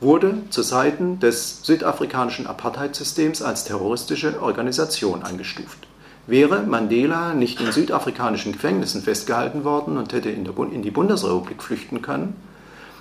wurde 0.00 0.38
zu 0.50 0.62
Zeiten 0.62 1.20
des 1.20 1.64
südafrikanischen 1.64 2.46
Apartheidsystems 2.46 3.42
als 3.42 3.64
terroristische 3.64 4.40
Organisation 4.40 5.22
eingestuft. 5.22 5.86
Wäre 6.26 6.62
Mandela 6.62 7.34
nicht 7.34 7.60
in 7.60 7.72
südafrikanischen 7.72 8.52
Gefängnissen 8.52 9.02
festgehalten 9.02 9.64
worden 9.64 9.98
und 9.98 10.12
hätte 10.12 10.30
in, 10.30 10.46
in 10.72 10.82
die 10.82 10.90
Bundesrepublik 10.90 11.62
flüchten 11.62 12.00
können, 12.00 12.34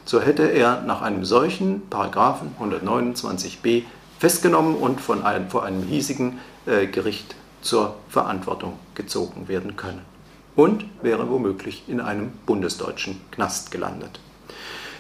so 0.06 0.20
hätte 0.20 0.44
er 0.44 0.82
nach 0.82 1.02
einem 1.02 1.24
solchen 1.24 1.88
Paragraphen 1.90 2.54
129b 2.60 3.84
festgenommen 4.20 4.76
und 4.76 5.00
von 5.00 5.24
einem, 5.24 5.50
vor 5.50 5.64
einem 5.64 5.84
hiesigen 5.84 6.40
äh, 6.66 6.88
Gericht 6.88 7.36
zur 7.62 7.96
Verantwortung 8.10 8.74
gezogen 8.96 9.48
werden 9.48 9.78
können 9.78 10.02
und 10.58 10.86
wäre 11.02 11.30
womöglich 11.30 11.84
in 11.88 12.02
einem 12.02 12.34
bundesdeutschen 12.46 13.22
Knast 13.32 13.72
gelandet. 13.72 14.20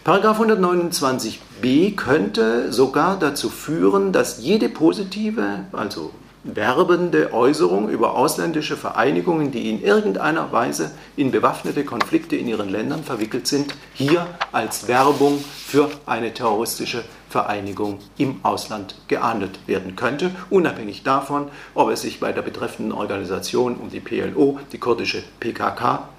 Paragraph 0.04 0.42
129b 0.42 1.96
könnte 1.96 2.74
sogar 2.74 3.18
dazu 3.18 3.50
führen, 3.50 4.12
dass 4.12 4.44
jede 4.44 4.68
positive, 4.68 5.60
also 5.72 6.12
werbende 6.44 7.32
Äußerung 7.32 7.88
über 7.88 8.18
ausländische 8.18 8.76
Vereinigungen, 8.76 9.52
die 9.52 9.70
in 9.70 9.82
irgendeiner 9.82 10.52
Weise 10.52 10.92
in 11.16 11.32
bewaffnete 11.32 11.86
Konflikte 11.86 12.36
in 12.36 12.50
ihren 12.50 12.68
Ländern 12.68 13.06
verwickelt 13.06 13.48
sind, 13.48 13.76
hier 13.94 14.28
als 14.52 14.90
Werbung 14.90 15.42
für 15.66 15.90
eine 16.06 16.34
terroristische 16.34 17.06
Vereinigung 17.30 18.00
im 18.18 18.42
Ausland 18.44 18.96
geahndet 19.08 19.58
werden 19.68 19.96
könnte, 19.96 20.32
unabhängig 20.50 21.04
davon, 21.04 21.48
ob 21.76 21.90
es 21.92 22.02
sich 22.02 22.20
bei 22.20 22.34
der 22.34 22.42
betreffenden 22.42 22.92
Organisation 22.92 23.78
um 23.78 23.90
die 23.90 24.02
PLO, 24.02 24.60
die 24.74 24.80
kurdische 24.80 25.24
PKK, 25.40 26.10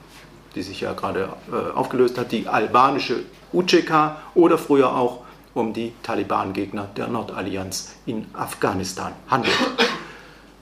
die 0.54 0.62
sich 0.62 0.80
ja 0.80 0.92
gerade 0.92 1.30
äh, 1.52 1.76
aufgelöst 1.76 2.18
hat, 2.18 2.32
die 2.32 2.48
albanische 2.48 3.24
UCK 3.52 4.16
oder 4.34 4.58
früher 4.58 4.94
auch 4.94 5.20
um 5.54 5.72
die 5.72 5.92
Taliban-Gegner 6.02 6.88
der 6.96 7.06
Nordallianz 7.06 7.94
in 8.06 8.26
Afghanistan 8.32 9.12
handelt. 9.28 9.54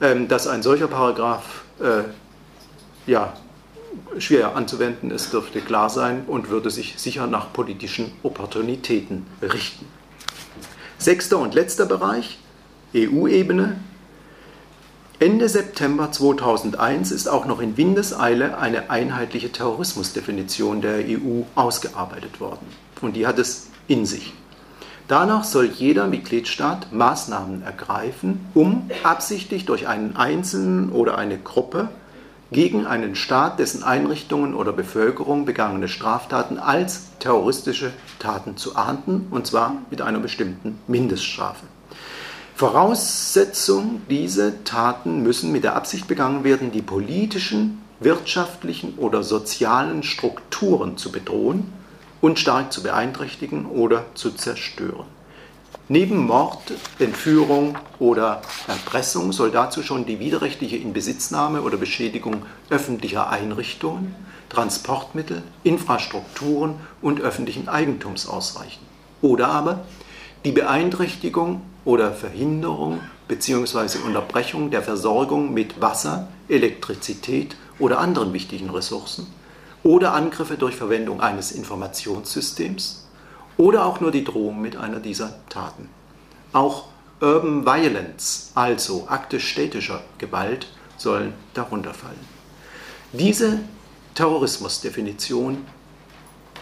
Ähm, 0.01 0.27
dass 0.27 0.47
ein 0.47 0.63
solcher 0.63 0.87
Paragraph 0.87 1.63
äh, 1.79 2.03
ja, 3.09 3.33
schwer 4.17 4.55
anzuwenden 4.55 5.11
ist, 5.11 5.33
dürfte 5.33 5.61
klar 5.61 5.89
sein 5.89 6.23
und 6.27 6.49
würde 6.49 6.69
sich 6.69 6.95
sicher 6.97 7.27
nach 7.27 7.53
politischen 7.53 8.11
Opportunitäten 8.23 9.25
richten. 9.41 9.85
Sechster 10.97 11.37
und 11.37 11.53
letzter 11.53 11.85
Bereich, 11.85 12.39
EU-Ebene. 12.95 13.77
Ende 15.23 15.47
September 15.47 16.11
2001 16.11 17.13
ist 17.13 17.29
auch 17.29 17.45
noch 17.45 17.61
in 17.61 17.77
Windeseile 17.77 18.57
eine 18.57 18.89
einheitliche 18.89 19.53
Terrorismusdefinition 19.53 20.81
der 20.81 20.97
EU 20.97 21.43
ausgearbeitet 21.55 22.41
worden 22.41 22.67
und 22.99 23.15
die 23.15 23.25
hat 23.25 23.39
es 23.39 23.67
in 23.87 24.05
sich. 24.05 24.33
Danach 25.07 25.45
soll 25.45 25.67
jeder 25.67 26.07
Mitgliedstaat 26.07 26.91
Maßnahmen 26.91 27.61
ergreifen, 27.63 28.45
um 28.53 28.91
absichtlich 29.03 29.63
durch 29.65 29.87
einen 29.87 30.17
Einzelnen 30.17 30.91
oder 30.91 31.17
eine 31.17 31.37
Gruppe 31.37 31.87
gegen 32.51 32.85
einen 32.85 33.15
Staat, 33.15 33.59
dessen 33.59 33.81
Einrichtungen 33.81 34.53
oder 34.53 34.73
Bevölkerung 34.73 35.45
begangene 35.45 35.87
Straftaten 35.87 36.59
als 36.59 37.17
terroristische 37.19 37.93
Taten 38.19 38.57
zu 38.57 38.75
ahnden, 38.75 39.27
und 39.31 39.47
zwar 39.47 39.77
mit 39.89 40.01
einer 40.01 40.19
bestimmten 40.19 40.79
Mindeststrafe. 40.87 41.65
Voraussetzung, 42.55 44.01
diese 44.09 44.63
Taten 44.63 45.23
müssen 45.23 45.51
mit 45.51 45.63
der 45.63 45.75
Absicht 45.75 46.07
begangen 46.07 46.43
werden, 46.43 46.71
die 46.71 46.83
politischen, 46.83 47.81
wirtschaftlichen 47.99 48.93
oder 48.97 49.23
sozialen 49.23 50.03
Strukturen 50.03 50.97
zu 50.97 51.11
bedrohen 51.11 51.73
und 52.21 52.37
stark 52.37 52.71
zu 52.71 52.83
beeinträchtigen 52.83 53.65
oder 53.65 54.05
zu 54.13 54.31
zerstören. 54.31 55.07
Neben 55.89 56.27
Mord, 56.27 56.73
Entführung 56.99 57.77
oder 57.99 58.41
Erpressung 58.67 59.33
soll 59.33 59.51
dazu 59.51 59.81
schon 59.81 60.05
die 60.05 60.19
widerrechtliche 60.19 60.77
Inbesitznahme 60.77 61.61
oder 61.61 61.77
Beschädigung 61.77 62.43
öffentlicher 62.69 63.29
Einrichtungen, 63.29 64.15
Transportmittel, 64.49 65.41
Infrastrukturen 65.63 66.75
und 67.01 67.19
öffentlichen 67.19 67.67
Eigentums 67.67 68.27
ausreichen. 68.27 68.85
Oder 69.21 69.47
aber 69.49 69.85
die 70.45 70.51
Beeinträchtigung 70.51 71.61
oder 71.85 72.11
Verhinderung 72.11 72.99
bzw. 73.27 73.99
Unterbrechung 74.05 74.71
der 74.71 74.81
Versorgung 74.81 75.53
mit 75.53 75.79
Wasser, 75.81 76.27
Elektrizität 76.49 77.55
oder 77.79 77.99
anderen 77.99 78.33
wichtigen 78.33 78.69
Ressourcen 78.69 79.27
oder 79.83 80.13
Angriffe 80.13 80.57
durch 80.57 80.75
Verwendung 80.75 81.21
eines 81.21 81.51
Informationssystems 81.51 83.07
oder 83.57 83.85
auch 83.85 83.99
nur 84.01 84.11
die 84.11 84.23
Drohung 84.23 84.61
mit 84.61 84.75
einer 84.75 84.99
dieser 84.99 85.35
Taten. 85.49 85.89
Auch 86.51 86.85
Urban 87.21 87.65
Violence, 87.65 88.51
also 88.55 89.05
Akte 89.07 89.39
städtischer 89.39 90.01
Gewalt, 90.17 90.67
sollen 90.97 91.33
darunter 91.53 91.93
fallen. 91.93 92.19
Diese 93.13 93.59
Terrorismusdefinition, 94.15 95.65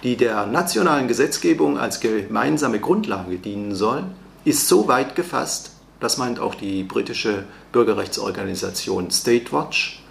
die 0.03 0.17
der 0.17 0.45
nationalen 0.45 1.07
Gesetzgebung 1.07 1.77
als 1.77 1.99
gemeinsame 1.99 2.79
Grundlage 2.79 3.37
dienen 3.37 3.75
soll, 3.75 4.03
ist 4.45 4.67
so 4.67 4.87
weit 4.87 5.15
gefasst, 5.15 5.71
das 5.99 6.17
meint 6.17 6.39
auch 6.39 6.55
die 6.55 6.83
britische 6.83 7.43
Bürgerrechtsorganisation 7.71 9.11
State 9.11 9.51
Watch, 9.51 10.03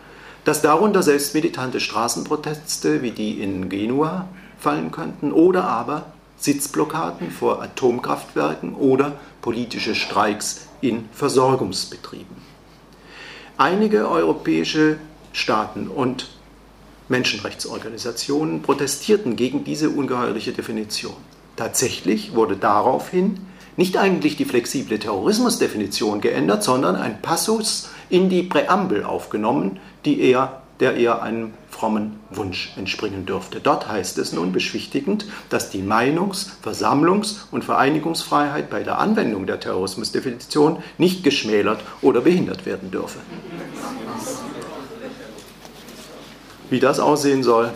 dass 0.45 0.63
darunter 0.63 1.03
selbst 1.03 1.35
militante 1.35 1.81
Straßenproteste 1.81 3.03
wie 3.03 3.11
die 3.11 3.43
in 3.43 3.69
Genua 3.69 4.29
fallen 4.59 4.93
könnten 4.93 5.33
oder 5.33 5.65
aber 5.65 6.07
Sitzblockaden 6.37 7.31
vor 7.31 7.61
Atomkraftwerken 7.61 8.75
oder 8.75 9.13
politische 9.43 9.95
Streiks 9.95 10.69
in 10.81 11.09
Versorgungsbetrieben. 11.13 12.37
Einige 13.59 14.09
europäische 14.09 14.99
Staaten 15.33 15.89
und 15.89 16.29
Menschenrechtsorganisationen 17.11 18.63
protestierten 18.63 19.37
gegen 19.37 19.65
diese 19.65 19.91
ungeheuerliche 19.91 20.53
Definition. 20.53 21.17
Tatsächlich 21.57 22.35
wurde 22.35 22.57
daraufhin 22.57 23.41
nicht 23.77 23.97
eigentlich 23.97 24.37
die 24.37 24.45
flexible 24.45 24.99
Terrorismusdefinition 24.99 26.21
geändert, 26.21 26.63
sondern 26.63 26.97
ein 26.97 27.21
Passus 27.21 27.91
in 28.09 28.29
die 28.29 28.43
Präambel 28.43 29.05
aufgenommen, 29.05 29.79
die 30.05 30.21
eher, 30.21 30.63
der 30.81 30.97
eher 30.97 31.23
einem 31.23 31.53
frommen 31.69 32.21
Wunsch 32.31 32.73
entspringen 32.77 33.27
dürfte. 33.27 33.61
Dort 33.61 33.89
heißt 33.89 34.19
es 34.19 34.33
nun 34.33 34.53
beschwichtigend, 34.53 35.27
dass 35.49 35.71
die 35.71 35.83
Meinungs-, 35.83 36.51
Versammlungs- 36.63 37.47
und 37.51 37.65
Vereinigungsfreiheit 37.65 38.71
bei 38.71 38.83
der 38.83 38.99
Anwendung 38.99 39.47
der 39.47 39.61
Terrorismusdefinition 39.61 40.83
nicht 40.99 41.25
geschmälert 41.25 41.83
oder 42.03 42.21
behindert 42.21 42.67
werden 42.67 42.91
dürfe. 42.91 43.19
Wie 46.71 46.81
das 46.81 47.01
aussehen 47.01 47.43
soll, 47.43 47.73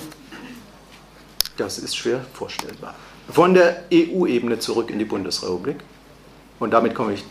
das 1.57 1.79
ist 1.79 1.97
schwer 1.97 2.25
vorstellbar. 2.33 2.95
Von 3.29 3.55
der 3.55 3.85
EU-Ebene 3.93 4.61
zurück 4.61 4.91
in 4.91 4.99
die 4.99 5.05
Bundesrepublik. 5.05 5.77
Und 6.61 6.71
damit 6.71 6.95
komme 6.95 7.15
ich 7.15 7.25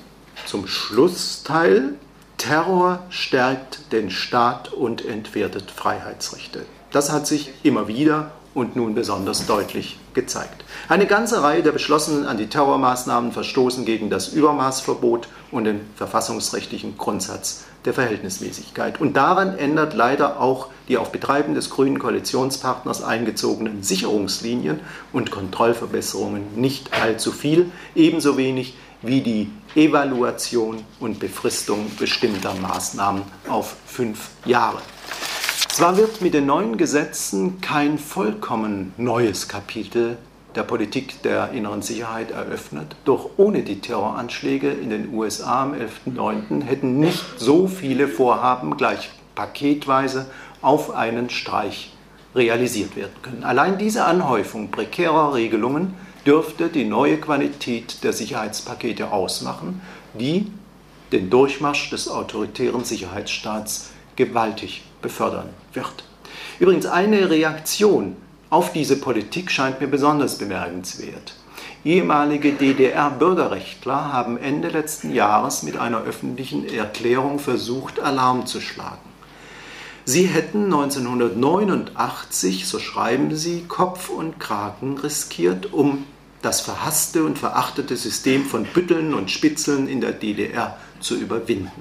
zum 0.46 0.68
Schlussteil. 0.68 1.96
Terror 2.38 3.04
stärkt 3.10 3.94
den 3.94 4.10
Staat 4.10 4.74
und 4.74 5.06
entwertet 5.06 5.72
Freiheitsrechte. 5.72 6.66
Das 6.92 7.12
hat 7.12 7.26
sich 7.28 7.54
immer 7.64 7.88
wieder 7.88 8.32
und 8.54 8.76
nun 8.76 8.96
besonders 8.96 9.46
deutlich 9.46 9.98
gezeigt. 10.14 10.64
Eine 10.90 11.08
ganze 11.08 11.42
Reihe 11.42 11.64
der 11.64 11.72
beschlossenen 11.72 12.26
Antiterrormaßnahmen 12.26 13.32
verstoßen 13.32 13.86
gegen 13.86 14.10
das 14.10 14.30
Übermaßverbot 14.30 15.28
und 15.52 15.66
den 15.66 15.82
verfassungsrechtlichen 15.96 16.98
Grundsatz 16.98 17.64
der 17.86 17.94
Verhältnismäßigkeit. 17.94 19.02
Und 19.02 19.18
daran 19.18 19.58
ändert 19.58 19.94
leider 19.94 20.40
auch 20.40 20.68
die 20.88 20.98
auf 20.98 21.12
Betreiben 21.12 21.54
des 21.54 21.70
grünen 21.70 22.00
Koalitionspartners 22.00 23.04
eingezogenen 23.04 23.84
Sicherungslinien 23.84 24.80
und 25.12 25.32
Kontrollverbesserungen 25.32 26.56
nicht 26.56 26.94
allzu 26.94 27.32
viel, 27.32 27.72
ebenso 27.96 28.38
wenig 28.38 28.76
wie 29.02 29.22
die 29.22 29.52
Evaluation 29.76 30.84
und 31.00 31.20
Befristung 31.20 31.92
bestimmter 32.00 32.54
Maßnahmen 32.56 33.24
auf 33.50 33.76
fünf 33.86 34.30
Jahre. 34.46 34.82
Zwar 35.74 35.98
wird 35.98 36.22
mit 36.22 36.36
den 36.36 36.46
neuen 36.46 36.78
Gesetzen 36.78 37.60
kein 37.60 37.98
vollkommen 37.98 38.94
neues 38.98 39.48
Kapitel 39.48 40.20
der 40.54 40.62
Politik 40.62 41.24
der 41.24 41.50
inneren 41.50 41.82
Sicherheit 41.82 42.30
eröffnet, 42.30 42.96
doch 43.06 43.32
ohne 43.38 43.64
die 43.64 43.80
Terroranschläge 43.80 44.70
in 44.70 44.92
den 44.92 45.12
USA 45.12 45.64
am 45.64 45.74
11.09. 45.74 46.62
hätten 46.62 47.00
nicht 47.00 47.26
so 47.38 47.66
viele 47.66 48.08
Vorhaben 48.08 48.78
gleich 48.78 49.10
paketweise 49.34 50.28
auf 50.62 50.92
einen 50.92 51.32
Streich 51.32 51.92
realisiert 52.36 52.96
werden 52.96 53.16
können. 53.24 53.44
Allein 53.44 53.80
diese 53.80 54.06
Anhäufung 54.06 54.70
prekärer 54.70 55.34
Regelungen 55.34 55.96
dürfte 56.24 56.70
die 56.70 56.86
neue 56.86 57.18
Qualität 57.18 58.04
der 58.04 58.14
Sicherheitspakete 58.14 59.12
ausmachen, 59.12 59.82
die 60.14 60.52
den 61.12 61.32
Durchmarsch 61.32 61.90
des 61.90 62.10
autoritären 62.10 62.84
Sicherheitsstaats 62.84 63.93
gewaltig 64.16 64.84
befördern 65.02 65.50
wird. 65.74 66.06
Übrigens, 66.60 66.86
eine 66.86 67.30
Reaktion 67.30 68.16
auf 68.50 68.72
diese 68.72 68.98
Politik 68.98 69.52
scheint 69.52 69.82
mir 69.82 69.88
besonders 69.88 70.38
bemerkenswert. 70.38 71.36
Ehemalige 71.86 72.54
DDR-Bürgerrechtler 72.54 74.14
haben 74.14 74.38
Ende 74.38 74.70
letzten 74.70 75.14
Jahres 75.14 75.64
mit 75.64 75.76
einer 75.76 76.04
öffentlichen 76.04 76.66
Erklärung 76.70 77.40
versucht, 77.40 78.00
Alarm 78.00 78.46
zu 78.46 78.62
schlagen. 78.62 79.02
Sie 80.06 80.26
hätten 80.26 80.66
1989, 80.66 82.68
so 82.68 82.80
schreiben 82.80 83.34
sie, 83.36 83.64
Kopf 83.68 84.10
und 84.10 84.40
Kragen 84.40 84.98
riskiert, 84.98 85.74
um 85.74 86.06
das 86.42 86.62
verhasste 86.62 87.24
und 87.24 87.38
verachtete 87.38 87.98
System 87.98 88.46
von 88.46 88.66
Bütteln 88.66 89.14
und 89.14 89.30
Spitzeln 89.32 89.88
in 89.88 90.02
der 90.02 90.12
DDR 90.12 90.78
zu 91.00 91.16
überwinden. 91.16 91.72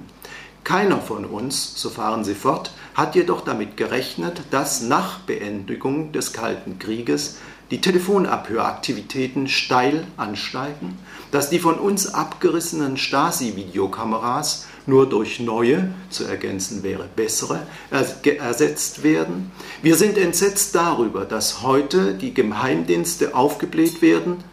Keiner 0.64 1.00
von 1.00 1.24
uns, 1.24 1.72
so 1.74 1.90
fahren 1.90 2.22
sie 2.22 2.34
fort, 2.34 2.72
hat 2.94 3.16
jedoch 3.16 3.40
damit 3.40 3.76
gerechnet, 3.76 4.42
dass 4.50 4.80
nach 4.82 5.20
Beendigung 5.20 6.12
des 6.12 6.32
Kalten 6.32 6.78
Krieges 6.78 7.38
die 7.72 7.80
Telefonabhöraktivitäten 7.80 9.48
steil 9.48 10.06
ansteigen, 10.16 10.98
dass 11.30 11.50
die 11.50 11.58
von 11.58 11.78
uns 11.78 12.14
abgerissenen 12.14 12.96
Stasi-Videokameras 12.96 14.66
nur 14.86 15.08
durch 15.08 15.40
neue, 15.40 15.92
zu 16.10 16.24
ergänzen 16.24 16.82
wäre 16.82 17.08
bessere, 17.16 17.66
ersetzt 17.90 19.02
werden. 19.02 19.50
Wir 19.80 19.96
sind 19.96 20.18
entsetzt 20.18 20.74
darüber, 20.74 21.24
dass 21.24 21.62
heute 21.62 22.14
die 22.14 22.34
Geheimdienste 22.34 23.34
aufgebläht 23.34 24.02
werden. 24.02 24.44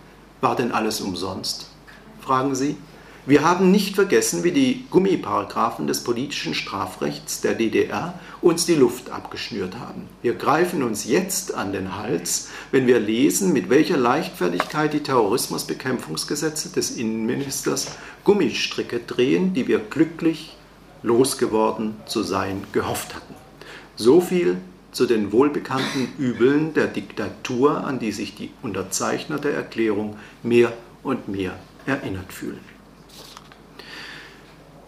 War 0.42 0.56
denn 0.56 0.72
alles 0.72 1.02
umsonst? 1.02 1.68
fragen 2.22 2.56
Sie. 2.56 2.78
Wir 3.30 3.44
haben 3.44 3.70
nicht 3.70 3.94
vergessen, 3.94 4.44
wie 4.44 4.52
die 4.52 4.86
Gummiparagraphen 4.90 5.86
des 5.86 6.04
politischen 6.04 6.56
Strafrechts 6.56 7.42
der 7.42 7.54
DDR 7.54 8.20
uns 8.42 8.66
die 8.66 8.74
Luft 8.74 9.12
abgeschnürt 9.12 9.78
haben. 9.78 10.10
Wir 10.24 10.34
greifen 10.34 10.82
uns 10.82 11.06
jetzt 11.06 11.54
an 11.54 11.72
den 11.72 11.96
Hals, 11.96 12.50
wenn 12.72 12.88
wir 12.88 13.00
lesen, 13.00 13.54
mit 13.54 13.70
welcher 13.70 13.98
Leichtfertigkeit 13.98 14.94
die 14.94 15.04
Terrorismusbekämpfungsgesetze 15.04 16.70
des 16.70 16.98
Innenministers 16.98 17.90
Gummistricke 18.24 19.00
drehen, 19.00 19.54
die 19.54 19.68
wir 19.68 19.78
glücklich 19.78 20.58
losgeworden 21.04 21.98
zu 22.08 22.24
sein 22.24 22.64
gehofft 22.72 23.14
hatten. 23.14 23.36
So 23.96 24.22
viel 24.22 24.58
zu 24.92 25.06
den 25.06 25.32
wohlbekannten 25.32 26.14
Übeln 26.18 26.74
der 26.74 26.88
Diktatur, 26.88 27.84
an 27.84 28.00
die 28.00 28.12
sich 28.12 28.34
die 28.34 28.50
Unterzeichner 28.64 29.38
der 29.38 29.54
Erklärung 29.54 30.18
mehr 30.42 30.74
und 31.04 31.28
mehr 31.28 31.54
erinnert 31.86 32.34
fühlen. 32.34 32.79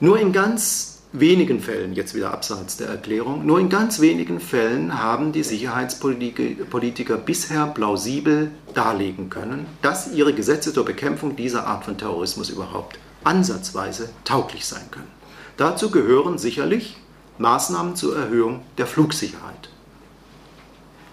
Nur 0.04 0.20
in 0.20 0.32
ganz 0.32 1.04
wenigen 1.12 1.60
Fällen, 1.60 1.94
jetzt 1.94 2.16
wieder 2.16 2.34
abseits 2.34 2.76
der 2.76 2.88
Erklärung, 2.88 3.46
nur 3.46 3.60
in 3.60 3.70
ganz 3.70 4.02
wenigen 4.02 4.40
Fällen 4.40 5.00
haben 5.00 5.32
die 5.32 5.44
Sicherheitspolitiker 5.44 7.18
bisher 7.18 7.68
plausibel 7.68 8.50
darlegen 8.74 9.30
können, 9.30 9.68
dass 9.84 10.12
ihre 10.12 10.34
Gesetze 10.34 10.74
zur 10.74 10.86
Bekämpfung 10.86 11.36
dieser 11.36 11.68
Art 11.68 11.86
von 11.86 12.00
Terrorismus 12.00 12.50
überhaupt 12.50 12.98
ansatzweise 13.24 14.10
tauglich 14.26 14.66
sein 14.66 14.90
können. 14.90 15.12
Dazu 15.58 15.92
gehören 15.92 16.40
sicherlich 16.40 16.98
Maßnahmen 17.38 17.96
zur 17.96 18.18
Erhöhung 18.18 18.62
der 18.80 18.88
Flugsicherheit, 18.88 19.70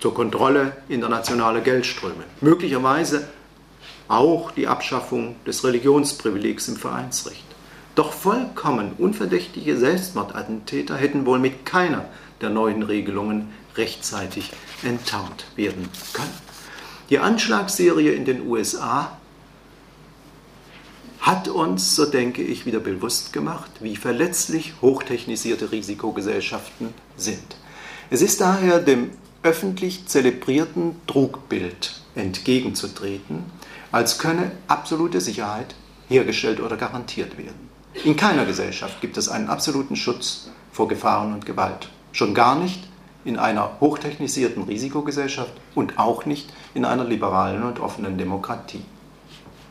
zur 0.00 0.14
Kontrolle 0.14 0.78
internationaler 0.88 1.60
Geldströme, 1.60 2.24
möglicherweise 2.40 3.28
auch 4.08 4.50
die 4.50 4.66
Abschaffung 4.66 5.36
des 5.46 5.62
Religionsprivilegs 5.62 6.68
im 6.68 6.76
Vereinsrecht. 6.76 7.44
Doch 7.98 8.12
vollkommen 8.12 8.92
unverdächtige 8.96 9.76
Selbstmordattentäter 9.76 10.96
hätten 10.96 11.26
wohl 11.26 11.40
mit 11.40 11.66
keiner 11.66 12.04
der 12.40 12.48
neuen 12.48 12.84
Regelungen 12.84 13.48
rechtzeitig 13.74 14.52
enttarnt 14.84 15.46
werden 15.56 15.88
können. 16.12 16.30
Die 17.10 17.18
Anschlagsserie 17.18 18.12
in 18.12 18.24
den 18.24 18.46
USA 18.46 19.18
hat 21.18 21.48
uns, 21.48 21.96
so 21.96 22.04
denke 22.04 22.40
ich, 22.40 22.66
wieder 22.66 22.78
bewusst 22.78 23.32
gemacht, 23.32 23.72
wie 23.80 23.96
verletzlich 23.96 24.74
hochtechnisierte 24.80 25.72
Risikogesellschaften 25.72 26.94
sind. 27.16 27.56
Es 28.10 28.22
ist 28.22 28.40
daher 28.40 28.78
dem 28.78 29.10
öffentlich 29.42 30.06
zelebrierten 30.06 30.94
Trugbild 31.08 32.00
entgegenzutreten, 32.14 33.42
als 33.90 34.20
könne 34.20 34.52
absolute 34.68 35.20
Sicherheit 35.20 35.74
hergestellt 36.08 36.60
oder 36.60 36.76
garantiert 36.76 37.36
werden. 37.36 37.67
In 38.04 38.16
keiner 38.16 38.44
Gesellschaft 38.44 39.00
gibt 39.00 39.16
es 39.16 39.28
einen 39.28 39.48
absoluten 39.48 39.96
Schutz 39.96 40.50
vor 40.72 40.86
Gefahren 40.86 41.32
und 41.32 41.46
Gewalt. 41.46 41.88
Schon 42.12 42.32
gar 42.32 42.54
nicht 42.54 42.88
in 43.24 43.38
einer 43.38 43.80
hochtechnisierten 43.80 44.62
Risikogesellschaft 44.62 45.52
und 45.74 45.98
auch 45.98 46.24
nicht 46.24 46.52
in 46.74 46.84
einer 46.84 47.04
liberalen 47.04 47.64
und 47.64 47.80
offenen 47.80 48.16
Demokratie. 48.16 48.84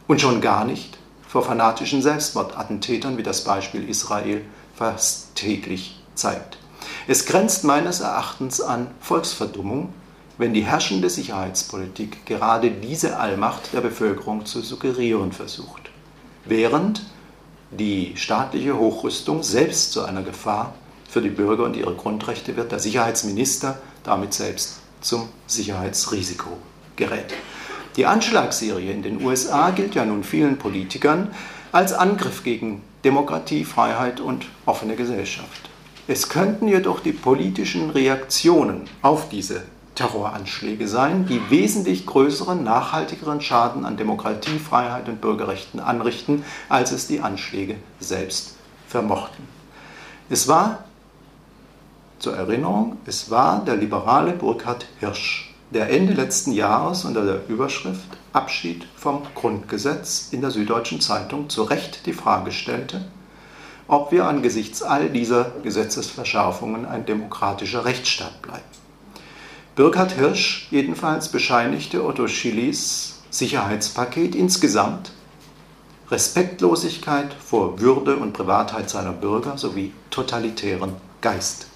Und 0.08 0.20
schon 0.22 0.42
gar 0.42 0.66
nicht 0.66 0.98
vor 1.28 1.44
fanatischen 1.44 2.02
Selbstmordattentätern, 2.02 3.18
wie 3.18 3.24
das 3.24 3.44
Beispiel 3.44 3.88
Israel 3.88 4.42
fast 4.76 5.36
täglich 5.36 6.02
zeigt. 6.14 6.58
Es 7.08 7.26
grenzt 7.26 7.64
meines 7.64 8.02
Erachtens 8.02 8.60
an 8.62 8.88
Volksverdummung, 9.00 9.94
wenn 10.38 10.54
die 10.54 10.66
herrschende 10.66 11.10
Sicherheitspolitik 11.10 12.26
gerade 12.26 12.72
diese 12.72 13.18
Allmacht 13.18 13.74
der 13.74 13.82
Bevölkerung 13.82 14.46
zu 14.46 14.62
suggerieren 14.62 15.32
versucht, 15.32 15.90
während 16.46 17.02
die 17.72 18.14
staatliche 18.16 18.78
Hochrüstung 18.78 19.44
selbst 19.44 19.92
zu 19.92 20.04
einer 20.04 20.24
Gefahr 20.24 20.74
für 21.10 21.22
die 21.22 21.30
Bürger 21.30 21.64
und 21.64 21.76
ihre 21.76 21.94
Grundrechte 21.94 22.56
wird, 22.56 22.72
der 22.72 22.80
Sicherheitsminister 22.80 23.78
damit 24.04 24.34
selbst 24.34 24.80
zum 25.02 25.30
Sicherheitsrisiko 25.48 26.50
gerät. 26.96 27.34
Die 27.96 28.06
Anschlagsserie 28.06 28.92
in 28.92 29.04
den 29.04 29.24
USA 29.24 29.72
gilt 29.72 29.96
ja 29.96 30.06
nun 30.06 30.24
vielen 30.24 30.58
Politikern 30.58 31.34
als 31.72 31.94
Angriff 31.94 32.44
gegen 32.44 32.82
Demokratie, 33.04 33.64
Freiheit 33.64 34.20
und 34.20 34.46
offene 34.66 34.96
Gesellschaft. 34.96 35.70
Es 36.08 36.30
könnten 36.30 36.68
jedoch 36.68 37.00
die 37.00 37.12
politischen 37.12 37.90
Reaktionen 37.90 38.84
auf 39.02 39.30
diese 39.30 39.64
Terroranschläge 39.98 40.88
sein, 40.88 41.26
die 41.26 41.50
wesentlich 41.50 42.06
größeren, 42.06 42.64
nachhaltigeren 42.64 43.42
Schaden 43.42 43.84
an 43.84 43.98
Demokratie, 43.98 44.60
Freiheit 44.60 45.10
und 45.10 45.22
Bürgerrechten 45.22 45.80
anrichten, 45.80 46.46
als 46.70 46.92
es 46.92 47.08
die 47.08 47.20
Anschläge 47.20 47.76
selbst 48.00 48.58
vermochten. 48.88 49.44
Es 50.30 50.48
war, 50.48 50.84
zur 52.20 52.36
Erinnerung, 52.36 52.98
es 53.06 53.32
war 53.32 53.66
der 53.66 53.76
liberale 53.76 54.34
Burkhard 54.34 54.86
Hirsch, 55.00 55.56
der 55.72 55.90
Ende 55.90 56.14
letzten 56.14 56.52
Jahres 56.52 57.04
unter 57.04 57.26
der 57.26 57.48
Überschrift 57.48 58.18
Abschied 58.34 58.86
vom 58.96 59.24
Grundgesetz 59.34 60.28
in 60.30 60.42
der 60.42 60.52
Süddeutschen 60.52 61.02
Zeitung 61.02 61.50
zu 61.50 61.64
Recht 61.64 62.06
die 62.06 62.14
Frage 62.14 62.52
stellte, 62.52 63.06
ob 63.88 64.12
wir 64.12 64.28
angesichts 64.28 64.84
all 64.84 65.10
dieser 65.10 65.54
Gesetzesverschärfungen 65.64 66.86
ein 66.86 67.08
demokratischer 67.08 67.84
Rechtsstaat 67.84 68.44
bleiben. 68.44 68.64
Burkhard 69.78 70.14
Hirsch 70.14 70.68
jedenfalls 70.72 71.30
bescheinigte 71.30 72.04
Otto 72.04 72.28
Schilis 72.28 73.20
Sicherheitspaket 73.30 74.34
insgesamt 74.34 75.12
Respektlosigkeit 76.10 77.32
vor 77.32 77.80
Würde 77.80 78.18
und 78.18 78.34
Privatheit 78.34 78.90
seiner 78.90 79.12
Bürger 79.12 79.60
sowie 79.60 79.94
totalitären 80.10 80.94
Geist. 81.22 81.68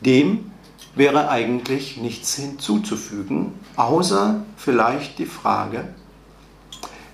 Dem 0.00 0.50
wäre 0.96 1.28
eigentlich 1.28 1.96
nichts 1.96 2.34
hinzuzufügen, 2.34 3.52
außer 3.76 4.42
vielleicht 4.56 5.20
die 5.20 5.26
Frage, 5.26 5.86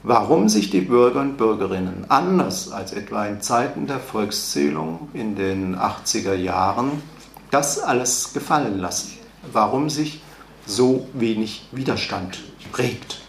warum 0.02 0.48
sich 0.48 0.70
die 0.70 0.80
Bürger 0.80 1.20
und 1.20 1.36
Bürgerinnen 1.36 2.06
anders 2.08 2.72
als 2.72 2.94
etwa 2.94 3.26
in 3.26 3.42
Zeiten 3.42 3.86
der 3.86 4.00
Volkszählung 4.00 5.10
in 5.12 5.36
den 5.36 5.76
80er 5.76 6.32
Jahren 6.32 7.02
das 7.50 7.78
alles 7.78 8.32
gefallen 8.32 8.78
lassen, 8.78 9.18
warum 9.52 9.90
sich 9.90 10.22
so 10.70 11.08
wenig 11.12 11.62
Widerstand 11.72 12.38
regt. 12.78 13.20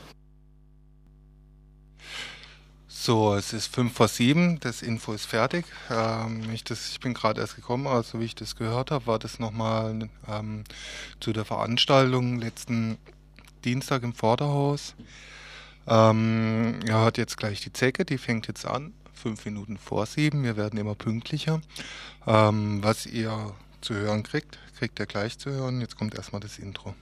So, 2.88 3.34
es 3.34 3.52
ist 3.52 3.74
fünf 3.74 3.94
vor 3.94 4.08
sieben, 4.08 4.60
das 4.60 4.84
Info 4.84 5.12
ist 5.14 5.26
fertig. 5.26 5.66
Ähm, 5.90 6.44
ich, 6.54 6.64
das, 6.64 6.92
ich 6.92 7.00
bin 7.00 7.16
gerade 7.16 7.42
erst 7.42 7.56
gekommen, 7.56 7.88
also 7.88 8.20
wie 8.20 8.26
ich 8.26 8.36
das 8.36 8.56
gehört 8.56 8.92
habe, 8.92 9.08
war 9.08 9.18
das 9.18 9.40
nochmal 9.40 10.08
ähm, 10.30 10.64
zu 11.20 11.34
der 11.34 11.44
Veranstaltung 11.44 12.40
letzten 12.40 13.00
Dienstag 13.66 14.04
im 14.04 14.14
Vorderhaus. 14.14 14.94
Ähm, 15.88 16.80
ihr 16.86 16.94
hört 16.94 17.18
jetzt 17.18 17.38
gleich 17.38 17.62
die 17.62 17.74
Zecke, 17.74 18.06
die 18.06 18.20
fängt 18.20 18.48
jetzt 18.48 18.68
an, 18.68 18.94
fünf 19.16 19.46
Minuten 19.46 19.80
vor 19.80 20.06
sieben. 20.06 20.44
Wir 20.44 20.56
werden 20.56 20.78
immer 20.78 20.94
pünktlicher. 20.94 21.60
Ähm, 22.28 22.84
was 22.84 23.08
ihr 23.08 23.56
zu 23.82 23.96
hören 23.96 24.22
kriegt, 24.22 24.60
kriegt 24.78 25.00
ihr 25.00 25.08
gleich 25.08 25.40
zu 25.40 25.50
hören. 25.50 25.82
Jetzt 25.82 25.98
kommt 25.98 26.14
erstmal 26.14 26.40
das 26.40 26.60
Intro. 26.60 26.94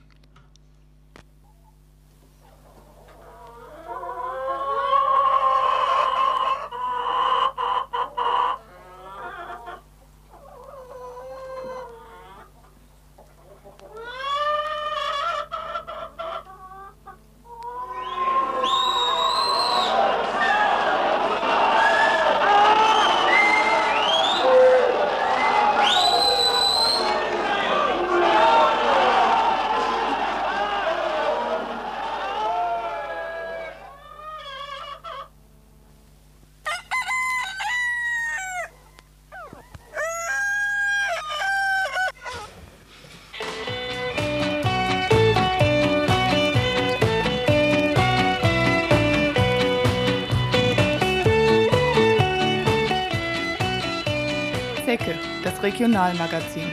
Regionalmagazin. 55.70 56.64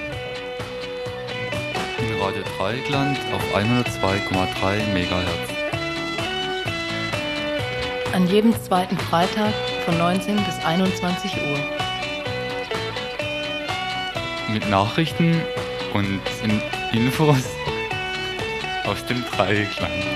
In 1.98 2.18
Radio 2.18 2.42
Dreieckland 2.56 3.18
auf 3.34 3.42
102,3 3.54 4.78
MHz. 4.94 5.50
An 8.14 8.26
jedem 8.26 8.54
zweiten 8.62 8.96
Freitag 8.96 9.52
von 9.84 9.98
19 9.98 10.36
bis 10.36 10.64
21 10.64 11.30
Uhr. 11.36 11.58
Mit 14.50 14.66
Nachrichten 14.70 15.42
und 15.92 16.22
in 16.42 16.62
Infos 16.98 17.44
aus 18.86 19.04
dem 19.04 19.22
Dreieckland. 19.36 20.15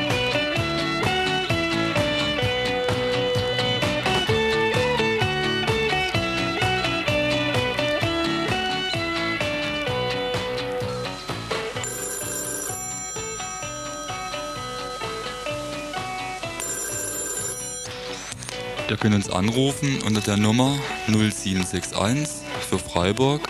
Könnt 19.01 19.15
uns 19.15 19.31
anrufen 19.31 20.03
unter 20.07 20.21
der 20.21 20.37
Nummer 20.37 20.79
0761 21.07 22.29
für 22.69 22.79
Freiburg 22.79 23.41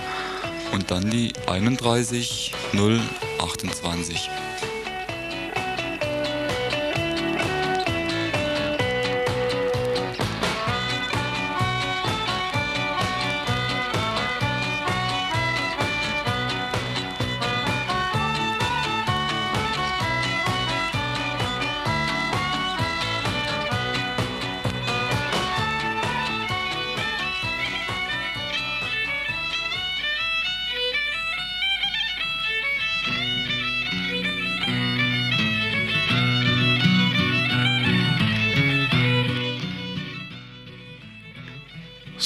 und 0.73 0.93
dann 0.93 1.11
die 1.11 1.33
31 1.49 2.53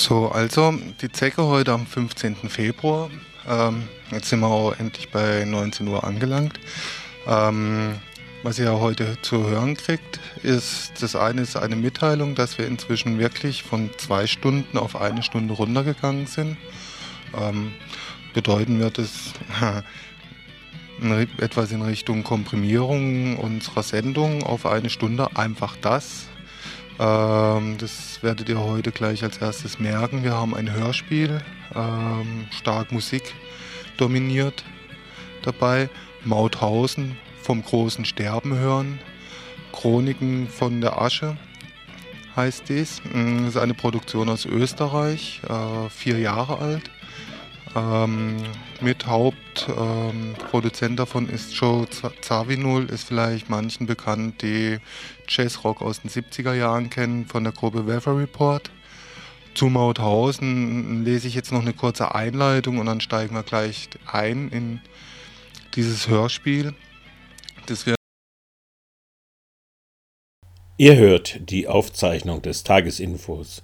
So, 0.07 0.29
also 0.29 0.75
die 1.01 1.11
Zecke 1.11 1.45
heute 1.45 1.73
am 1.73 1.87
15. 1.87 2.37
Februar. 2.51 3.09
Ähm, 3.49 3.89
jetzt 4.11 4.29
sind 4.29 4.41
wir 4.41 4.49
auch 4.49 4.79
endlich 4.79 5.11
bei 5.11 5.47
19 5.47 5.89
Uhr 5.89 6.05
angelangt. 6.05 6.61
Ähm, 7.27 7.95
was 8.43 8.59
ihr 8.59 8.71
heute 8.71 9.17
zu 9.23 9.49
hören 9.49 9.79
kriegt, 9.79 10.21
ist 10.43 10.93
das 11.01 11.17
eine 11.17 11.41
ist 11.41 11.57
eine 11.57 11.77
Mitteilung, 11.77 12.35
dass 12.35 12.59
wir 12.59 12.67
inzwischen 12.67 13.19
wirklich 13.19 13.63
von 13.63 13.89
zwei 13.97 14.27
Stunden 14.27 14.77
auf 14.77 14.95
eine 14.95 15.23
Stunde 15.23 15.55
runtergegangen 15.55 16.27
sind. 16.27 16.59
Ähm, 17.41 17.73
bedeuten 18.35 18.81
wird 18.81 18.99
es 18.99 19.33
etwas 21.39 21.73
in 21.73 21.81
Richtung 21.81 22.25
Komprimierung 22.25 23.39
unserer 23.39 23.83
Sendung 23.83 24.43
auf 24.43 24.67
eine 24.67 24.91
Stunde. 24.91 25.35
Einfach 25.35 25.77
das. 25.81 26.27
Ähm, 26.99 27.76
das 27.78 28.22
werdet 28.22 28.49
ihr 28.49 28.61
heute 28.61 28.92
gleich 28.92 29.22
als 29.22 29.38
erstes 29.38 29.78
merken. 29.78 30.22
Wir 30.22 30.34
haben 30.34 30.55
ein 30.55 30.72
Hörspiel, 30.72 31.40
ähm, 31.74 32.47
stark 32.51 32.92
Musik 32.92 33.34
dominiert 33.97 34.64
dabei. 35.42 35.88
Mauthausen 36.24 37.16
vom 37.42 37.62
großen 37.62 38.05
Sterben 38.05 38.57
hören. 38.57 38.99
Chroniken 39.72 40.49
von 40.49 40.80
der 40.80 41.01
Asche 41.01 41.36
heißt 42.36 42.68
dies. 42.68 43.03
Das 43.12 43.49
ist 43.49 43.57
eine 43.57 43.74
Produktion 43.74 44.28
aus 44.28 44.47
Österreich, 44.47 45.40
äh, 45.49 45.90
vier 45.90 46.18
Jahre 46.18 46.59
alt. 46.59 46.90
Ähm, 47.77 48.37
mit 48.81 49.07
Hauptproduzent 49.07 50.91
ähm, 50.91 50.97
davon 50.97 51.29
ist 51.29 51.55
Joe 51.55 51.89
Zawinul, 52.20 52.85
ist 52.85 53.09
vielleicht 53.09 53.51
manchen 53.51 53.87
bekannt, 53.87 54.43
die 54.43 54.79
Jazzrock 55.29 55.83
aus 55.83 56.01
den 56.01 56.11
70er 56.11 56.55
Jahren 56.55 56.89
kennen, 56.89 57.27
von 57.27 57.43
der 57.43 57.53
Gruppe 57.53 57.87
Weather 57.87 58.16
Report. 58.16 58.70
zu 59.55 59.66
Mauthausen 59.66 61.05
lese 61.05 61.27
ich 61.27 61.35
jetzt 61.35 61.51
noch 61.51 61.62
eine 61.62 61.72
kurze 61.72 62.14
Einleitung 62.14 62.79
und 62.79 62.87
dann 62.87 63.01
steigen 63.01 63.35
wir 63.35 63.43
gleich 63.43 63.89
ein 64.07 64.51
in 64.51 64.81
dieses 65.75 66.09
Hörspiel. 66.09 66.75
Das 67.66 67.87
wir 67.87 67.97
Ihr 70.77 70.97
hört 70.97 71.51
die 71.51 71.66
Aufzeichnung 71.66 72.43
des 72.43 72.64
Tagesinfos 72.64 73.62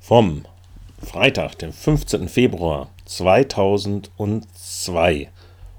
vom 0.00 0.46
Freitag, 1.02 1.58
dem 1.58 1.72
15. 1.72 2.28
Februar 2.28 2.90
2002 3.06 5.30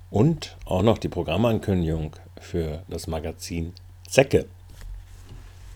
und 0.10 0.58
auch 0.66 0.82
noch 0.82 0.98
die 0.98 1.10
Programmankündigung 1.10 2.16
für 2.40 2.82
das 2.88 3.06
Magazin 3.08 3.74
Zecke. 4.08 4.46